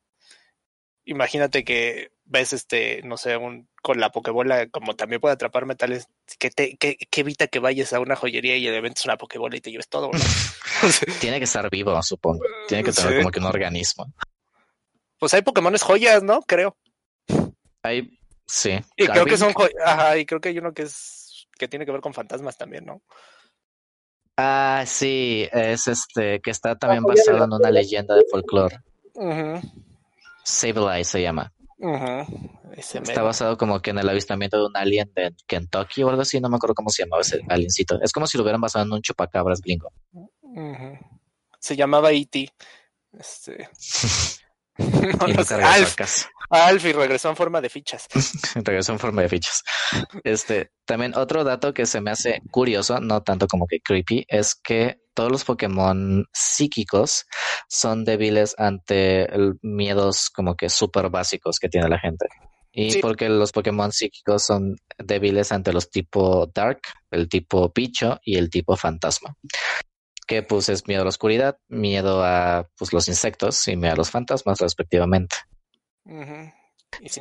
imagínate 1.04 1.64
que 1.64 2.12
ves 2.24 2.52
este, 2.52 3.02
no 3.02 3.16
sé, 3.16 3.36
un, 3.36 3.68
con 3.82 4.00
la 4.00 4.10
pokebola, 4.10 4.68
como 4.68 4.94
también 4.96 5.20
puede 5.20 5.34
atrapar 5.34 5.66
metales, 5.66 6.08
que 6.38 6.50
te, 6.50 6.76
que, 6.76 6.96
evita 7.16 7.46
que 7.46 7.58
vayas 7.58 7.92
a 7.92 8.00
una 8.00 8.16
joyería 8.16 8.56
y 8.56 8.62
le 8.62 8.80
ventes 8.80 9.04
una 9.04 9.16
pokebola 9.16 9.56
y 9.56 9.60
te 9.60 9.70
lleves 9.70 9.88
todo, 9.88 10.10
Tiene 11.20 11.38
que 11.38 11.44
estar 11.44 11.68
vivo, 11.70 12.00
supongo. 12.02 12.44
Tiene 12.68 12.82
que 12.84 12.92
tener 12.92 13.18
como 13.18 13.30
que 13.30 13.38
un 13.38 13.46
organismo. 13.46 14.12
Pues 15.18 15.34
hay 15.34 15.42
Pokémones 15.42 15.82
joyas, 15.82 16.22
¿no? 16.22 16.42
Creo. 16.42 16.76
Hay, 17.82 18.18
sí. 18.46 18.80
Y 18.96 19.06
creo 19.06 19.24
que 19.24 19.36
son 19.36 19.52
joyas, 19.52 19.74
ajá, 19.84 20.18
y 20.18 20.26
creo 20.26 20.40
que 20.40 20.48
hay 20.48 20.58
uno 20.58 20.72
que 20.72 20.82
es, 20.82 21.46
que 21.58 21.68
tiene 21.68 21.84
que 21.84 21.92
ver 21.92 22.00
con 22.00 22.14
fantasmas 22.14 22.56
también, 22.56 22.84
¿no? 22.84 23.02
Ah, 24.36 24.84
sí, 24.86 25.46
es 25.52 25.86
este, 25.86 26.40
que 26.40 26.50
está 26.50 26.76
también 26.76 27.02
basado 27.02 27.44
en 27.44 27.52
una 27.52 27.70
leyenda 27.70 28.14
de 28.16 28.24
folclore. 28.30 28.78
Save 30.42 31.04
se 31.04 31.22
llama. 31.22 31.52
Está 32.76 33.22
basado 33.22 33.56
como 33.58 33.80
que 33.80 33.90
en 33.90 33.98
el 33.98 34.08
avistamiento 34.08 34.58
de 34.58 34.66
un 34.66 34.76
alien 34.76 35.12
de 35.14 35.34
Kentucky 35.46 36.02
o 36.02 36.10
algo 36.10 36.22
así, 36.22 36.40
no 36.40 36.48
me 36.48 36.56
acuerdo 36.56 36.74
cómo 36.74 36.90
se 36.90 37.02
llamaba 37.02 37.22
ese 37.22 37.40
aliencito. 37.48 38.00
Es 38.00 38.12
como 38.12 38.26
si 38.26 38.38
lo 38.38 38.44
hubieran 38.44 38.60
basado 38.60 38.84
en 38.84 38.92
un 38.92 39.02
chupacabras 39.02 39.60
gringo. 39.60 39.92
Se 41.58 41.76
llamaba 41.76 42.12
E.T. 42.12 42.50
Este... 43.18 43.68
Alf, 45.62 45.96
y 46.84 46.92
regresó 46.92 47.30
en 47.30 47.36
forma 47.36 47.60
de 47.60 47.68
fichas. 47.68 48.08
regresó 48.54 48.92
en 48.92 48.98
forma 48.98 49.22
de 49.22 49.28
fichas. 49.28 49.62
Este, 50.24 50.72
también 50.84 51.16
otro 51.16 51.44
dato 51.44 51.72
que 51.72 51.86
se 51.86 52.00
me 52.00 52.10
hace 52.10 52.42
curioso, 52.50 53.00
no 53.00 53.22
tanto 53.22 53.46
como 53.46 53.66
que 53.66 53.80
creepy, 53.80 54.26
es 54.28 54.54
que 54.54 55.00
todos 55.14 55.30
los 55.30 55.44
Pokémon 55.44 56.26
psíquicos 56.32 57.26
son 57.68 58.04
débiles 58.04 58.54
ante 58.58 59.28
miedos 59.62 60.30
como 60.30 60.56
que 60.56 60.68
súper 60.68 61.10
básicos 61.10 61.58
que 61.58 61.68
tiene 61.68 61.88
la 61.88 61.98
gente. 61.98 62.26
Y 62.74 63.00
porque 63.02 63.28
los 63.28 63.52
Pokémon 63.52 63.92
psíquicos 63.92 64.44
son 64.44 64.76
débiles 64.98 65.52
ante 65.52 65.74
los 65.74 65.90
tipo 65.90 66.50
Dark, 66.54 66.80
el 67.10 67.28
tipo 67.28 67.70
Picho 67.70 68.18
y 68.24 68.36
el 68.36 68.48
tipo 68.48 68.76
Fantasma. 68.76 69.36
Que 70.26 70.42
pues 70.42 70.70
es 70.70 70.86
miedo 70.86 71.02
a 71.02 71.04
la 71.04 71.10
oscuridad, 71.10 71.58
miedo 71.68 72.24
a 72.24 72.66
pues, 72.78 72.94
los 72.94 73.08
insectos 73.08 73.68
y 73.68 73.76
miedo 73.76 73.92
a 73.92 73.96
los 73.96 74.10
fantasmas 74.10 74.60
respectivamente. 74.60 75.36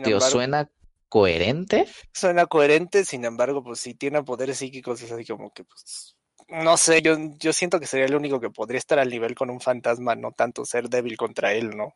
Tío, 0.04 0.20
¿suena 0.22 0.70
coherente? 1.10 1.88
Suena 2.14 2.46
coherente, 2.46 3.06
sin 3.06 3.26
embargo, 3.26 3.64
pues 3.64 3.80
si 3.80 3.94
tiene 3.94 4.24
poderes 4.24 4.58
psíquicos 4.58 5.02
es 5.02 5.12
así 5.12 5.26
como 5.26 5.54
que 5.54 5.64
pues 5.64 6.16
no 6.52 6.76
sé, 6.76 7.02
yo, 7.02 7.16
yo 7.38 7.54
siento 7.54 7.80
que 7.80 7.88
sería 7.88 8.06
el 8.06 8.16
único 8.16 8.42
que 8.42 8.50
podría 8.50 8.78
estar 8.78 9.00
al 9.00 9.10
nivel 9.10 9.36
con 9.36 9.50
un 9.50 9.62
fantasma, 9.62 10.16
no 10.16 10.34
tanto 10.34 10.66
ser 10.66 10.90
débil 10.90 11.16
contra 11.16 11.54
él, 11.54 11.70
¿no? 11.70 11.96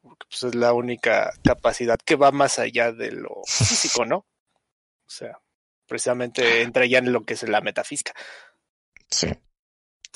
Porque 0.00 0.26
pues, 0.30 0.44
es 0.44 0.54
la 0.54 0.72
única 0.72 1.32
capacidad 1.42 1.98
que 1.98 2.14
va 2.14 2.30
más 2.30 2.60
allá 2.60 2.92
de 2.92 3.10
lo 3.10 3.42
físico, 3.44 4.06
¿no? 4.06 4.18
O 4.18 5.10
sea, 5.10 5.40
precisamente 5.86 6.62
entra 6.62 6.86
ya 6.86 6.98
en 6.98 7.12
lo 7.12 7.24
que 7.24 7.34
es 7.34 7.42
la 7.42 7.60
metafísica. 7.60 8.12
Sí. 9.10 9.28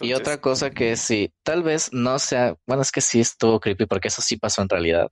Y 0.03 0.13
otra 0.13 0.41
cosa 0.41 0.71
que 0.71 0.97
sí, 0.97 1.33
tal 1.43 1.63
vez 1.63 1.91
no 1.93 2.19
sea, 2.19 2.57
bueno, 2.67 2.83
es 2.83 2.91
que 2.91 3.01
sí 3.01 3.21
estuvo 3.21 3.61
creepy 3.61 3.87
porque 3.87 4.09
eso 4.09 4.21
sí 4.21 4.37
pasó 4.37 4.63
en 4.63 4.69
realidad. 4.69 5.09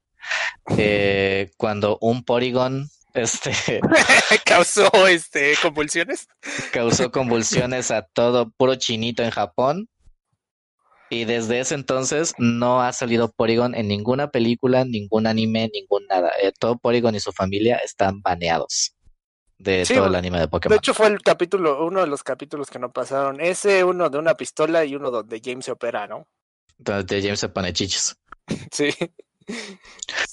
Eh, 0.77 1.51
cuando 1.57 1.99
un 2.01 2.25
Porygon 2.25 2.89
este 3.15 3.81
causó 4.45 5.07
este 5.09 5.55
convulsiones. 5.63 6.29
Causó 6.73 7.11
convulsiones 7.13 7.91
a 7.91 8.03
todo 8.03 8.51
puro 8.51 8.75
chinito 8.77 9.23
en 9.23 9.31
Japón. 9.31 9.89
Y 11.13 11.25
desde 11.25 11.59
ese 11.59 11.75
entonces 11.75 12.35
no 12.39 12.83
ha 12.83 12.93
salido 12.93 13.33
Porygon 13.33 13.75
en 13.75 13.89
ninguna 13.89 14.31
película, 14.31 14.85
ningún 14.85 15.27
anime, 15.27 15.69
ningún 15.73 16.07
nada. 16.09 16.31
Eh, 16.41 16.53
todo 16.57 16.79
Porygon 16.79 17.17
y 17.17 17.21
su 17.21 17.33
familia 17.33 17.79
están 17.79 18.23
baneados 18.23 18.95
de 19.61 19.85
todo 19.85 20.07
el 20.07 20.15
anime 20.15 20.41
de 20.41 20.49
Pokémon. 20.49 20.75
De 20.75 20.79
hecho 20.79 20.95
fue 20.95 21.07
el 21.07 21.23
capítulo, 21.23 21.85
uno 21.85 22.01
de 22.01 22.07
los 22.07 22.23
capítulos 22.23 22.71
que 22.71 22.79
no 22.79 22.91
pasaron. 22.91 23.41
Ese 23.41 23.85
uno 23.85 24.09
de 24.09 24.19
una 24.19 24.35
pistola 24.35 24.85
y 24.85 24.97
uno 24.97 25.11
donde 25.11 25.41
James 25.45 25.67
se 25.67 25.73
opera, 25.73 26.07
¿no? 26.07 26.27
Donde 26.79 27.23
James 27.23 27.41
se 27.41 27.49
pone 27.49 27.73
chichos. 27.73 28.17
Sí. 28.73 28.91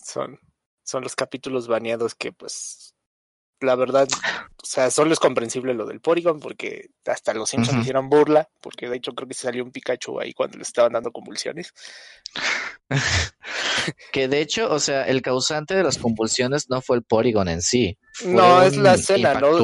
Son 0.04 0.40
son 0.88 1.04
los 1.04 1.16
capítulos 1.16 1.68
baneados 1.68 2.16
que 2.16 2.32
pues 2.32 2.96
la 3.60 3.76
verdad, 3.76 4.08
o 4.62 4.66
sea, 4.66 4.92
solo 4.92 5.14
es 5.14 5.20
comprensible 5.20 5.74
lo 5.74 5.86
del 5.86 6.00
Porygon 6.00 6.40
porque 6.40 6.90
hasta 7.06 7.34
los 7.34 7.50
Simpsons 7.50 7.82
hicieron 7.82 8.08
burla, 8.10 8.50
porque 8.62 8.88
de 8.88 8.98
hecho 8.98 9.14
creo 9.14 9.28
que 9.28 9.34
se 9.34 9.44
salió 9.44 9.64
un 9.64 9.72
Pikachu 9.72 10.20
ahí 10.20 10.34
cuando 10.34 10.58
le 10.58 10.64
estaban 10.64 10.94
dando 10.94 11.12
convulsiones. 11.12 11.74
que 14.12 14.28
de 14.28 14.42
hecho, 14.42 14.72
o 14.72 14.80
sea, 14.80 15.04
el 15.08 15.22
causante 15.22 15.76
de 15.76 15.84
las 15.84 15.98
convulsiones 15.98 16.70
no 16.70 16.82
fue 16.82 16.98
el 16.98 17.04
Porygon 17.04 17.48
en 17.50 17.62
sí. 17.62 17.98
No, 18.26 18.62
es 18.62 18.78
la 18.78 18.96
escena, 18.96 19.36
¿no? 19.36 19.58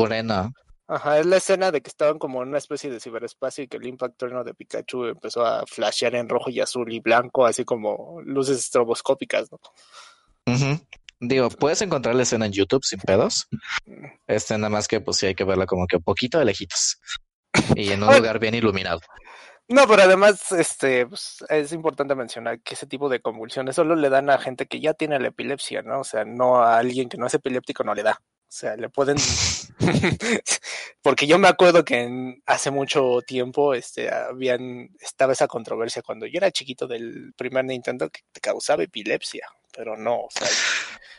Ajá, 0.85 1.19
es 1.19 1.25
la 1.25 1.37
escena 1.37 1.71
de 1.71 1.81
que 1.81 1.89
estaban 1.89 2.19
como 2.19 2.43
en 2.43 2.49
una 2.49 2.57
especie 2.57 2.89
de 2.89 2.99
ciberespacio 2.99 3.63
y 3.63 3.67
que 3.67 3.77
el 3.77 3.87
impacto 3.87 4.27
de 4.43 4.53
Pikachu 4.53 5.05
empezó 5.05 5.45
a 5.45 5.65
flashear 5.65 6.15
en 6.15 6.27
rojo 6.27 6.49
y 6.49 6.59
azul 6.59 6.91
y 6.91 6.99
blanco, 6.99 7.45
así 7.45 7.63
como 7.63 8.21
luces 8.25 8.59
estroboscópicas, 8.59 9.49
¿no? 9.51 9.59
Digo, 11.19 11.49
puedes 11.49 11.81
encontrar 11.81 12.15
la 12.15 12.23
escena 12.23 12.47
en 12.47 12.51
YouTube 12.51 12.83
sin 12.83 12.99
pedos. 12.99 13.47
Este, 14.27 14.57
nada 14.57 14.69
más 14.69 14.89
que 14.89 14.99
pues 14.99 15.17
sí 15.17 15.27
hay 15.27 15.35
que 15.35 15.45
verla 15.45 15.65
como 15.65 15.87
que 15.87 15.95
un 15.95 16.03
poquito 16.03 16.37
de 16.37 16.45
lejitos. 16.45 16.99
Y 17.75 17.91
en 17.91 18.03
un 18.03 18.13
lugar 18.13 18.39
bien 18.39 18.53
iluminado. 18.53 18.99
No, 19.69 19.87
pero 19.87 20.03
además, 20.03 20.51
este, 20.51 21.07
pues, 21.07 21.37
es 21.49 21.71
importante 21.71 22.15
mencionar 22.15 22.59
que 22.61 22.73
ese 22.73 22.85
tipo 22.85 23.07
de 23.09 23.21
convulsiones 23.21 23.75
solo 23.75 23.95
le 23.95 24.09
dan 24.09 24.29
a 24.29 24.37
gente 24.37 24.67
que 24.67 24.81
ya 24.81 24.93
tiene 24.93 25.19
la 25.19 25.29
epilepsia, 25.29 25.81
¿no? 25.81 26.01
O 26.01 26.03
sea, 26.03 26.25
no 26.25 26.57
a 26.57 26.77
alguien 26.77 27.07
que 27.09 27.17
no 27.17 27.27
es 27.27 27.33
epiléptico 27.33 27.83
no 27.83 27.95
le 27.95 28.03
da. 28.03 28.19
O 28.21 28.55
sea, 28.55 28.75
le 28.75 28.89
pueden. 28.89 29.17
Porque 31.01 31.27
yo 31.27 31.37
me 31.39 31.47
acuerdo 31.47 31.83
que 31.83 32.41
hace 32.45 32.71
mucho 32.71 33.21
tiempo 33.25 33.73
este, 33.73 34.13
habían, 34.13 34.89
estaba 34.99 35.33
esa 35.33 35.47
controversia 35.47 36.01
cuando 36.01 36.25
yo 36.27 36.37
era 36.37 36.51
chiquito 36.51 36.87
del 36.87 37.33
primer 37.35 37.65
Nintendo 37.65 38.09
que 38.09 38.21
te 38.31 38.41
causaba 38.41 38.83
epilepsia, 38.83 39.47
pero 39.71 39.97
no, 39.97 40.21
o 40.21 40.29
sea, 40.29 40.47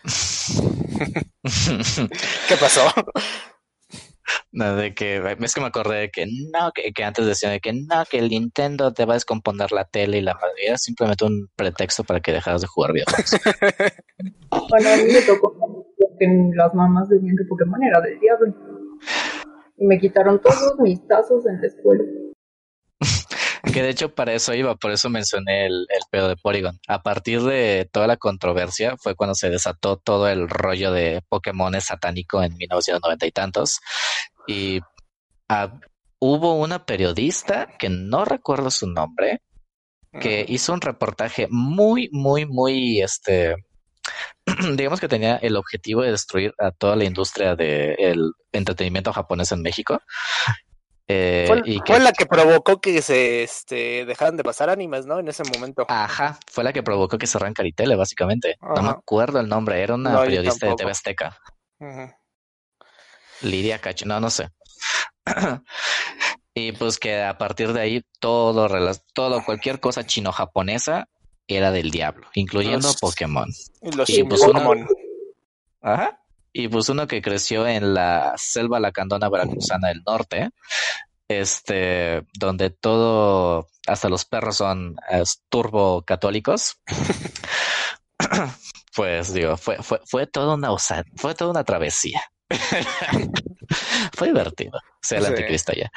¿Qué 2.49 2.57
pasó? 2.59 2.83
De 4.53 4.95
que 4.95 5.17
es 5.41 5.55
que 5.55 5.61
me 5.61 5.67
acordé 5.67 6.01
de 6.01 6.11
que 6.11 6.27
no, 6.27 6.71
que, 6.73 7.05
antes 7.05 7.27
decían 7.27 7.59
que 7.61 7.73
no, 7.73 8.05
que 8.11 8.19
el 8.19 8.29
Nintendo 8.29 8.93
te 8.93 9.05
va 9.05 9.15
a 9.15 9.17
descomponer 9.17 9.73
la 9.73 9.85
tele 9.85 10.19
y 10.19 10.23
la 10.23 10.35
madre. 10.35 10.67
Era 10.67 10.79
simplemente 10.79 11.25
un 11.25 11.49
pretexto 11.57 12.05
para 12.05 12.21
que 12.21 12.33
dejaras 12.33 12.61
de 12.61 12.67
jugar 12.67 12.93
videojuegos. 12.93 13.31
bueno, 14.71 14.89
a 14.89 14.97
mí 14.97 15.13
me 15.13 15.23
tocó 15.23 15.55
que 16.19 16.27
las 16.55 16.75
mamás 16.75 17.09
decían 17.09 17.37
que 17.37 17.45
Pokémon 17.49 17.83
era 17.83 18.01
del 18.01 18.19
diablo. 18.21 18.55
Y 19.77 19.87
me 19.87 19.99
quitaron 19.99 20.41
todos 20.41 20.79
mis 20.79 21.07
tazos 21.07 21.47
en 21.47 21.61
la 21.61 21.67
escuela. 21.67 22.05
Que 23.75 23.83
de 23.83 23.91
hecho 23.91 24.15
para 24.15 24.33
eso 24.33 24.55
iba, 24.55 24.77
por 24.77 24.93
eso 24.93 25.11
mencioné 25.11 25.67
el, 25.67 25.87
el, 25.89 26.03
pedo 26.09 26.29
de 26.29 26.37
Porygon. 26.37 26.79
A 26.87 27.03
partir 27.03 27.43
de 27.43 27.89
toda 27.91 28.07
la 28.07 28.17
controversia 28.17 28.97
fue 28.97 29.17
cuando 29.17 29.35
se 29.35 29.51
desató 29.51 29.97
todo 29.97 30.29
el 30.29 30.49
rollo 30.49 30.93
de 30.93 31.23
Pokémon 31.29 31.81
satánico 31.81 32.41
en 32.41 32.57
1990 32.57 33.27
y 33.27 33.33
tantos. 33.33 33.81
Y 34.47 34.81
ah, 35.49 35.73
hubo 36.21 36.55
una 36.55 36.87
periodista 36.87 37.67
que 37.77 37.89
no 37.89 38.25
recuerdo 38.25 38.71
su 38.71 38.87
nombre, 38.87 39.43
que 40.21 40.47
hizo 40.49 40.73
un 40.73 40.81
reportaje 40.81 41.49
muy, 41.51 42.09
muy, 42.13 42.47
muy, 42.47 43.01
este, 43.01 43.57
digamos 44.77 45.01
que 45.01 45.09
tenía 45.09 45.35
el 45.39 45.57
objetivo 45.57 46.03
de 46.03 46.13
destruir 46.13 46.55
a 46.61 46.71
toda 46.71 46.95
la 46.95 47.07
industria 47.07 47.57
del 47.57 48.35
entretenimiento 48.53 49.13
japonés 49.13 49.51
en 49.51 49.63
México. 49.63 50.01
Eh, 51.07 51.45
fue, 51.47 51.63
y 51.67 51.81
fue 51.87 52.01
la 52.01 52.13
que 52.13 52.25
provocó 52.25 52.81
que 52.81 53.03
se 53.03 53.43
este, 53.43 54.07
dejaran 54.07 54.37
de 54.37 54.45
pasar 54.45 54.71
animes, 54.71 55.05
¿no? 55.05 55.19
En 55.19 55.29
ese 55.29 55.43
momento. 55.45 55.85
Ajá, 55.89 56.39
fue 56.51 56.65
la 56.65 56.73
que 56.73 56.83
provocó 56.83 57.19
que 57.19 57.27
cerraran 57.27 57.53
Caritele, 57.53 57.95
básicamente. 57.95 58.57
No 58.61 58.83
me 58.83 58.91
acuerdo 58.91 59.41
el 59.41 59.49
nombre, 59.49 59.83
era 59.83 59.95
una 59.95 60.21
periodista 60.23 60.67
de 60.67 60.75
TV 60.77 60.91
Azteca. 60.91 61.39
Lidia 63.43 63.79
Cacho, 63.81 64.07
no, 64.07 64.19
no 64.21 64.31
sé. 64.31 64.49
y 66.55 66.73
pues 66.73 66.99
que 66.99 67.23
a 67.23 67.37
partir 67.37 67.73
de 67.73 67.81
ahí 67.81 68.03
todo, 68.19 68.69
todo 69.13 69.45
cualquier 69.45 69.81
cosa 69.81 70.07
chino-japonesa 70.07 71.09
era 71.47 71.71
del 71.71 71.91
diablo, 71.91 72.29
incluyendo 72.35 72.91
Pokémon. 73.01 73.51
Y 73.83 73.93
los 73.93 74.09
y 74.09 74.25
pues 74.25 74.41
Pokémon. 74.41 74.89
Ajá. 75.83 76.24
Y 76.57 76.69
pues 76.69 76.89
uno 76.89 77.09
que 77.09 77.21
creció 77.21 77.67
en 77.67 77.95
la 77.95 78.35
selva 78.37 78.79
lacandona 78.79 79.29
veracruzana 79.29 79.89
del 79.89 80.03
norte, 80.07 80.51
este, 81.27 82.23
donde 82.39 82.71
todo, 82.71 83.67
hasta 83.89 84.09
los 84.09 84.25
perros 84.25 84.59
son 84.59 84.95
turbo 85.49 86.03
católicos. 86.03 86.81
pues 88.97 89.35
digo, 89.35 89.57
fue, 89.57 89.83
fue, 89.83 90.01
fue 90.07 90.29
toda 90.29 90.55
una 90.55 90.69
fue 91.17 91.35
toda 91.35 91.51
una 91.51 91.65
travesía. 91.65 92.23
Fue 94.13 94.29
divertido. 94.29 94.79
Sea 95.03 95.19
el 95.19 95.27
anticristo 95.27 95.73
ya. 95.73 95.91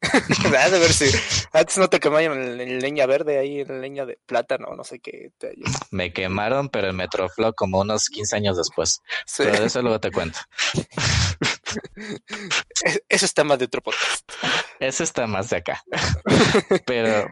de 0.70 0.78
ver 0.78 0.92
si 0.92 1.06
antes 1.52 1.78
no 1.78 1.88
te 1.88 1.98
quemaron 1.98 2.60
en 2.60 2.80
leña 2.80 3.06
verde 3.06 3.38
ahí, 3.38 3.60
en 3.60 3.80
leña 3.80 4.06
de 4.06 4.18
plátano, 4.26 4.74
no 4.76 4.84
sé 4.84 5.00
qué. 5.00 5.32
Te 5.38 5.54
Me 5.90 6.12
quemaron, 6.12 6.68
pero 6.68 6.88
en 6.88 6.96
Metroflow 6.96 7.54
como 7.54 7.80
unos 7.80 8.06
15 8.06 8.36
años 8.36 8.56
después. 8.56 9.00
Pero 9.36 9.60
de 9.60 9.66
eso 9.66 9.82
luego 9.82 10.00
te 10.00 10.12
cuento. 10.12 10.38
eso 13.08 13.24
está 13.24 13.44
más 13.44 13.58
de 13.58 13.64
otro 13.64 13.82
podcast. 13.82 14.30
Eso 14.78 15.02
está 15.02 15.26
más 15.26 15.50
de 15.50 15.56
acá. 15.56 15.82
pero, 16.86 17.28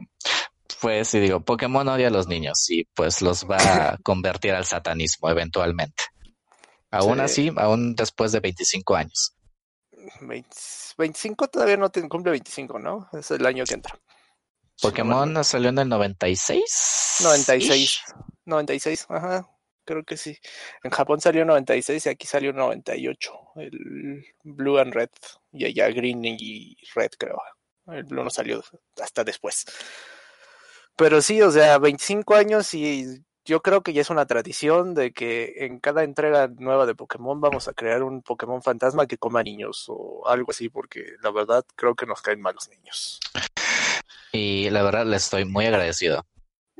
pues, 0.81 1.09
si 1.09 1.21
digo, 1.21 1.41
Pokémon 1.41 1.89
odia 1.89 2.09
a 2.09 2.11
los 2.11 2.27
niños 2.27 2.69
y 2.69 2.85
pues 2.95 3.23
los 3.23 3.49
va 3.49 3.59
a 3.59 3.97
convertir 4.03 4.53
al 4.53 4.65
satanismo 4.65 5.31
eventualmente. 5.31 6.05
Aún 6.91 7.21
así, 7.21 7.53
aún 7.57 7.95
después 7.95 8.33
de 8.33 8.41
25 8.41 8.97
años. 8.97 9.36
25 10.21 11.49
todavía 11.49 11.77
no 11.77 11.91
te 11.91 12.07
cumple 12.09 12.33
25, 12.33 12.79
¿no? 12.79 13.09
Es 13.13 13.31
el 13.31 13.45
año 13.47 13.65
que 13.65 13.75
entra. 13.75 13.99
Pokémon 14.81 15.43
salió 15.45 15.71
en 15.71 15.79
el 15.79 15.89
96. 15.89 17.19
96. 17.23 18.01
96, 18.45 19.07
ajá. 19.09 19.49
Creo 19.85 20.05
que 20.05 20.17
sí. 20.17 20.37
En 20.83 20.91
Japón 20.91 21.21
salió 21.21 21.45
96 21.45 22.07
y 22.07 22.09
aquí 22.09 22.27
salió 22.27 22.53
98. 22.53 23.33
El 23.57 24.25
Blue 24.43 24.79
and 24.79 24.93
Red. 24.93 25.11
Y 25.53 25.65
allá 25.65 25.89
Green 25.89 26.25
y 26.25 26.77
Red, 26.95 27.13
creo. 27.19 27.41
El 27.87 28.05
Blue 28.05 28.25
no 28.25 28.31
salió 28.31 28.63
hasta 29.01 29.23
después. 29.23 29.65
Pero 30.97 31.23
sí, 31.23 31.41
o 31.43 31.51
sea, 31.51 31.79
25 31.79 32.35
años 32.35 32.75
y 32.75 33.25
yo 33.47 33.63
creo 33.63 33.83
que 33.83 33.93
ya 33.93 34.03
es 34.03 34.11
una 34.11 34.27
tradición 34.27 34.95
de 34.95 35.13
que 35.13 35.55
en 35.59 35.79
cada 35.79 36.03
entrega 36.03 36.49
nueva 36.49 36.85
de 36.85 36.95
Pokémon 36.95 37.41
vamos 37.41 37.69
a 37.69 37.73
crear 37.73 38.03
un 38.03 38.21
Pokémon 38.21 38.61
fantasma 38.61 39.07
que 39.07 39.19
coma 39.19 39.43
niños 39.43 39.87
o 39.89 40.27
algo 40.27 40.51
así, 40.51 40.69
porque 40.69 41.05
la 41.23 41.31
verdad 41.31 41.65
creo 41.77 41.95
que 41.95 42.07
nos 42.07 42.21
caen 42.21 42.41
mal 42.41 42.55
los 42.55 42.69
niños. 42.69 43.21
Y 44.33 44.69
la 44.71 44.83
verdad 44.83 45.07
le 45.07 45.17
estoy 45.17 45.45
muy 45.45 45.65
agradecido. 45.65 46.27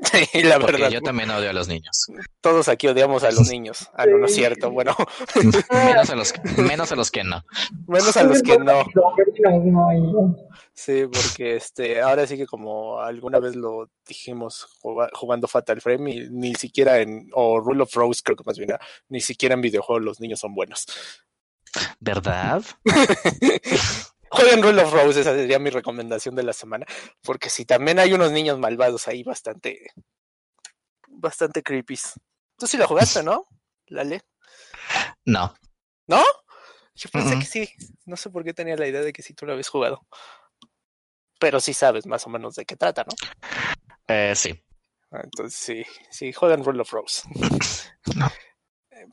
Sí, 0.03 0.43
la 0.43 0.59
verdad. 0.59 0.89
Yo 0.89 1.01
también 1.01 1.29
odio 1.31 1.49
a 1.49 1.53
los 1.53 1.67
niños. 1.67 2.05
Todos 2.41 2.69
aquí 2.69 2.87
odiamos 2.87 3.23
a 3.23 3.31
los 3.31 3.49
niños. 3.49 3.89
Ah, 3.93 4.05
no, 4.05 4.19
no 4.19 4.27
es 4.27 4.35
cierto. 4.35 4.69
Bueno. 4.69 4.95
menos, 5.71 6.09
a 6.09 6.15
los, 6.15 6.33
menos 6.57 6.91
a 6.91 6.95
los 6.95 7.09
que 7.09 7.23
no. 7.23 7.43
Menos 7.87 8.15
a 8.15 8.23
los 8.23 8.41
que 8.43 8.57
no. 8.59 8.85
Sí, 10.73 11.05
porque 11.11 11.55
este, 11.55 12.01
ahora 12.01 12.27
sí 12.27 12.37
que 12.37 12.45
como 12.45 12.99
alguna 12.99 13.39
vez 13.39 13.55
lo 13.55 13.89
dijimos 14.07 14.67
jugando 15.13 15.47
Fatal 15.47 15.81
Frame, 15.81 16.27
ni 16.29 16.53
siquiera 16.53 16.99
en, 16.99 17.29
o 17.33 17.59
Rule 17.59 17.83
of 17.83 17.95
Rose 17.95 18.21
creo 18.23 18.37
que 18.37 18.43
más 18.45 18.59
bien, 18.59 18.69
ni 19.09 19.19
siquiera 19.19 19.55
en 19.55 19.61
videojuegos 19.61 20.03
los 20.03 20.19
niños 20.19 20.39
son 20.39 20.53
buenos. 20.53 20.85
¿Verdad? 21.99 22.63
Jueguen 24.29 24.61
Rule 24.61 24.83
of 24.83 24.91
Rose, 24.91 25.21
esa 25.21 25.33
sería 25.33 25.59
mi 25.59 25.69
recomendación 25.69 26.35
de 26.35 26.43
la 26.43 26.53
semana, 26.53 26.85
porque 27.21 27.49
si 27.49 27.65
también 27.65 27.99
hay 27.99 28.13
unos 28.13 28.31
niños 28.31 28.59
malvados 28.59 29.07
ahí 29.07 29.23
bastante, 29.23 29.91
bastante 31.07 31.63
creepy. 31.63 31.97
Tú 32.57 32.67
sí 32.67 32.77
lo 32.77 32.87
jugaste, 32.87 33.23
¿no? 33.23 33.45
Lale. 33.87 34.21
No. 35.25 35.55
¿No? 36.07 36.23
Yo 36.95 37.09
pensé 37.11 37.37
que 37.37 37.45
sí. 37.45 37.69
No 38.05 38.17
sé 38.17 38.29
por 38.29 38.43
qué 38.43 38.53
tenía 38.53 38.75
la 38.75 38.87
idea 38.87 39.01
de 39.01 39.13
que 39.13 39.21
sí 39.21 39.33
tú 39.33 39.45
lo 39.45 39.53
habías 39.53 39.69
jugado 39.69 40.01
pero 41.39 41.59
sí 41.59 41.73
sabes 41.73 42.05
más 42.05 42.25
o 42.25 42.29
menos 42.29 42.55
de 42.55 42.65
qué 42.65 42.75
trata, 42.75 43.03
¿no? 43.03 43.13
Eh, 44.07 44.33
sí. 44.35 44.59
Ah, 45.11 45.21
entonces 45.23 45.59
sí, 45.59 45.85
sí, 46.09 46.33
juegan 46.33 46.63
Rule 46.63 46.81
of 46.81 46.91
Rose. 46.91 47.23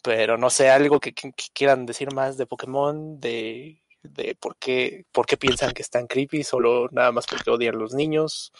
Pero 0.03 0.37
no 0.37 0.51
sé, 0.51 0.71
algo 0.71 0.99
que, 0.99 1.15
quieran 1.55 1.87
decir 1.87 2.12
más 2.12 2.37
de 2.37 2.47
Pokémon, 2.47 3.21
de, 3.21 3.84
de 4.05 4.37
por, 4.39 4.57
qué, 4.57 5.05
por 5.13 5.27
qué 5.27 5.37
piensan 5.37 5.73
que 5.73 5.83
están 5.83 6.07
creepy, 6.07 6.45
solo 6.45 6.89
nada 6.93 7.13
más 7.13 7.27
porque 7.27 7.51
odian 7.51 7.79
los 7.79 7.95
niños. 7.95 8.53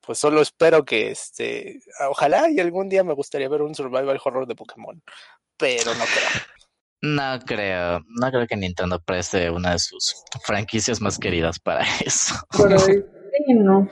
Pues 0.00 0.18
solo 0.18 0.40
espero 0.40 0.84
que 0.84 1.10
este, 1.10 1.80
ojalá 2.08 2.50
y 2.50 2.60
algún 2.60 2.88
día 2.88 3.04
me 3.04 3.12
gustaría 3.12 3.48
ver 3.48 3.62
un 3.62 3.74
survival 3.74 4.18
horror 4.24 4.46
de 4.46 4.54
Pokémon, 4.54 5.02
pero 5.56 5.94
no 5.94 6.04
creo. 6.04 6.42
No 7.00 7.38
creo, 7.44 8.00
no 8.08 8.30
creo 8.30 8.46
que 8.46 8.56
Nintendo 8.56 9.00
preste 9.00 9.50
una 9.50 9.72
de 9.72 9.78
sus 9.78 10.24
franquicias 10.42 11.00
más 11.00 11.18
queridas 11.18 11.60
para 11.60 11.84
eso. 12.00 12.34
no. 13.48 13.88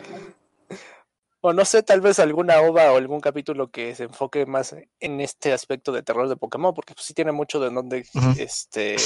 O 1.47 1.53
no 1.53 1.65
sé, 1.65 1.85
tal 1.85 2.01
vez 2.01 2.19
alguna 2.19 2.61
ova 2.61 2.93
o 2.93 2.97
algún 2.97 3.21
capítulo 3.21 3.71
que 3.71 3.95
se 3.95 4.03
enfoque 4.03 4.47
más 4.47 4.75
en 4.99 5.21
este 5.21 5.53
aspecto 5.53 5.93
de 5.93 6.03
terror 6.03 6.29
de 6.29 6.35
Pokémon, 6.35 6.75
porque 6.75 6.93
pues, 6.93 7.07
sí 7.07 7.15
tiene 7.15 7.31
mucho 7.31 7.61
de 7.61 7.71
dónde, 7.71 8.05
este, 8.37 8.97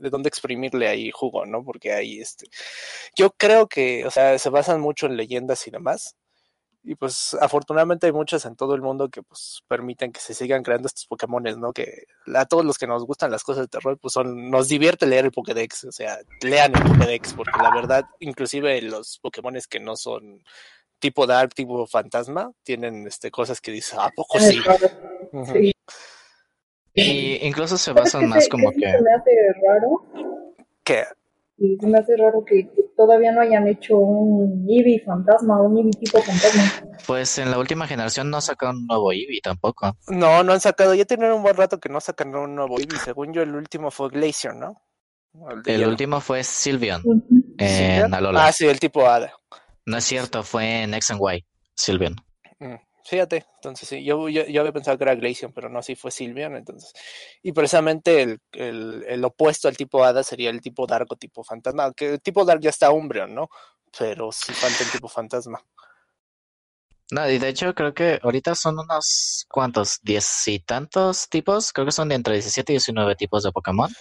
de 0.00 0.10
dónde 0.10 0.28
exprimirle 0.28 0.88
ahí 0.88 1.12
jugo, 1.12 1.46
¿no? 1.46 1.62
Porque 1.62 1.92
ahí, 1.92 2.20
este, 2.20 2.48
yo 3.14 3.30
creo 3.30 3.68
que, 3.68 4.04
o 4.06 4.10
sea, 4.10 4.36
se 4.40 4.50
basan 4.50 4.80
mucho 4.80 5.06
en 5.06 5.16
leyendas 5.16 5.68
y 5.68 5.70
demás, 5.70 6.16
y 6.82 6.96
pues 6.96 7.34
afortunadamente 7.40 8.06
hay 8.06 8.12
muchas 8.12 8.44
en 8.44 8.56
todo 8.56 8.74
el 8.74 8.82
mundo 8.82 9.08
que 9.08 9.22
pues 9.22 9.62
permiten 9.68 10.10
que 10.10 10.20
se 10.20 10.34
sigan 10.34 10.64
creando 10.64 10.88
estos 10.88 11.06
Pokémones, 11.06 11.58
¿no? 11.58 11.72
Que 11.72 12.06
a 12.34 12.44
todos 12.44 12.64
los 12.64 12.76
que 12.76 12.88
nos 12.88 13.06
gustan 13.06 13.30
las 13.30 13.44
cosas 13.44 13.66
de 13.66 13.68
terror, 13.68 13.98
pues 14.00 14.14
son, 14.14 14.50
nos 14.50 14.66
divierte 14.66 15.06
leer 15.06 15.26
el 15.26 15.30
Pokédex, 15.30 15.84
o 15.84 15.92
sea, 15.92 16.18
lean 16.42 16.74
el 16.74 16.82
Pokédex, 16.82 17.34
porque 17.34 17.62
la 17.62 17.72
verdad, 17.72 18.04
inclusive 18.18 18.82
los 18.82 19.20
Pokémones 19.20 19.68
que 19.68 19.78
no 19.78 19.94
son 19.94 20.42
tipo 21.04 21.26
Dark, 21.26 21.52
tipo 21.52 21.86
Fantasma, 21.86 22.50
tienen 22.62 23.06
este 23.06 23.30
cosas 23.30 23.60
que 23.60 23.70
dicen, 23.70 23.98
¿a 24.00 24.08
poco 24.08 24.38
sí? 24.38 24.58
sí. 25.52 25.72
Y 26.94 27.46
incluso 27.46 27.76
se 27.76 27.92
basan 27.92 28.26
más 28.26 28.48
como 28.48 28.70
que... 28.70 28.86
me 28.86 29.12
hace 29.12 29.30
raro. 29.68 30.06
¿Qué? 30.82 31.04
Y 31.58 31.76
se 31.78 31.86
me 31.88 31.98
hace 31.98 32.16
raro 32.16 32.42
que 32.42 32.70
todavía 32.96 33.32
no 33.32 33.42
hayan 33.42 33.68
hecho 33.68 33.98
un 33.98 34.66
Eevee 34.66 35.02
fantasma, 35.04 35.60
un 35.60 35.76
Eevee 35.76 35.90
tipo 35.90 36.22
fantasma. 36.22 36.72
Pues 37.06 37.36
en 37.36 37.50
la 37.50 37.58
última 37.58 37.86
generación 37.86 38.30
no 38.30 38.40
sacaron 38.40 38.78
un 38.78 38.86
nuevo 38.86 39.12
Eevee 39.12 39.42
tampoco. 39.42 39.94
No, 40.08 40.42
no 40.42 40.54
han 40.54 40.60
sacado. 40.60 40.94
Ya 40.94 41.04
tienen 41.04 41.32
un 41.32 41.42
buen 41.42 41.54
rato 41.54 41.78
que 41.78 41.90
no 41.90 42.00
sacan 42.00 42.34
un 42.34 42.54
nuevo 42.54 42.78
Eevee. 42.78 42.98
Según 42.98 43.34
yo, 43.34 43.42
el 43.42 43.54
último 43.54 43.90
fue 43.90 44.08
Glacier, 44.08 44.54
¿no? 44.54 44.80
El, 45.66 45.86
último 45.86 46.20
fue 46.20 46.42
Sylveon 46.44 47.02
en 47.58 48.14
Alola. 48.14 48.46
Ah, 48.46 48.52
sí, 48.52 48.66
el 48.66 48.80
tipo 48.80 49.06
Ada. 49.06 49.34
No 49.86 49.98
es 49.98 50.04
cierto, 50.04 50.42
fue 50.42 50.82
en 50.82 50.94
X 50.94 51.10
and 51.10 51.20
Y, 51.20 51.44
Sylveon. 51.74 52.16
Mm, 52.58 52.76
fíjate, 53.04 53.46
entonces 53.56 53.88
sí, 53.88 54.04
yo, 54.04 54.28
yo, 54.28 54.60
había 54.60 54.72
pensado 54.72 54.96
que 54.96 55.04
era 55.04 55.14
Glaceon, 55.14 55.52
pero 55.52 55.68
no, 55.68 55.82
sí 55.82 55.94
fue 55.94 56.10
Sylveon, 56.10 56.56
entonces. 56.56 56.92
Y 57.42 57.52
precisamente 57.52 58.22
el, 58.22 58.40
el, 58.52 59.04
el, 59.06 59.24
opuesto 59.24 59.68
al 59.68 59.76
tipo 59.76 60.02
Hada 60.02 60.22
sería 60.22 60.50
el 60.50 60.60
tipo 60.60 60.86
Dark 60.86 61.06
o 61.10 61.16
tipo 61.16 61.44
Fantasma, 61.44 61.92
que 61.92 62.14
el 62.14 62.20
tipo 62.20 62.44
Dark 62.44 62.60
ya 62.60 62.70
está 62.70 62.90
Umbreon, 62.90 63.34
¿no? 63.34 63.48
Pero 63.98 64.32
sí 64.32 64.52
falta 64.52 64.82
el 64.82 64.90
tipo 64.90 65.08
Fantasma. 65.08 65.62
No, 67.10 67.28
y 67.28 67.38
de 67.38 67.48
hecho 67.48 67.74
creo 67.74 67.92
que 67.92 68.18
ahorita 68.22 68.54
son 68.54 68.78
unos 68.78 69.44
cuantos, 69.48 70.00
diez 70.02 70.48
y 70.48 70.60
tantos 70.60 71.28
tipos, 71.28 71.72
creo 71.72 71.84
que 71.84 71.92
son 71.92 72.08
de 72.08 72.14
entre 72.14 72.34
17 72.34 72.72
y 72.72 72.76
19 72.76 73.14
tipos 73.16 73.42
de 73.42 73.52
Pokémon. 73.52 73.92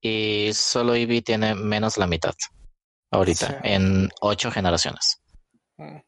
Y 0.00 0.50
solo 0.52 0.94
Eevee 0.94 1.22
tiene 1.22 1.54
menos 1.54 1.96
la 1.96 2.06
mitad 2.06 2.34
ahorita, 3.14 3.60
en 3.62 4.10
ocho 4.20 4.50
generaciones. 4.50 5.20
Mm. 5.76 5.98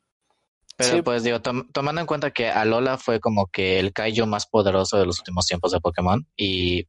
Pero 0.77 1.03
pues 1.03 1.23
digo, 1.23 1.41
tomando 1.41 2.01
en 2.03 2.07
cuenta 2.07 2.31
que 2.33 2.51
Alola 2.51 2.99
fue 2.99 3.19
como 3.19 3.47
que 3.47 3.79
el 3.79 3.95
Kaiju 3.95 4.27
más 4.27 4.47
poderoso 4.47 4.99
de 4.99 5.07
los 5.07 5.19
últimos 5.19 5.47
tiempos 5.47 5.73
de 5.73 5.81
Pokémon 5.81 6.27
y, 6.37 6.87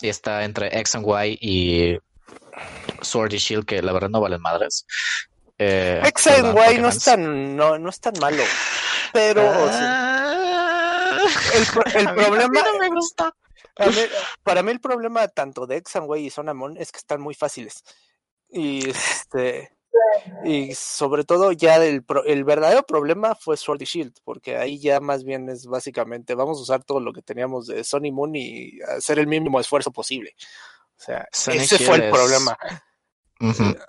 está 0.00 0.44
entre 0.44 0.78
X 0.78 0.94
and 0.94 1.06
Y 1.06 1.38
y 1.40 1.98
Sword 3.02 3.34
y 3.34 3.38
Shield 3.38 3.66
que 3.66 3.82
la 3.82 3.92
verdad 3.92 4.08
no 4.08 4.20
valen 4.20 4.40
madres. 4.40 4.86
Eh, 5.58 6.00
X 6.04 6.26
and 6.28 6.56
Y 6.56 6.78
no 6.78 6.88
es 6.88 7.04
tan 7.04 7.56
no, 7.56 7.78
no 7.78 7.90
es 7.90 8.00
tan 8.00 8.14
malo, 8.18 8.42
pero 9.12 9.42
ah. 9.44 11.18
el, 11.54 11.66
problema 12.14 12.48
no 12.48 12.78
me 12.78 12.88
gusta. 12.88 13.34
Para 14.42 14.62
mí, 14.62 14.70
el 14.70 14.80
problema 14.80 15.28
tanto 15.28 15.66
de 15.66 15.76
X 15.76 15.96
and 15.96 16.08
Y 16.16 16.26
y 16.26 16.30
Sonamon 16.30 16.78
es 16.78 16.92
que 16.92 16.98
están 16.98 17.20
muy 17.20 17.34
fáciles. 17.34 17.84
Y 18.48 18.88
este 18.88 19.76
y 20.44 20.74
sobre 20.74 21.24
todo 21.24 21.52
ya 21.52 21.76
el, 21.76 22.04
el 22.26 22.44
verdadero 22.44 22.82
problema 22.84 23.34
fue 23.34 23.56
Sword 23.56 23.82
y 23.82 23.84
Shield, 23.84 24.14
porque 24.24 24.56
ahí 24.56 24.78
ya 24.78 25.00
más 25.00 25.24
bien 25.24 25.48
es 25.48 25.66
básicamente 25.66 26.34
vamos 26.34 26.58
a 26.58 26.62
usar 26.62 26.84
todo 26.84 27.00
lo 27.00 27.12
que 27.12 27.22
teníamos 27.22 27.66
de 27.66 27.82
Sony 27.84 28.12
Moon 28.12 28.34
y 28.34 28.80
hacer 28.82 29.18
el 29.18 29.26
mínimo 29.26 29.60
esfuerzo 29.60 29.90
posible. 29.90 30.34
O 30.98 31.02
sea, 31.02 31.26
ese 31.32 31.78
fue 31.78 31.96
el 31.96 32.10
problema. 32.10 32.56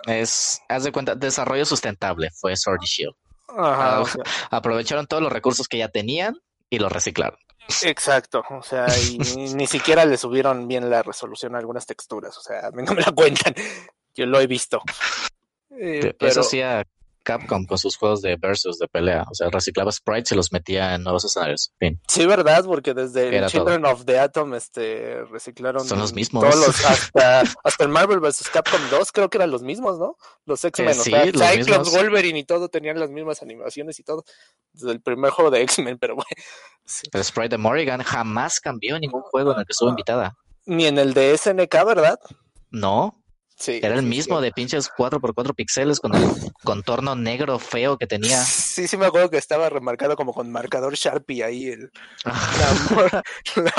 Es, 0.06 0.62
haz 0.68 0.84
de 0.84 0.92
cuenta, 0.92 1.16
desarrollo 1.16 1.66
sustentable 1.66 2.30
fue 2.32 2.56
Sword 2.56 2.80
y 2.82 2.86
Shield. 2.86 3.16
Ah, 3.50 4.04
aprovecharon 4.52 5.08
todos 5.08 5.24
los 5.24 5.32
recursos 5.32 5.68
que 5.68 5.78
ya 5.78 5.90
tenían 5.90 6.38
y 6.70 6.80
los 6.80 6.92
reciclaron. 6.92 7.40
Exacto, 7.84 8.44
o 8.50 8.64
sea, 8.64 8.88
y 8.98 9.18
ni 9.56 9.68
siquiera 9.68 10.06
le 10.06 10.18
subieron 10.18 10.68
bien 10.68 10.90
la 10.90 11.04
resolución 11.04 11.56
a 11.56 11.60
algunas 11.60 11.86
texturas, 11.86 12.38
o 12.38 12.42
sea, 12.42 12.68
a 12.68 12.72
mí 12.72 12.84
no 12.84 12.94
me 12.94 13.02
la 13.02 13.12
cuentan, 13.12 13.54
yo 14.18 14.26
lo 14.26 14.40
he 14.40 14.48
visto. 14.48 14.82
Eh, 15.70 16.16
eso 16.20 16.42
hacía 16.42 16.84
Capcom 17.28 17.66
con 17.66 17.78
sus 17.78 17.98
juegos 17.98 18.22
de 18.22 18.38
versus 18.38 18.80
de 18.80 18.88
pelea. 18.88 19.26
O 19.30 19.36
sea, 19.36 19.50
reciclaba 19.50 19.92
sprites 19.92 20.32
y 20.32 20.36
los 20.36 20.54
metía 20.54 20.96
en 20.96 21.04
nuevos 21.04 21.26
escenarios. 21.26 21.74
Sí, 22.08 22.26
verdad, 22.26 22.64
porque 22.64 22.94
desde 22.94 23.46
Children 23.48 23.86
of 23.86 24.06
the 24.06 24.18
Atom 24.18 24.54
este, 24.54 25.26
reciclaron. 25.26 25.86
Son 25.86 26.00
los 26.00 26.14
mismos. 26.14 26.50
Todos 26.50 26.86
hasta, 26.86 27.44
hasta 27.64 27.84
el 27.84 27.90
Marvel 27.90 28.22
vs. 28.22 28.50
Capcom 28.50 28.80
2, 28.90 29.12
creo 29.12 29.30
que 29.30 29.40
eran 29.40 29.52
los 29.52 29.62
mismos, 29.62 30.00
¿no? 30.00 30.16
Los 30.46 30.64
X-Men. 30.64 30.90
Eh, 30.90 30.94
sí, 30.94 31.14
o 31.14 31.38
sea, 31.38 31.52
Cyclops, 31.52 31.92
Wolverine 31.92 32.40
y 32.40 32.46
todo 32.46 32.70
tenían 32.70 32.98
las 32.98 33.10
mismas 33.10 33.42
animaciones 33.42 34.00
y 34.00 34.04
todo. 34.04 34.24
Desde 34.72 34.94
el 34.94 35.02
primer 35.02 35.32
juego 35.32 35.52
de 35.52 35.64
X-Men, 35.64 35.98
pero 36.00 36.16
bueno. 36.16 36.30
El 37.12 37.24
sprite 37.26 37.50
de 37.50 37.58
Morrigan 37.58 38.02
jamás 38.04 38.62
cambió 38.62 38.96
en 38.96 39.02
ningún 39.02 39.22
juego 39.22 39.52
en 39.52 39.60
el 39.60 39.66
que 39.66 39.74
estuvo 39.74 39.90
invitada. 39.90 40.38
Ni 40.66 40.86
en 40.86 40.98
el 40.98 41.14
de 41.14 41.38
SNK, 41.38 41.74
¿verdad? 41.86 42.18
No, 42.72 43.22
era 43.66 43.96
el 43.96 44.04
mismo 44.04 44.40
de 44.42 44.52
pinches 44.52 44.90
4x4 44.92 45.56
píxeles 45.56 46.00
con 46.00 46.16
el 46.16 46.30
contorno 46.64 47.16
negro 47.16 47.58
feo 47.60 47.98
que 47.98 48.08
tenía. 48.08 48.42
Sí, 48.42 48.88
sí 48.88 48.98
me 48.98 49.06
acuerdo 49.08 49.30
que 49.30 49.38
estaba 49.38 49.70
remarcado 49.70 50.16
como 50.16 50.34
con 50.34 50.52
marcador 50.52 50.96
Sharpie 50.96 51.44
ahí 51.44 51.68
el, 51.68 51.92
la, 52.24 53.24
la 53.56 53.72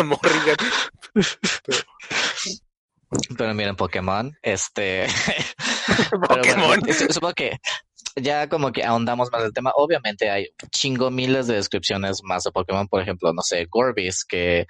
Pero, 3.37 3.55
miren, 3.55 3.77
Pokémon, 3.77 4.37
este... 4.43 5.07
Pokémon. 6.29 6.81
supongo 7.11 7.35
que 7.35 7.59
ya 8.21 8.49
como 8.49 8.73
que 8.73 8.85
ahondamos 8.85 9.31
más 9.33 9.45
el 9.45 9.53
tema. 9.53 9.73
Obviamente 9.75 10.31
hay 10.31 10.49
chingo 10.71 11.11
miles 11.11 11.47
de 11.47 11.55
descripciones 11.55 12.21
más 12.23 12.45
de 12.45 12.51
Pokémon. 12.51 12.89
Por 12.89 13.03
ejemplo, 13.03 13.33
no 13.33 13.43
sé, 13.43 13.67
Gorbis, 13.71 14.25
que 14.25 14.67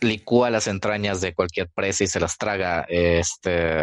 licúa 0.00 0.50
las 0.50 0.66
entrañas 0.66 1.20
de 1.20 1.34
cualquier 1.34 1.68
presa 1.68 2.04
y 2.04 2.06
se 2.06 2.20
las 2.20 2.38
traga. 2.38 2.84
Este. 2.88 3.82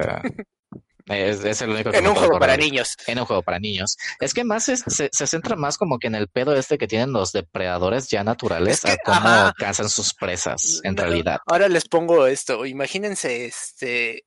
Es, 1.07 1.61
el 1.61 1.70
único 1.70 1.93
En 1.93 2.07
un 2.07 2.16
juego 2.16 2.39
para 2.39 2.57
niños. 2.57 2.95
En 3.05 3.20
un 3.20 3.26
juego 3.26 3.43
para 3.43 3.59
niños. 3.59 3.95
Es 4.20 4.34
que 4.34 4.43
más 4.43 4.63
se, 4.63 4.78
se, 4.78 5.28
centra 5.28 5.55
más 5.55 5.78
como 5.78 5.99
que 5.99 6.07
en 6.07 6.16
el 6.16 6.28
pedo 6.28 6.55
este 6.55 6.80
que 6.80 6.88
tienen 6.88 7.11
los 7.11 7.32
depredadores 7.32 8.09
ya 8.09 8.24
naturales 8.24 8.84
a 8.86 8.97
cómo 8.97 9.53
cazan 9.55 9.89
sus 9.89 10.16
presas, 10.16 10.82
en 10.84 10.97
realidad. 10.97 11.41
Ahora 11.45 11.70
les 11.70 11.88
pongo 11.88 12.26
esto. 12.26 12.66
Imagínense, 12.66 13.45
este 13.45 14.26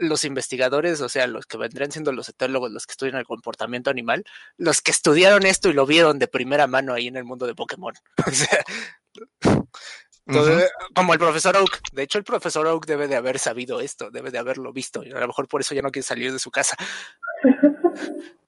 los 0.00 0.24
investigadores, 0.24 1.00
o 1.02 1.08
sea, 1.08 1.26
los 1.26 1.46
que 1.46 1.58
vendrían 1.58 1.92
siendo 1.92 2.12
los 2.12 2.28
etólogos, 2.28 2.70
los 2.70 2.86
que 2.86 2.92
estudian 2.92 3.16
el 3.16 3.26
comportamiento 3.26 3.90
animal, 3.90 4.24
los 4.56 4.80
que 4.80 4.90
estudiaron 4.90 5.44
esto 5.44 5.68
y 5.68 5.74
lo 5.74 5.84
vieron 5.86 6.18
de 6.18 6.26
primera 6.26 6.66
mano 6.66 6.94
ahí 6.94 7.06
en 7.06 7.16
el 7.16 7.24
mundo 7.24 7.46
de 7.46 7.54
Pokémon. 7.54 7.94
O 8.26 8.30
sea, 8.30 8.64
como 10.94 11.12
el 11.12 11.18
profesor 11.18 11.56
Oak. 11.56 11.80
De 11.92 12.02
hecho, 12.02 12.18
el 12.18 12.24
profesor 12.24 12.66
Oak 12.66 12.86
debe 12.86 13.08
de 13.08 13.16
haber 13.16 13.38
sabido 13.38 13.80
esto, 13.80 14.10
debe 14.10 14.30
de 14.30 14.38
haberlo 14.38 14.72
visto. 14.72 15.02
Y 15.04 15.10
a 15.10 15.20
lo 15.20 15.26
mejor 15.26 15.48
por 15.48 15.60
eso 15.60 15.74
ya 15.74 15.82
no 15.82 15.90
quiere 15.90 16.06
salir 16.06 16.32
de 16.32 16.38
su 16.38 16.50
casa. 16.50 16.76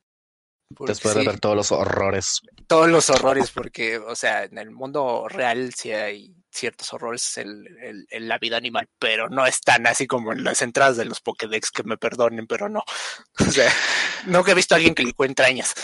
Después 0.80 1.14
de 1.14 1.24
ver 1.24 1.41
todos 1.41 1.57
los 1.57 1.72
horrores. 1.72 2.41
Todos 2.66 2.89
los 2.89 3.11
horrores, 3.11 3.51
porque, 3.51 3.99
o 3.99 4.14
sea, 4.14 4.45
en 4.45 4.59
el 4.59 4.70
mundo 4.70 5.26
real 5.28 5.72
sí 5.74 5.93
hay 5.93 6.35
ciertos 6.51 6.93
horrores 6.93 7.39
en, 7.39 7.66
la 8.11 8.39
vida 8.39 8.57
animal, 8.57 8.89
pero 8.99 9.28
no 9.28 9.47
están 9.47 9.87
así 9.87 10.07
como 10.07 10.33
en 10.33 10.45
las 10.45 10.62
entradas 10.62 10.97
de 10.97 11.05
los 11.05 11.20
Pokédex, 11.20 11.70
que 11.70 11.83
me 11.83 11.97
perdonen, 11.97 12.47
pero 12.47 12.68
no. 12.68 12.85
O 13.47 13.51
sea, 13.51 13.72
que 14.45 14.51
he 14.51 14.55
visto 14.55 14.74
a 14.74 14.76
alguien 14.76 14.95
que 14.95 15.03
le 15.03 15.14
entrañas. 15.18 15.74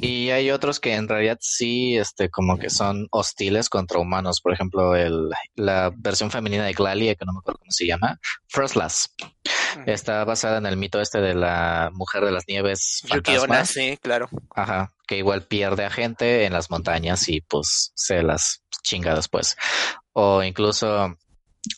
Y 0.00 0.30
hay 0.30 0.50
otros 0.50 0.78
que 0.78 0.94
en 0.94 1.08
realidad 1.08 1.38
sí, 1.40 1.96
este, 1.96 2.30
como 2.30 2.58
que 2.58 2.70
son 2.70 3.08
hostiles 3.10 3.68
contra 3.68 3.98
humanos. 3.98 4.40
Por 4.40 4.52
ejemplo, 4.52 4.94
el, 4.94 5.30
la 5.56 5.92
versión 5.96 6.30
femenina 6.30 6.64
de 6.64 6.72
Glalie, 6.72 7.16
que 7.16 7.24
no 7.24 7.32
me 7.32 7.38
acuerdo 7.38 7.58
cómo 7.58 7.72
se 7.72 7.86
llama, 7.86 8.18
Frostlass. 8.48 9.14
Está 9.86 10.24
basada 10.24 10.58
en 10.58 10.66
el 10.66 10.76
mito 10.76 11.00
este 11.00 11.20
de 11.20 11.34
la 11.34 11.90
mujer 11.92 12.24
de 12.24 12.32
las 12.32 12.44
nieves. 12.46 13.02
Yukiona, 13.12 13.64
sí, 13.64 13.98
claro. 14.00 14.28
Ajá, 14.54 14.92
que 15.06 15.18
igual 15.18 15.42
pierde 15.42 15.84
a 15.84 15.90
gente 15.90 16.44
en 16.44 16.52
las 16.52 16.70
montañas 16.70 17.28
y 17.28 17.40
pues 17.40 17.92
se 17.94 18.22
las 18.22 18.62
chinga 18.82 19.14
después. 19.14 19.56
O 20.12 20.42
incluso 20.42 21.16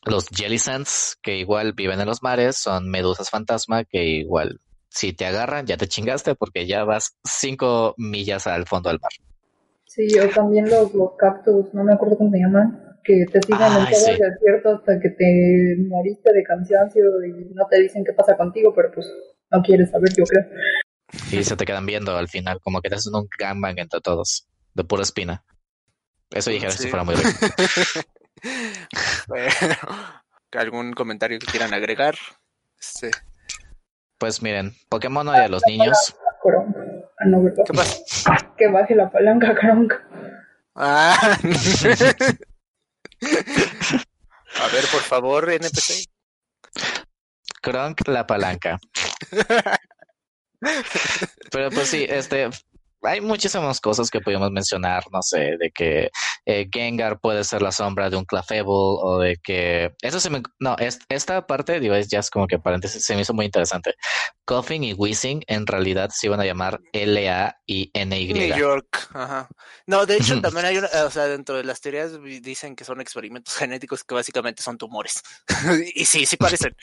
los 0.05 0.29
Jellicents, 0.29 1.19
que 1.23 1.37
igual 1.37 1.73
viven 1.73 2.01
en 2.01 2.07
los 2.07 2.23
mares, 2.23 2.57
son 2.57 2.91
medusas 2.91 3.31
fantasma 3.31 3.85
que 3.85 4.05
igual 4.05 4.61
si 4.91 5.13
te 5.13 5.25
agarran, 5.25 5.67
ya 5.67 5.77
te 5.77 5.87
chingaste 5.87 6.35
porque 6.35 6.67
ya 6.67 6.85
vas 6.85 7.17
cinco 7.25 7.95
millas 7.97 8.47
al 8.47 8.67
fondo 8.67 8.91
del 8.91 9.01
mar. 9.01 9.13
Sí, 9.87 10.07
o 10.19 10.29
también 10.29 10.69
los, 10.69 10.93
los 10.95 11.13
cactus, 11.17 11.73
no 11.73 11.83
me 11.85 11.95
acuerdo 11.95 12.19
cómo 12.19 12.31
se 12.31 12.39
llaman, 12.39 12.99
que 13.03 13.25
te 13.33 13.41
siguen 13.43 13.67
en 13.67 13.91
todo 13.91 14.09
el 14.09 14.19
desierto 14.19 14.69
hasta 14.77 15.01
que 15.01 15.11
te 15.11 15.77
moriste 15.89 16.33
de 16.33 16.43
cansancio 16.43 17.03
y 17.25 17.55
no 17.55 17.67
te 17.69 17.81
dicen 17.81 18.05
qué 18.05 18.13
pasa 18.13 18.37
contigo, 18.37 18.73
pero 18.75 18.91
pues 18.93 19.07
no 19.51 19.63
quieres 19.63 19.91
saber, 19.91 20.11
yo 20.17 20.25
creo. 20.25 20.45
Y 21.33 21.43
se 21.43 21.57
te 21.57 21.65
quedan 21.65 21.87
viendo 21.87 22.17
al 22.17 22.29
final, 22.29 22.61
como 22.61 22.81
que 22.81 22.89
te 22.89 22.97
hacen 22.97 23.15
un 23.15 23.29
gangbang 23.39 23.79
entre 23.79 24.01
todos, 24.01 24.47
de 24.75 24.85
pura 24.85 25.03
espina. 25.03 25.45
Eso 26.31 26.51
dije, 26.51 26.71
si 26.71 26.89
fuera 26.89 27.05
muy 27.05 27.17
rico. 27.17 27.29
¿Algún 30.53 30.93
comentario 30.93 31.39
que 31.39 31.47
quieran 31.47 31.75
agregar? 31.75 32.15
Sí. 32.77 33.09
Pues 34.21 34.43
miren, 34.43 34.77
Pokémon 34.91 35.27
odia 35.27 35.47
a 35.47 35.49
los 35.49 35.63
niños. 35.67 36.15
Ah, 37.19 37.25
no, 37.25 37.43
¿verdad? 37.43 37.65
¿Qué 37.67 37.73
pasa? 37.73 37.97
Que 38.59 38.69
baje 38.69 38.95
la 38.95 39.11
palanca, 39.11 39.55
Kronk. 39.55 39.95
Ah. 40.75 41.17
a 44.61 44.69
ver, 44.69 44.85
por 44.93 45.01
favor, 45.01 45.51
NPC. 45.51 46.05
Kronk 47.63 48.07
la 48.09 48.27
palanca. 48.27 48.79
Pero 51.51 51.71
pues 51.71 51.89
sí, 51.89 52.07
este, 52.07 52.51
hay 53.03 53.21
muchísimas 53.21 53.81
cosas 53.81 54.11
que 54.11 54.21
podemos 54.21 54.51
mencionar, 54.51 55.05
no 55.13 55.23
sé, 55.23 55.57
de 55.59 55.71
que 55.71 56.11
eh, 56.47 56.69
Gengar 56.73 57.21
puede 57.21 57.45
ser 57.45 57.63
la 57.63 57.73
sombra 57.73 58.11
de 58.11 58.17
un 58.17 58.25
Clefable 58.25 58.65
o 58.67 59.19
de 59.19 59.37
que 59.43 59.95
eso 60.03 60.21
se 60.21 60.31
me 60.31 60.43
no, 60.59 60.77
esta 61.09 61.47
parte 61.47 61.81
digo 61.81 61.95
es 61.95 62.09
ya 62.09 62.19
es 62.19 62.31
como 62.31 62.47
que 62.47 62.59
paréntesis 62.59 63.05
se 63.05 63.15
me 63.15 63.23
hizo 63.23 63.35
muy 63.35 63.47
interesante. 63.47 63.95
Coughing 64.45 64.85
y 64.85 64.95
Wheezing 64.95 65.43
en 65.47 65.67
realidad 65.67 66.11
se 66.13 66.27
iban 66.27 66.41
a 66.41 66.45
llamar 66.45 66.81
L 66.93 67.31
A 67.31 67.57
y 67.67 67.91
N 67.95 68.21
Y. 68.21 68.33
New 68.33 68.59
York, 68.59 69.09
ajá. 69.15 69.49
No, 69.87 70.07
de 70.07 70.17
hecho 70.17 70.41
también 70.43 70.67
hay 70.67 70.79
una, 70.79 70.89
o 71.05 71.11
sea, 71.11 71.27
dentro 71.27 71.57
de 71.57 71.65
las 71.65 71.81
teorías 71.81 72.13
dicen 72.43 72.77
que 72.77 72.85
son 72.85 73.01
experimentos 73.01 73.55
genéticos 73.57 74.05
que 74.05 74.15
básicamente 74.15 74.63
son 74.63 74.79
tumores. 74.79 75.23
y 75.95 76.05
sí, 76.05 76.27
sí 76.27 76.37
parecen. 76.37 76.77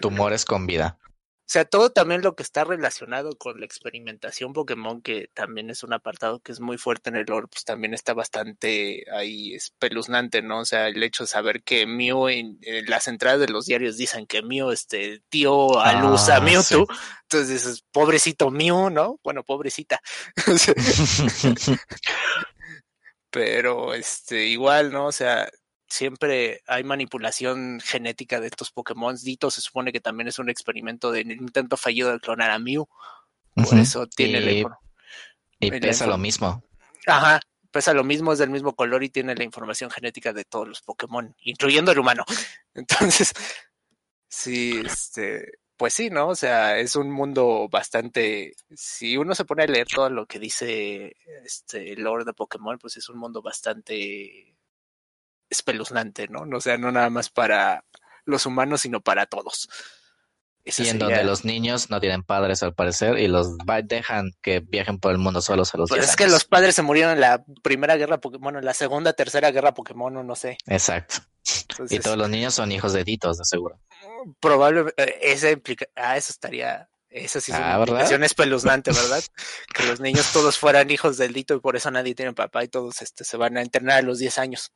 Tumores 0.00 0.44
con 0.44 0.66
vida. 0.66 0.98
O 1.42 1.52
sea, 1.52 1.64
todo 1.64 1.90
también 1.90 2.22
lo 2.22 2.34
que 2.34 2.42
está 2.42 2.64
relacionado 2.64 3.36
con 3.36 3.60
la 3.60 3.66
experimentación 3.66 4.52
Pokémon, 4.52 5.02
que 5.02 5.28
también 5.34 5.68
es 5.70 5.82
un 5.82 5.92
apartado 5.92 6.40
que 6.40 6.52
es 6.52 6.60
muy 6.60 6.78
fuerte 6.78 7.10
en 7.10 7.16
el 7.16 7.26
lore, 7.26 7.48
pues 7.48 7.64
también 7.64 7.92
está 7.94 8.14
bastante 8.14 9.04
ahí 9.12 9.54
espeluznante, 9.54 10.40
¿no? 10.40 10.60
O 10.60 10.64
sea, 10.64 10.88
el 10.88 11.02
hecho 11.02 11.24
de 11.24 11.28
saber 11.28 11.62
que 11.62 11.86
Mew, 11.86 12.28
en, 12.28 12.58
las 12.86 13.08
entradas 13.08 13.40
de 13.40 13.48
los 13.48 13.66
diarios 13.66 13.96
dicen 13.96 14.26
que 14.26 14.42
Mew, 14.42 14.70
este, 14.70 15.20
tío 15.28 15.78
a 15.78 16.00
luz 16.00 16.28
a 16.28 16.36
ah, 16.36 16.40
Mewtwo, 16.40 16.86
entonces 17.22 17.48
dices, 17.48 17.84
pobrecito 17.92 18.50
Mew, 18.50 18.88
¿no? 18.88 19.20
Bueno, 19.22 19.44
pobrecita. 19.44 20.00
Pero, 23.30 23.94
este, 23.94 24.46
igual, 24.46 24.92
¿no? 24.92 25.06
O 25.06 25.12
sea, 25.12 25.48
siempre 25.92 26.62
hay 26.66 26.84
manipulación 26.84 27.80
genética 27.84 28.40
de 28.40 28.46
estos 28.46 28.70
Pokémon. 28.70 29.14
Dito 29.22 29.50
se 29.50 29.60
supone 29.60 29.92
que 29.92 30.00
también 30.00 30.26
es 30.28 30.38
un 30.38 30.48
experimento 30.48 31.12
de 31.12 31.20
intento 31.20 31.76
fallido 31.76 32.10
de 32.10 32.18
clonar 32.18 32.50
a 32.50 32.58
Mew. 32.58 32.88
Por 33.54 33.78
eso 33.78 34.06
tiene 34.06 34.40
y, 34.40 34.62
la 34.62 34.78
Y 35.60 35.70
pesa 35.70 36.06
lo 36.06 36.16
mismo. 36.16 36.64
Ajá, 37.06 37.40
pesa 37.70 37.92
lo 37.92 38.04
mismo, 38.04 38.32
es 38.32 38.38
del 38.38 38.48
mismo 38.48 38.74
color 38.74 39.04
y 39.04 39.10
tiene 39.10 39.34
la 39.34 39.44
información 39.44 39.90
genética 39.90 40.32
de 40.32 40.44
todos 40.44 40.66
los 40.66 40.80
Pokémon, 40.80 41.36
incluyendo 41.42 41.92
el 41.92 41.98
humano. 41.98 42.24
Entonces, 42.74 43.34
sí, 44.28 44.80
este, 44.84 45.58
pues 45.76 45.92
sí, 45.92 46.08
¿no? 46.08 46.28
O 46.28 46.34
sea, 46.34 46.78
es 46.78 46.96
un 46.96 47.10
mundo 47.10 47.68
bastante. 47.70 48.54
Si 48.74 49.18
uno 49.18 49.34
se 49.34 49.44
pone 49.44 49.64
a 49.64 49.66
leer 49.66 49.88
todo 49.88 50.08
lo 50.08 50.24
que 50.24 50.38
dice 50.38 51.16
este 51.44 51.96
Lord 51.96 52.24
de 52.24 52.32
Pokémon, 52.32 52.78
pues 52.78 52.96
es 52.96 53.10
un 53.10 53.18
mundo 53.18 53.42
bastante 53.42 54.54
espeluznante, 55.52 56.28
¿no? 56.28 56.44
O 56.56 56.60
sea, 56.60 56.76
no 56.78 56.90
nada 56.90 57.10
más 57.10 57.30
para 57.30 57.84
los 58.24 58.46
humanos, 58.46 58.80
sino 58.82 59.00
para 59.00 59.26
todos. 59.26 59.68
y 60.64 60.88
en 60.88 60.98
donde 60.98 61.24
los 61.24 61.44
niños 61.44 61.90
no 61.90 62.00
tienen 62.00 62.22
padres 62.22 62.62
al 62.62 62.74
parecer 62.74 63.18
y 63.18 63.26
los 63.26 63.56
dejan 63.84 64.30
que 64.42 64.60
viajen 64.60 64.98
por 64.98 65.12
el 65.12 65.18
mundo 65.18 65.42
solos 65.42 65.74
a 65.74 65.78
los 65.78 65.88
Pues 65.88 66.08
es 66.08 66.16
que 66.16 66.28
los 66.28 66.44
padres 66.44 66.74
se 66.74 66.82
murieron 66.82 67.12
en 67.12 67.20
la 67.20 67.44
primera 67.62 67.96
guerra 67.96 68.20
Pokémon, 68.20 68.56
en 68.56 68.64
la 68.64 68.74
segunda, 68.74 69.12
tercera 69.12 69.50
guerra 69.50 69.74
Pokémon, 69.74 70.26
no 70.26 70.36
sé. 70.36 70.56
Exacto. 70.66 71.16
y 71.90 71.98
todos 71.98 72.16
los 72.16 72.28
niños 72.28 72.54
son 72.54 72.70
hijos 72.72 72.92
de 72.92 73.04
Ditos, 73.04 73.38
de 73.38 73.44
seguro. 73.44 73.80
Probablemente, 74.40 75.02
eh, 75.02 75.18
esa 75.32 75.50
implica, 75.50 75.86
ah, 75.96 76.16
eso 76.16 76.30
estaría, 76.30 76.88
eso 77.10 77.40
sí 77.40 77.50
es 77.50 77.58
una 77.58 77.74
ah, 77.74 77.78
implicación 77.78 78.22
espeluznante, 78.22 78.92
¿verdad? 78.92 79.22
que 79.74 79.84
los 79.84 79.98
niños 79.98 80.32
todos 80.32 80.58
fueran 80.58 80.90
hijos 80.92 81.18
del 81.18 81.32
Dito 81.32 81.54
y 81.54 81.60
por 81.60 81.74
eso 81.74 81.90
nadie 81.90 82.14
tiene 82.14 82.32
papá 82.34 82.62
y 82.62 82.68
todos 82.68 83.02
este, 83.02 83.24
se 83.24 83.36
van 83.36 83.56
a 83.56 83.62
internar 83.62 83.98
a 83.98 84.02
los 84.02 84.20
10 84.20 84.38
años. 84.38 84.72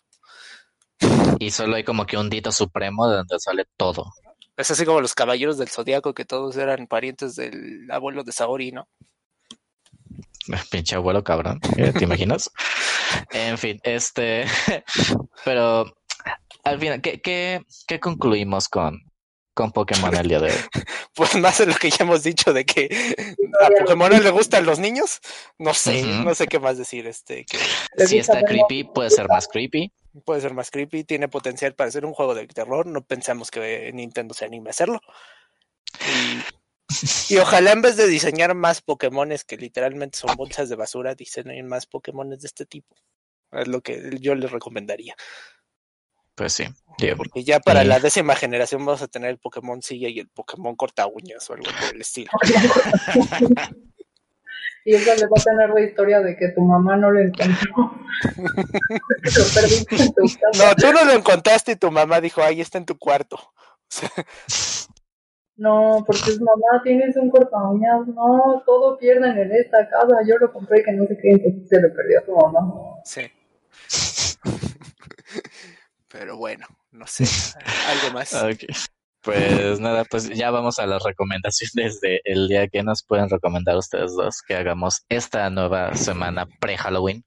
Y 1.39 1.51
solo 1.51 1.77
hay 1.77 1.85
como 1.85 2.07
que 2.07 2.17
un 2.17 2.31
dito 2.31 2.53
supremo 2.53 3.09
de 3.09 3.17
donde 3.19 3.39
sale 3.39 3.67
todo. 3.77 4.13
Es 4.57 4.71
así 4.71 4.85
como 4.85 5.01
los 5.01 5.15
caballeros 5.15 5.59
del 5.59 5.69
zodiaco, 5.69 6.15
que 6.15 6.25
todos 6.25 6.57
eran 6.57 6.87
parientes 6.87 7.37
del 7.37 7.91
abuelo 7.91 8.25
de 8.25 8.33
Saori, 8.33 8.73
¿no? 8.73 8.89
Pinche 10.71 10.97
abuelo 10.97 11.23
cabrón, 11.23 11.61
¿eh? 11.77 11.93
¿te 11.93 12.05
imaginas? 12.05 12.51
en 13.33 13.59
fin, 13.59 13.81
este. 13.83 14.47
Pero 15.45 15.93
al 16.65 16.81
final, 16.81 17.01
¿qué, 17.01 17.21
qué, 17.21 17.63
qué 17.87 18.01
concluimos 18.01 18.69
con, 18.69 18.99
con 19.57 19.73
Pokémon 19.73 20.15
el 20.15 20.29
día 20.29 20.39
de 20.39 20.51
hoy? 20.51 20.59
Pues 21.15 21.35
más 21.37 21.57
de 21.57 21.65
lo 21.67 21.75
que 21.75 21.89
ya 21.89 22.05
hemos 22.05 22.23
dicho 22.23 22.53
de 22.53 22.67
que 22.67 23.17
a 23.63 23.69
Pokémon 23.71 24.11
le 24.11 24.31
gustan 24.31 24.67
los 24.67 24.79
niños. 24.79 25.21
No 25.59 25.73
sé, 25.73 26.03
no 26.03 26.35
sé 26.35 26.47
qué 26.47 26.61
más 26.61 26.77
decir. 26.77 27.07
Este, 27.07 27.47
que... 27.47 27.59
Si 28.07 28.19
está 28.19 28.43
creepy, 28.43 28.85
puede 28.85 29.09
ser 29.09 29.27
más 29.27 29.49
creepy 29.49 29.91
puede 30.25 30.41
ser 30.41 30.55
más 30.55 30.71
creepy, 30.71 31.05
tiene 31.05 31.29
potencial 31.29 31.75
para 31.75 31.91
ser 31.91 32.07
un 32.07 32.15
juego 32.15 32.35
de 32.35 32.47
terror, 32.47 32.87
no 32.87 33.03
pensamos 33.03 33.51
que 33.51 33.91
Nintendo 33.93 34.35
se 34.35 34.45
anime 34.45 34.71
a 34.71 34.73
hacerlo. 34.73 35.01
Y, 37.29 37.37
ojalá 37.37 37.73
en 37.73 37.83
vez 37.83 37.97
de 37.97 38.07
diseñar 38.07 38.55
más 38.55 38.81
Pokémones 38.81 39.45
que 39.45 39.57
literalmente 39.57 40.19
son 40.19 40.35
bolsas 40.37 40.69
de 40.69 40.77
basura, 40.77 41.15
diseñen 41.15 41.67
más 41.67 41.87
Pokémones 41.87 42.41
de 42.41 42.47
este 42.47 42.67
tipo. 42.67 42.97
Es 43.53 43.69
lo 43.69 43.81
que 43.81 44.17
yo 44.21 44.35
les 44.35 44.51
recomendaría. 44.51 45.15
Pues 46.37 46.53
sí. 46.53 46.65
Porque 47.17 47.45
ya 47.45 47.61
para 47.61 47.85
la 47.85 47.99
décima 47.99 48.35
generación 48.37 48.85
vamos 48.85 49.03
a 49.03 49.09
tener 49.09 49.31
el 49.31 49.39
Pokémon 49.39 49.83
Silla 49.83 50.09
y 50.09 50.21
el 50.21 50.29
Pokémon 50.29 50.77
Corta 50.77 51.07
Uñas 51.07 51.49
o 51.51 51.55
algo 51.55 51.65
por 51.65 51.95
el 51.95 52.01
estilo. 52.01 52.31
y 54.85 54.95
eso 54.95 55.15
le 55.15 55.27
va 55.27 55.37
a 55.39 55.43
tener 55.43 55.71
la 55.71 55.81
historia 55.83 56.21
de 56.21 56.37
que 56.37 56.49
tu 56.51 56.63
mamá 56.63 56.97
no 56.97 57.11
lo 57.11 57.21
encontró. 57.21 57.93
No, 60.59 60.75
tú 60.77 60.93
no 60.93 61.05
lo 61.05 61.13
encontraste 61.13 61.73
y 61.73 61.77
tu 61.77 61.91
mamá 61.91 62.21
dijo, 62.21 62.43
ahí 62.43 62.61
está 62.61 62.79
en 62.79 62.87
tu 62.87 62.97
cuarto. 62.97 63.39
no, 65.57 66.03
porque 66.07 66.33
su 66.33 66.43
mamá 66.43 66.83
tienes 66.83 67.17
un 67.17 67.31
corta 67.31 67.59
no, 67.59 68.63
todo 68.65 68.97
pierden 68.99 69.37
en 69.37 69.53
esta 69.53 69.89
casa, 69.89 70.17
yo 70.27 70.39
lo 70.39 70.53
compré 70.53 70.83
que 70.83 70.93
no 70.93 71.07
sé 71.07 71.19
qué, 71.21 71.31
entonces 71.31 71.69
se 71.69 71.81
lo 71.81 71.95
perdió 71.95 72.21
a 72.21 72.25
tu 72.25 72.37
mamá. 72.37 72.73
Sí. 73.05 73.31
Pero 76.09 76.37
bueno, 76.37 76.67
no 76.91 77.07
sé, 77.07 77.25
algo 77.89 78.15
más. 78.15 78.35
Pues 79.23 79.81
nada, 79.81 80.05
pues 80.05 80.29
ya 80.29 80.53
vamos 80.53 80.79
a 80.79 80.87
las 80.87 81.03
recomendaciones 81.03 82.01
de 82.01 82.21
el 82.25 82.47
día 82.47 82.69
que 82.69 82.85
nos 82.85 83.03
pueden 83.03 83.29
recomendar 83.29 83.77
ustedes 83.77 84.15
dos 84.15 84.41
que 84.47 84.55
hagamos 84.55 85.05
esta 85.09 85.51
nueva 85.51 85.97
semana 85.97 86.47
pre-Halloween. 86.61 87.25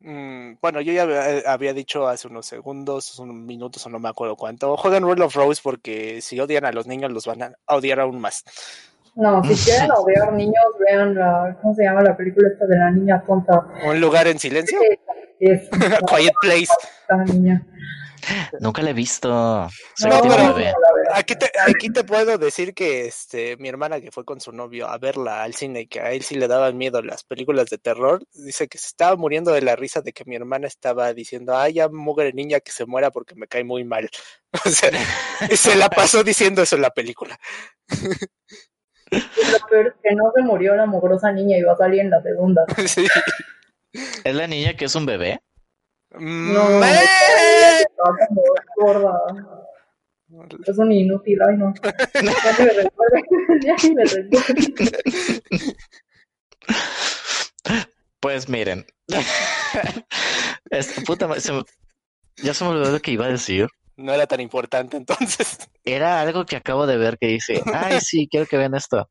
Mm, 0.00 0.58
bueno, 0.60 0.82
yo 0.82 0.92
ya 0.92 1.02
había, 1.46 1.70
eh, 1.70 1.74
dicho 1.74 2.06
hace 2.06 2.28
unos 2.28 2.46
segundos, 2.46 3.18
unos 3.18 3.36
minutos 3.36 3.84
o 3.86 3.88
no 3.90 3.98
me 3.98 4.08
acuerdo 4.08 4.36
cuánto. 4.36 4.76
Jueguen 4.76 5.04
World 5.04 5.24
of 5.24 5.34
Rose 5.34 5.60
porque 5.62 6.20
si 6.20 6.38
odian 6.40 6.64
a 6.64 6.72
los 6.72 6.86
niños 6.86 7.10
los 7.12 7.26
van 7.26 7.42
a 7.42 7.54
odiar 7.66 8.00
aún 8.00 8.20
más. 8.20 8.44
No, 9.16 9.42
si 9.44 9.54
quieren 9.64 9.90
odiar 9.92 10.32
niños, 10.32 10.64
vean 10.78 11.14
la, 11.14 11.56
¿cómo 11.60 11.74
se 11.74 11.84
llama 11.84 12.02
la 12.02 12.16
película 12.16 12.48
esta 12.48 12.66
de 12.66 12.76
la 12.76 12.90
niña 12.90 13.22
tonta? 13.26 13.66
¿Un 13.86 14.00
lugar 14.00 14.26
en 14.26 14.38
silencio? 14.38 14.78
Quiet 15.38 16.34
Place. 16.40 16.72
La 17.08 17.24
niña. 17.24 17.66
Nunca 18.60 18.82
la 18.82 18.90
he 18.90 18.94
visto. 18.94 19.28
no, 19.28 20.22
pero 20.22 20.54
aquí 21.12 21.34
te, 21.36 21.50
aquí 21.66 21.90
te 21.90 22.04
puedo 22.04 22.38
decir 22.38 22.72
que 22.72 23.06
este 23.06 23.56
mi 23.58 23.68
hermana 23.68 24.00
que 24.00 24.10
fue 24.10 24.24
con 24.24 24.40
su 24.40 24.52
novio 24.52 24.88
a 24.88 24.96
verla 24.96 25.42
al 25.42 25.54
cine 25.54 25.82
y 25.82 25.86
que 25.86 26.00
a 26.00 26.12
él 26.12 26.22
sí 26.22 26.34
le 26.34 26.48
daban 26.48 26.78
miedo 26.78 27.02
las 27.02 27.24
películas 27.24 27.68
de 27.68 27.78
terror, 27.78 28.24
dice 28.32 28.68
que 28.68 28.78
se 28.78 28.86
estaba 28.86 29.16
muriendo 29.16 29.52
de 29.52 29.60
la 29.60 29.76
risa 29.76 30.00
de 30.00 30.12
que 30.12 30.24
mi 30.24 30.36
hermana 30.36 30.66
estaba 30.66 31.12
diciendo, 31.12 31.56
ay, 31.56 31.74
ya 31.74 31.88
mugre 31.88 32.32
niña 32.32 32.60
que 32.60 32.72
se 32.72 32.86
muera 32.86 33.10
porque 33.10 33.34
me 33.34 33.46
cae 33.46 33.64
muy 33.64 33.84
mal. 33.84 34.08
O 34.64 34.70
sea, 34.70 34.88
y 35.50 35.56
se 35.56 35.74
la 35.74 35.90
pasó 35.90 36.22
diciendo 36.22 36.62
eso 36.62 36.76
en 36.76 36.82
la 36.82 36.90
película. 36.90 37.36
Lo 39.14 39.66
peor 39.68 39.86
es 39.88 39.94
que 40.02 40.14
no 40.14 40.32
se 40.34 40.42
murió 40.42 40.74
la 40.76 40.86
mugrosa 40.86 41.32
niña 41.32 41.58
y 41.58 41.62
va 41.62 41.72
a 41.72 41.76
salir 41.76 42.00
en 42.00 42.10
la 42.10 42.22
segunda. 42.22 42.64
¿Es 44.24 44.34
la 44.34 44.46
niña 44.46 44.74
que 44.74 44.86
es 44.86 44.94
un 44.94 45.06
bebé? 45.06 45.40
No, 46.18 46.80
gorda. 48.76 49.12
Es 50.66 50.78
un 50.78 50.92
inútil, 50.92 51.38
ay 51.42 51.56
no. 51.56 51.74
Pues 58.20 58.48
miren. 58.48 58.86
puta, 61.06 61.28
ya 61.36 62.54
se 62.54 62.64
me 62.64 62.70
olvidó 62.70 62.90
lo 62.92 63.00
que 63.00 63.10
iba 63.10 63.26
a 63.26 63.30
decir. 63.30 63.68
No 63.96 64.12
era 64.12 64.26
tan 64.26 64.40
importante 64.40 64.96
entonces. 64.96 65.58
Era 65.84 66.20
algo 66.20 66.44
que 66.44 66.56
acabo 66.56 66.86
de 66.86 66.96
ver 66.96 67.18
que 67.18 67.26
dice, 67.26 67.62
ay 67.72 68.00
sí, 68.00 68.28
quiero 68.30 68.46
que 68.46 68.56
vean 68.56 68.74
esto. 68.74 69.08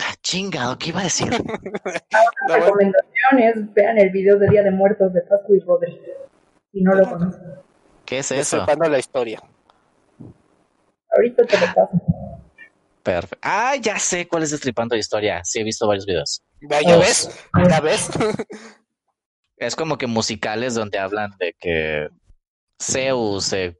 Ah, 0.00 0.14
chingado, 0.22 0.76
¿qué 0.76 0.88
iba 0.88 1.00
a 1.00 1.04
decir? 1.04 1.30
La 2.48 2.56
recomendación 2.56 3.38
es 3.38 3.74
vean 3.74 3.98
el 3.98 4.10
video 4.10 4.38
de 4.38 4.48
Día 4.48 4.62
de 4.64 4.72
Muertos 4.72 5.12
de 5.12 5.20
Pascu 5.22 5.54
y 5.54 5.60
Rodri. 5.60 6.00
Si 6.72 6.82
no 6.82 6.94
lo 6.94 7.08
conocen. 7.08 7.42
¿Qué 8.04 8.18
es 8.18 8.30
eso? 8.32 8.66
la 8.66 8.98
historia. 8.98 9.40
Ahorita 11.14 11.44
te 11.44 11.58
lo 11.60 11.66
paso. 11.66 11.90
Perfecto. 13.04 13.38
Ah, 13.40 13.76
ya 13.76 13.98
sé 13.98 14.26
cuál 14.26 14.42
es 14.42 14.50
Destripando 14.50 14.96
la 14.96 15.00
historia. 15.00 15.40
Sí, 15.44 15.60
he 15.60 15.64
visto 15.64 15.86
varios 15.86 16.06
videos. 16.06 16.42
¿Ya 16.60 16.96
ves? 16.98 17.30
¿Ya 17.68 17.80
ves? 17.80 18.10
es 19.56 19.76
como 19.76 19.96
que 19.96 20.06
musicales 20.06 20.74
donde 20.74 20.98
hablan 20.98 21.30
de 21.38 21.54
que 21.58 22.08
Zeus 22.80 23.44
se 23.46 23.78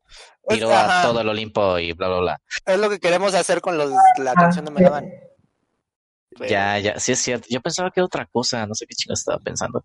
tiró 0.49 0.75
a 0.75 1.03
todo 1.03 1.21
el 1.21 1.29
Olimpo 1.29 1.79
y 1.79 1.93
bla, 1.93 2.09
bla, 2.09 2.19
bla. 2.21 2.41
Es 2.65 2.79
lo 2.79 2.91
que 2.91 2.99
queremos 2.99 3.35
hacer 3.35 3.61
con 3.61 3.79
los, 3.79 3.91
la 4.19 4.33
ah, 4.33 4.35
canción 4.35 4.65
de 4.65 4.71
Megaman. 4.71 5.11
Ya, 6.49 6.79
ya, 6.79 6.99
sí 6.99 7.13
es 7.13 7.21
cierto. 7.21 7.47
Yo 7.49 7.61
pensaba 7.61 7.91
que 7.91 8.01
era 8.01 8.07
otra 8.07 8.27
cosa, 8.27 8.67
no 8.67 8.75
sé 8.75 8.87
qué 8.87 8.95
chingo 8.95 9.15
estaba 9.15 9.39
pensando. 9.39 9.85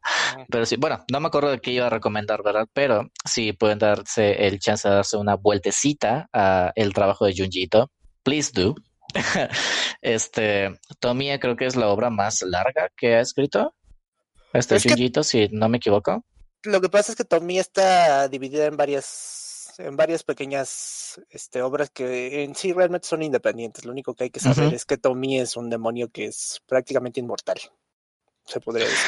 Pero 0.49 0.65
sí, 0.65 0.77
bueno, 0.77 1.03
no 1.11 1.19
me 1.19 1.27
acuerdo 1.27 1.51
de 1.51 1.59
qué 1.59 1.71
iba 1.71 1.85
a 1.85 1.89
recomendar, 1.89 2.41
¿verdad? 2.43 2.67
Pero 2.73 3.09
sí 3.23 3.53
pueden 3.53 3.79
darse 3.79 4.47
el 4.47 4.59
chance 4.59 4.87
de 4.87 4.95
darse 4.95 5.17
una 5.17 5.35
vueltecita 5.35 6.27
a 6.33 6.71
el 6.75 6.93
trabajo 6.93 7.25
de 7.25 7.35
Junjito. 7.37 7.91
Please 8.23 8.51
do. 8.53 8.75
este, 10.01 10.79
Tomia 10.99 11.39
creo 11.39 11.55
que 11.55 11.65
es 11.65 11.75
la 11.75 11.89
obra 11.89 12.09
más 12.09 12.41
larga 12.41 12.89
que 12.95 13.15
ha 13.15 13.21
escrito. 13.21 13.75
Este 14.53 14.79
Junjito, 14.79 15.23
si 15.23 15.47
no 15.51 15.69
me 15.69 15.77
equivoco. 15.77 16.25
Lo 16.63 16.81
que 16.81 16.89
pasa 16.89 17.11
es 17.11 17.15
que 17.15 17.23
Tomia 17.25 17.61
está 17.61 18.27
dividida 18.27 18.65
en 18.65 18.77
varias 18.77 19.73
en 19.77 19.95
varias 19.95 20.23
pequeñas 20.23 21.21
este, 21.29 21.61
obras 21.61 21.89
que 21.89 22.43
en 22.43 22.53
sí 22.53 22.73
realmente 22.73 23.07
son 23.07 23.23
independientes. 23.23 23.85
Lo 23.85 23.93
único 23.93 24.13
que 24.13 24.25
hay 24.25 24.29
que 24.29 24.41
saber 24.41 24.73
es 24.73 24.83
que 24.83 24.97
Tommy 24.97 25.39
es 25.39 25.55
un 25.55 25.69
demonio 25.69 26.09
que 26.09 26.25
es 26.25 26.61
prácticamente 26.67 27.21
inmortal, 27.21 27.57
se 28.45 28.59
podría 28.59 28.85
decir. 28.85 29.07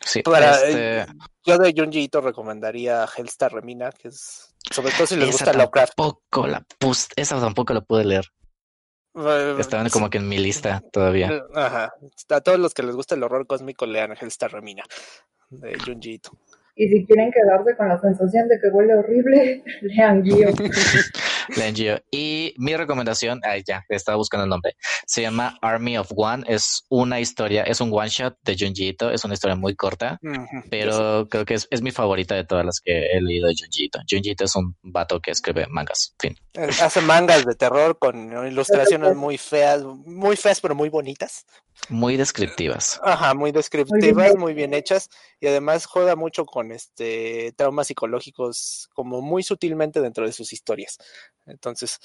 Sí, 0.00 0.22
Para, 0.22 0.54
este, 0.64 1.06
Yo 1.44 1.58
de 1.58 1.74
Junji 1.76 2.02
Ito 2.02 2.20
recomendaría 2.20 3.04
Hellstar 3.16 3.52
Remina, 3.52 3.90
que 3.90 4.08
es 4.08 4.54
sobre 4.70 4.92
todo 4.92 5.06
si 5.08 5.16
les 5.16 5.30
esa 5.30 5.46
gusta 5.46 5.52
Lovecraft. 5.54 5.94
tampoco 5.96 6.46
la 6.46 6.60
pus- 6.78 7.08
esa 7.16 7.40
tampoco 7.40 7.72
la 7.74 7.80
pude 7.80 8.04
leer. 8.04 8.26
Eh, 9.16 9.56
Estaban 9.58 9.88
como 9.90 10.08
que 10.10 10.18
en 10.18 10.28
mi 10.28 10.38
lista 10.38 10.82
todavía. 10.92 11.30
eh, 11.32 11.42
Ajá. 11.54 11.94
A 12.28 12.40
todos 12.42 12.58
los 12.60 12.74
que 12.74 12.82
les 12.84 12.94
gusta 12.94 13.14
el 13.16 13.22
horror 13.24 13.46
cósmico, 13.48 13.86
lean 13.86 14.12
Hellstar 14.20 14.52
Remina 14.52 14.84
de 15.60 15.74
Junji 15.84 16.14
Ito. 16.14 16.30
Y 16.76 16.88
si 16.88 17.06
quieren 17.06 17.30
quedarse 17.30 17.76
con 17.76 17.88
la 17.88 18.00
sensación 18.00 18.48
de 18.48 18.58
que 18.60 18.68
huele 18.68 18.94
horrible, 18.94 19.62
lean 19.82 20.24
Gio. 20.24 20.48
La 21.56 21.70
NGO. 21.70 22.00
Y 22.10 22.54
mi 22.58 22.76
recomendación, 22.76 23.40
ay 23.44 23.62
ya, 23.66 23.84
estaba 23.88 24.16
buscando 24.16 24.44
el 24.44 24.50
nombre. 24.50 24.76
Se 25.06 25.22
llama 25.22 25.58
Army 25.60 25.98
of 25.98 26.10
One. 26.14 26.44
Es 26.46 26.84
una 26.88 27.20
historia, 27.20 27.62
es 27.62 27.80
un 27.80 27.90
one 27.92 28.08
shot 28.08 28.36
de 28.42 28.56
Junji 28.58 28.88
Ito. 28.88 29.10
Es 29.10 29.24
una 29.24 29.34
historia 29.34 29.56
muy 29.56 29.74
corta, 29.76 30.18
pero 30.70 31.28
creo 31.28 31.44
que 31.44 31.54
es, 31.54 31.66
es 31.70 31.82
mi 31.82 31.90
favorita 31.90 32.34
de 32.34 32.44
todas 32.44 32.64
las 32.64 32.80
que 32.80 32.92
he 33.12 33.20
leído 33.20 33.48
de 33.48 33.54
Junji 33.58 33.84
Ito. 33.86 34.00
Junji 34.10 34.30
Ito 34.30 34.44
es 34.44 34.56
un 34.56 34.76
vato 34.82 35.20
que 35.20 35.30
escribe 35.30 35.66
mangas. 35.68 36.14
Fin. 36.18 36.36
Eh, 36.54 36.68
Hace 36.80 37.00
mangas 37.00 37.44
de 37.44 37.54
terror 37.54 37.98
con 37.98 38.46
ilustraciones 38.46 39.14
muy 39.14 39.38
feas, 39.38 39.82
muy 39.82 40.36
feas 40.36 40.60
pero 40.60 40.74
muy 40.74 40.88
bonitas. 40.88 41.46
Muy 41.88 42.16
descriptivas. 42.16 43.00
Ajá, 43.02 43.34
muy 43.34 43.52
descriptivas, 43.52 44.36
muy 44.36 44.54
bien 44.54 44.74
hechas 44.74 45.10
y 45.40 45.48
además 45.48 45.86
juega 45.86 46.16
mucho 46.16 46.46
con 46.46 46.72
este 46.72 47.52
traumas 47.56 47.88
psicológicos 47.88 48.88
como 48.94 49.20
muy 49.20 49.42
sutilmente 49.42 50.00
dentro 50.00 50.24
de 50.24 50.32
sus 50.32 50.52
historias. 50.52 50.98
Entonces, 51.46 51.98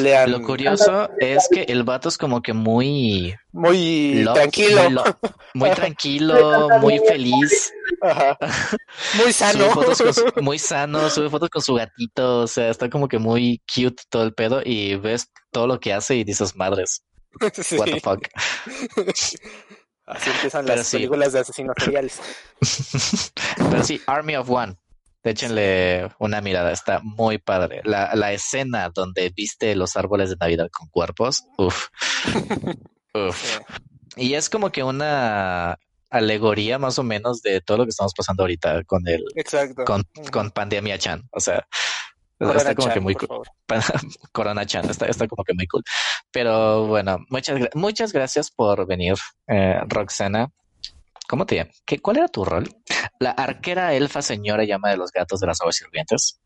lean 0.00 0.30
Lo 0.30 0.40
curioso 0.42 1.10
es 1.18 1.48
que 1.52 1.62
el 1.64 1.82
vato 1.82 2.08
es 2.08 2.16
como 2.16 2.40
que 2.40 2.52
muy, 2.54 3.34
muy 3.52 4.22
lo- 4.22 4.32
tranquilo, 4.32 4.82
muy, 4.84 4.92
lo- 4.92 5.04
muy 5.54 5.70
tranquilo, 5.72 6.68
muy 6.80 6.98
feliz. 7.06 7.72
ajá, 8.00 8.38
muy 9.22 9.32
sano. 9.32 9.64
Sube 9.64 9.70
fotos 9.74 9.98
con 10.02 10.14
su- 10.14 10.32
muy 10.42 10.58
sano, 10.58 11.10
sube 11.10 11.28
fotos 11.28 11.50
con 11.50 11.60
su 11.62 11.74
gatito, 11.74 12.40
o 12.40 12.46
sea, 12.46 12.70
está 12.70 12.88
como 12.88 13.06
que 13.06 13.18
muy 13.18 13.60
cute 13.74 14.02
todo 14.08 14.22
el 14.22 14.32
pedo 14.32 14.62
y 14.64 14.96
ves 14.96 15.28
todo 15.50 15.66
lo 15.66 15.78
que 15.78 15.92
hace 15.92 16.16
y 16.16 16.24
dices, 16.24 16.56
madres, 16.56 17.02
Sí. 17.62 17.76
what 17.76 17.86
the 17.86 18.00
fuck. 18.00 18.28
Así 20.06 20.30
empiezan 20.30 20.64
Pero 20.64 20.76
las 20.78 20.86
sí. 20.86 20.96
películas 20.96 21.32
de 21.32 21.40
asesinos 21.40 21.74
seriales. 21.78 22.20
Pero 23.70 23.84
sí, 23.84 24.00
Army 24.06 24.36
of 24.36 24.50
One, 24.50 24.76
échenle 25.30 26.10
una 26.18 26.40
mirada, 26.40 26.72
está 26.72 27.00
muy 27.02 27.38
padre. 27.38 27.80
La, 27.84 28.14
la 28.14 28.32
escena 28.32 28.90
donde 28.94 29.30
viste 29.30 29.74
los 29.76 29.96
árboles 29.96 30.30
de 30.30 30.36
Navidad 30.40 30.68
con 30.72 30.88
cuerpos, 30.88 31.44
uff, 31.58 31.88
uff. 33.14 33.58
Sí. 33.58 33.60
Y 34.16 34.34
es 34.34 34.50
como 34.50 34.70
que 34.70 34.82
una 34.82 35.78
alegoría 36.10 36.78
más 36.78 36.98
o 36.98 37.02
menos 37.02 37.40
de 37.40 37.60
todo 37.60 37.78
lo 37.78 37.84
que 37.84 37.90
estamos 37.90 38.12
pasando 38.14 38.42
ahorita 38.42 38.84
con 38.84 39.08
el, 39.08 39.24
Exacto. 39.34 39.84
con, 39.84 40.04
con 40.30 40.50
Pandemia 40.50 40.98
Chan, 40.98 41.28
o 41.30 41.40
sea. 41.40 41.66
Corona 42.38 42.58
está 42.58 42.74
como 42.74 42.88
Chan, 42.88 42.94
que 42.94 43.00
muy 43.00 43.14
cool. 43.14 43.46
Corona 44.32 44.66
Chan, 44.66 44.90
está, 44.90 45.06
está 45.06 45.28
como 45.28 45.44
que 45.44 45.54
muy 45.54 45.66
cool. 45.68 45.82
Pero 46.32 46.86
bueno, 46.86 47.18
muchas, 47.30 47.68
muchas 47.74 48.12
gracias 48.12 48.50
por 48.50 48.86
venir, 48.86 49.14
eh, 49.46 49.80
Roxana. 49.86 50.50
¿Cómo 51.32 51.46
te 51.46 51.54
llamas? 51.56 51.82
¿Qué, 51.86 51.98
¿Cuál 51.98 52.18
era 52.18 52.28
tu 52.28 52.44
rol? 52.44 52.68
La 53.18 53.30
arquera 53.30 53.94
elfa 53.94 54.20
señora 54.20 54.64
llama 54.64 54.90
de 54.90 54.98
los 54.98 55.10
gatos 55.12 55.40
de 55.40 55.46
las 55.46 55.62
aguas 55.62 55.76
sirvientes. 55.76 56.38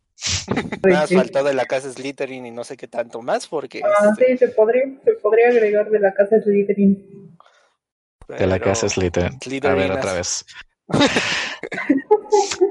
Nada 0.84 1.08
faltó 1.08 1.42
de 1.42 1.54
la 1.54 1.64
casa 1.64 1.92
Slytherin 1.92 2.46
y 2.46 2.52
no 2.52 2.62
sé 2.62 2.76
qué 2.76 2.86
tanto 2.86 3.20
más 3.20 3.48
porque 3.48 3.82
Ah, 3.84 4.10
este, 4.12 4.26
sí, 4.26 4.38
se 4.38 4.48
podría, 4.50 4.84
se 5.04 5.14
podría 5.14 5.48
agregar 5.48 5.90
de 5.90 5.98
la 5.98 6.14
casa 6.14 6.40
Slytherin. 6.40 7.36
De 8.28 8.46
la 8.46 8.60
casa 8.60 8.88
Slytherin. 8.88 9.40
A 9.64 9.74
ver, 9.74 9.90
otra 9.90 10.12
vez. 10.12 10.46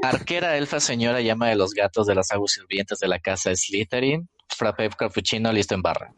Arquera 0.02 0.56
elfa 0.56 0.80
señora 0.80 1.20
llama 1.20 1.50
de 1.50 1.58
los 1.58 1.74
gatos 1.74 2.08
de 2.08 2.16
las 2.16 2.32
aguas 2.32 2.54
sirvientes 2.54 3.00
de 3.00 3.10
la 3.10 3.20
casa 3.20 3.54
Slytherin. 3.54 4.30
Frappe 4.48 4.90
cappuccino 4.98 5.52
listo 5.52 5.76
en 5.76 5.82
barra. 5.82 6.14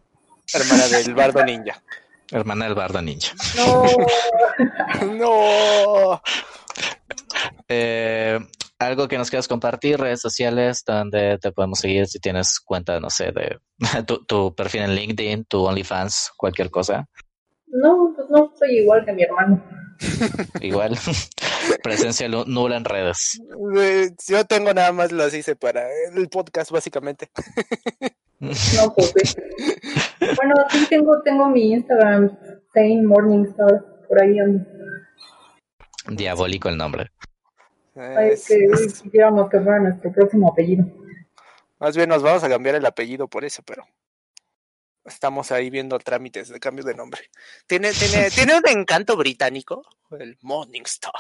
hermana 0.54 0.88
del 0.90 1.16
bardo 1.16 1.44
ninja. 1.44 1.82
Hermana 2.32 2.66
del 2.66 2.76
bardo 2.76 3.02
ninja. 3.02 3.34
No, 3.56 3.86
no. 5.14 6.22
Eh, 7.68 8.40
algo 8.80 9.08
que 9.08 9.18
nos 9.18 9.30
quieras 9.30 9.48
compartir, 9.48 10.00
redes 10.00 10.22
sociales 10.22 10.84
donde 10.86 11.38
te 11.40 11.52
podemos 11.52 11.80
seguir 11.80 12.08
si 12.08 12.20
tienes 12.20 12.60
cuenta, 12.60 13.00
no 13.00 13.10
sé, 13.10 13.32
de 13.32 13.60
tu, 14.06 14.24
tu 14.26 14.54
perfil 14.56 14.82
en 14.84 14.96
LinkedIn, 14.96 15.46
tu 15.46 15.64
OnlyFans, 15.66 16.32
cualquier 16.38 16.70
cosa. 16.70 17.08
no, 17.68 18.14
pues 18.16 18.28
no, 18.30 18.52
soy 18.58 18.80
igual 18.80 19.04
que 19.06 19.14
mi 19.14 19.24
hermano. 19.24 19.64
Igual, 20.62 20.96
presencia 21.84 22.28
nula 22.30 22.78
en 22.78 22.86
redes. 22.86 23.42
Eh, 23.80 24.12
Yo 24.28 24.46
tengo 24.46 24.72
nada 24.74 24.92
más 24.92 25.12
las 25.12 25.34
hice 25.34 25.56
para 25.56 25.88
el 26.16 26.30
podcast 26.30 26.70
básicamente. 26.72 27.32
No, 28.40 28.94
pues. 28.96 29.36
Bueno, 30.20 30.56
sí 30.70 30.86
tengo, 30.90 31.22
tengo 31.22 31.48
mi 31.50 31.72
Instagram, 31.74 32.38
Sane 32.74 33.02
Morningstar, 33.04 33.86
por 34.08 34.22
ahí 34.22 34.40
ando. 34.40 34.66
Diabólico 36.10 36.70
el 36.70 36.78
nombre. 36.78 37.12
Ay, 37.96 38.30
Es- 38.32 38.48
que 38.48 38.56
es- 38.66 39.02
quisiéramos 39.02 39.50
que 39.50 39.60
fuera 39.60 39.80
nuestro 39.80 40.12
próximo 40.12 40.52
apellido. 40.52 40.86
más 41.80 41.96
bien 41.96 42.10
nos 42.10 42.24
vamos 42.24 42.44
a 42.44 42.50
cambiar 42.50 42.76
el 42.76 42.86
apellido 42.86 43.28
por 43.28 43.44
eso, 43.46 43.62
pero 43.64 43.84
estamos 45.06 45.52
ahí 45.52 45.70
viendo 45.70 45.98
trámites 46.00 46.50
de 46.50 46.60
cambio 46.60 46.84
de 46.84 46.96
nombre. 46.96 47.22
Tiene, 47.68 47.92
tiene, 47.92 48.30
tiene 48.52 48.58
un 48.58 48.68
encanto 48.68 49.16
británico, 49.18 49.84
el 50.20 50.38
Morningstar. 50.42 51.14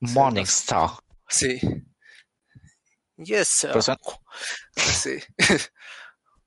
Morningstar. 0.00 0.90
Sí. 1.28 1.60
Yes, 3.16 3.48
sir. 3.48 3.70
Pues 3.72 3.84
son- 3.84 3.98
Sí. 4.76 5.18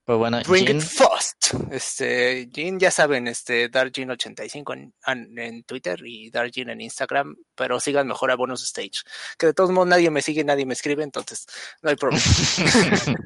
Pues 0.04 0.18
bueno, 0.18 0.42
Bring 0.46 0.66
Jean, 0.66 0.76
it 0.76 0.82
fast. 0.82 1.54
Este, 1.70 2.46
Jean, 2.50 2.78
ya 2.78 2.90
saben, 2.90 3.26
este, 3.26 3.70
DarkJean85 3.70 4.74
en, 4.74 4.94
en, 5.06 5.38
en 5.38 5.64
Twitter 5.64 5.98
y 6.04 6.30
DarkJean 6.30 6.68
en 6.68 6.82
Instagram, 6.82 7.34
pero 7.54 7.80
sigan 7.80 8.06
mejor 8.06 8.30
a 8.30 8.36
Bonus 8.36 8.62
Stage. 8.64 9.02
Que 9.38 9.46
de 9.46 9.54
todos 9.54 9.70
modos 9.70 9.88
nadie 9.88 10.10
me 10.10 10.20
sigue, 10.20 10.44
nadie 10.44 10.66
me 10.66 10.74
escribe, 10.74 11.02
entonces 11.02 11.46
no 11.80 11.88
hay 11.88 11.96
problema. 11.96 12.22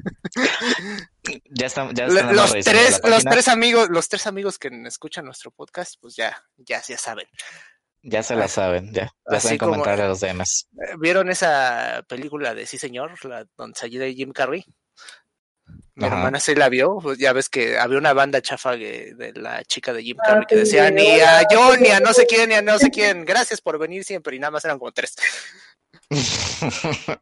ya 1.51 1.67
están, 1.67 1.93
ya 1.93 2.05
están 2.05 2.33
los 2.33 2.53
tres, 2.53 3.01
los 3.03 3.25
tres 3.25 3.49
amigos, 3.49 3.89
los 3.89 4.07
tres 4.07 4.25
amigos 4.25 4.57
que 4.57 4.69
escuchan 4.85 5.25
nuestro 5.25 5.51
podcast, 5.51 5.95
pues 5.99 6.15
ya, 6.15 6.41
ya, 6.55 6.81
ya 6.81 6.97
saben. 6.97 7.27
Ya 8.01 8.23
se 8.23 8.35
la 8.35 8.47
saben, 8.47 8.93
ya. 8.93 9.11
Ya 9.29 9.37
Así 9.37 9.47
saben 9.47 9.57
comentar 9.57 9.99
a 9.99 10.07
los 10.07 10.21
DMs. 10.21 10.69
Eh, 10.71 10.95
¿Vieron 10.97 11.29
esa 11.29 12.05
película 12.07 12.53
de 12.53 12.65
Sí 12.65 12.77
Señor, 12.77 13.13
la 13.25 13.45
donde 13.57 13.77
sale 13.77 14.13
Jim 14.13 14.31
Carrey? 14.31 14.65
Mi 15.99 16.05
Ajá. 16.05 16.15
hermana 16.15 16.39
sí 16.39 16.55
la 16.55 16.69
vio, 16.69 16.97
pues 17.03 17.17
ya 17.17 17.33
ves 17.33 17.49
que 17.49 17.77
había 17.77 17.97
una 17.97 18.13
banda 18.13 18.41
chafa 18.41 18.77
de, 18.77 19.13
de 19.15 19.33
la 19.33 19.63
chica 19.65 19.91
de 19.91 20.01
Jim 20.01 20.15
Ah, 20.21 20.27
Carrey 20.27 20.45
que 20.47 20.55
decía 20.55 20.85
de- 20.85 20.91
ni 20.93 21.19
a 21.19 21.41
John, 21.51 21.81
ni 21.81 21.89
a 21.89 21.99
no 21.99 22.13
sé 22.13 22.25
quién, 22.25 22.47
ni 22.49 22.55
a 22.55 22.61
no 22.61 22.79
sé 22.79 22.89
quién, 22.89 23.25
gracias 23.25 23.59
por 23.59 23.77
venir 23.77 24.05
siempre, 24.05 24.33
y 24.35 24.39
nada 24.39 24.51
más 24.51 24.63
eran 24.63 24.79
como 24.79 24.93
tres. 24.93 25.15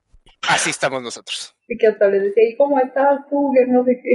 Así 0.48 0.70
estamos 0.70 1.02
nosotros. 1.02 1.56
Y 1.68 1.78
que 1.78 1.88
hasta 1.88 2.08
le 2.08 2.20
decía, 2.20 2.48
¿y 2.48 2.56
cómo 2.56 2.80
estás 2.80 3.20
tú? 3.30 3.52
Que 3.56 3.66
no 3.66 3.84
sé 3.84 4.00
qué. 4.02 4.12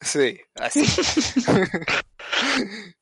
Sí, 0.00 0.40
así. 0.56 0.84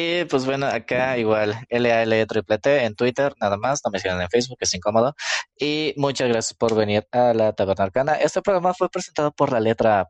Y 0.00 0.24
pues 0.26 0.44
bueno, 0.44 0.66
acá 0.66 1.18
igual, 1.18 1.58
LAL 1.70 2.26
triple 2.28 2.58
T 2.58 2.84
en 2.84 2.94
Twitter, 2.94 3.34
nada 3.40 3.56
más, 3.56 3.80
no 3.84 3.90
me 3.90 3.98
sigan 3.98 4.20
en 4.20 4.28
Facebook, 4.28 4.58
es 4.60 4.72
incómodo. 4.74 5.14
Y 5.58 5.92
muchas 5.96 6.28
gracias 6.28 6.54
por 6.54 6.74
venir 6.76 7.06
a 7.10 7.34
la 7.34 7.52
Taberna 7.52 7.84
Arcana. 7.84 8.14
Este 8.14 8.40
programa 8.42 8.74
fue 8.74 8.88
presentado 8.88 9.32
por 9.32 9.50
la 9.52 9.58
letra 9.60 10.08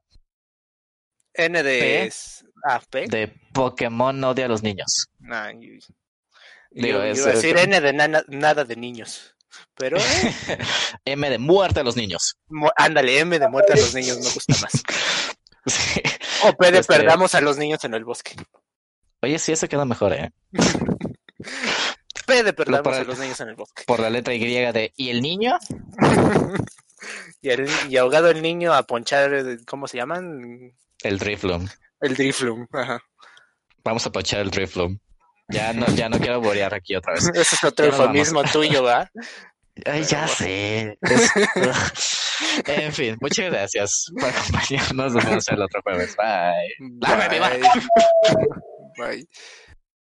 N 1.34 1.62
de 1.62 1.78
P. 1.80 2.10
ah, 2.68 2.80
P. 2.90 3.06
de 3.08 3.32
Pokémon 3.54 4.22
Odia 4.24 4.44
a 4.44 4.48
los 4.48 4.62
niños. 4.62 5.06
Ah, 5.30 5.52
yo- 5.52 5.60
yo- 5.60 5.94
Digo, 6.70 6.98
yo 6.98 7.04
es- 7.04 7.18
iba 7.18 7.28
a 7.28 7.32
decir 7.32 7.56
N 7.56 7.80
de 7.80 7.92
nana- 7.94 8.24
nada 8.28 8.64
de 8.64 8.76
niños. 8.76 9.34
Pero 9.74 9.96
eh, 9.96 10.00
M 11.06 11.30
de 11.30 11.38
muerte 11.38 11.80
a 11.80 11.82
los 11.82 11.96
niños. 11.96 12.36
mu- 12.48 12.68
ándale, 12.76 13.18
M 13.20 13.38
de 13.38 13.48
muerte 13.48 13.72
a 13.72 13.76
los 13.76 13.94
niños 13.94 14.18
me 14.18 14.24
gusta 14.30 14.54
más. 14.60 14.72
Sí. 15.66 16.00
O 16.44 16.52
P 16.54 16.70
de 16.72 16.78
Este- 16.78 16.94
perdamos 16.96 17.34
a 17.34 17.42
los 17.42 17.58
niños 17.58 17.84
en 17.84 17.92
el 17.92 18.02
bosque. 18.04 18.34
Oye, 19.22 19.38
sí, 19.38 19.52
ese 19.52 19.68
queda 19.68 19.84
mejor, 19.84 20.12
¿eh? 20.12 20.30
P 22.26 22.42
de 22.42 22.52
para- 22.52 22.98
a 22.98 23.04
los 23.04 23.18
niños 23.18 23.40
en 23.40 23.48
el 23.48 23.54
bosque. 23.54 23.84
Por 23.86 24.00
la 24.00 24.10
letra 24.10 24.34
Y 24.34 24.38
de 24.38 24.92
¿y 24.96 25.08
el 25.10 25.22
niño? 25.22 25.58
y, 27.40 27.48
el- 27.48 27.68
y 27.88 27.96
ahogado 27.96 28.28
el 28.28 28.42
niño 28.42 28.74
a 28.74 28.82
ponchar, 28.82 29.32
eh, 29.34 29.58
¿cómo 29.66 29.88
se 29.88 29.96
llaman? 29.96 30.72
El 31.02 31.18
Drifloom. 31.18 31.66
El 32.00 32.14
Driflum. 32.14 32.66
Ajá. 32.72 33.00
Vamos 33.82 34.04
a 34.06 34.12
pochar 34.12 34.40
el 34.40 34.50
Drifloom. 34.50 34.98
Ya 35.48 35.72
no, 35.72 35.86
ya 35.86 36.10
no 36.10 36.18
quiero 36.18 36.40
borear 36.42 36.74
aquí 36.74 36.94
otra 36.94 37.14
vez. 37.14 37.26
Ese 37.34 37.56
es 37.56 37.64
otro 37.64 37.86
eufemismo 37.86 38.42
tuyo, 38.44 38.82
¿va? 38.82 39.10
Ay, 39.86 40.04
ya 40.04 40.28
sé. 40.28 40.98
Es- 41.00 41.30
En 42.66 42.92
fin, 42.92 43.16
muchas 43.20 43.50
gracias 43.50 44.06
por 44.20 44.28
acompañarnos. 44.28 45.14
Nos 45.14 45.24
vemos 45.24 45.48
el 45.48 45.62
otro 45.62 45.80
jueves. 45.82 46.14
Bye. 46.16 46.74
Bye. 47.00 47.38
Bye. 47.40 48.58
right. 48.98 49.26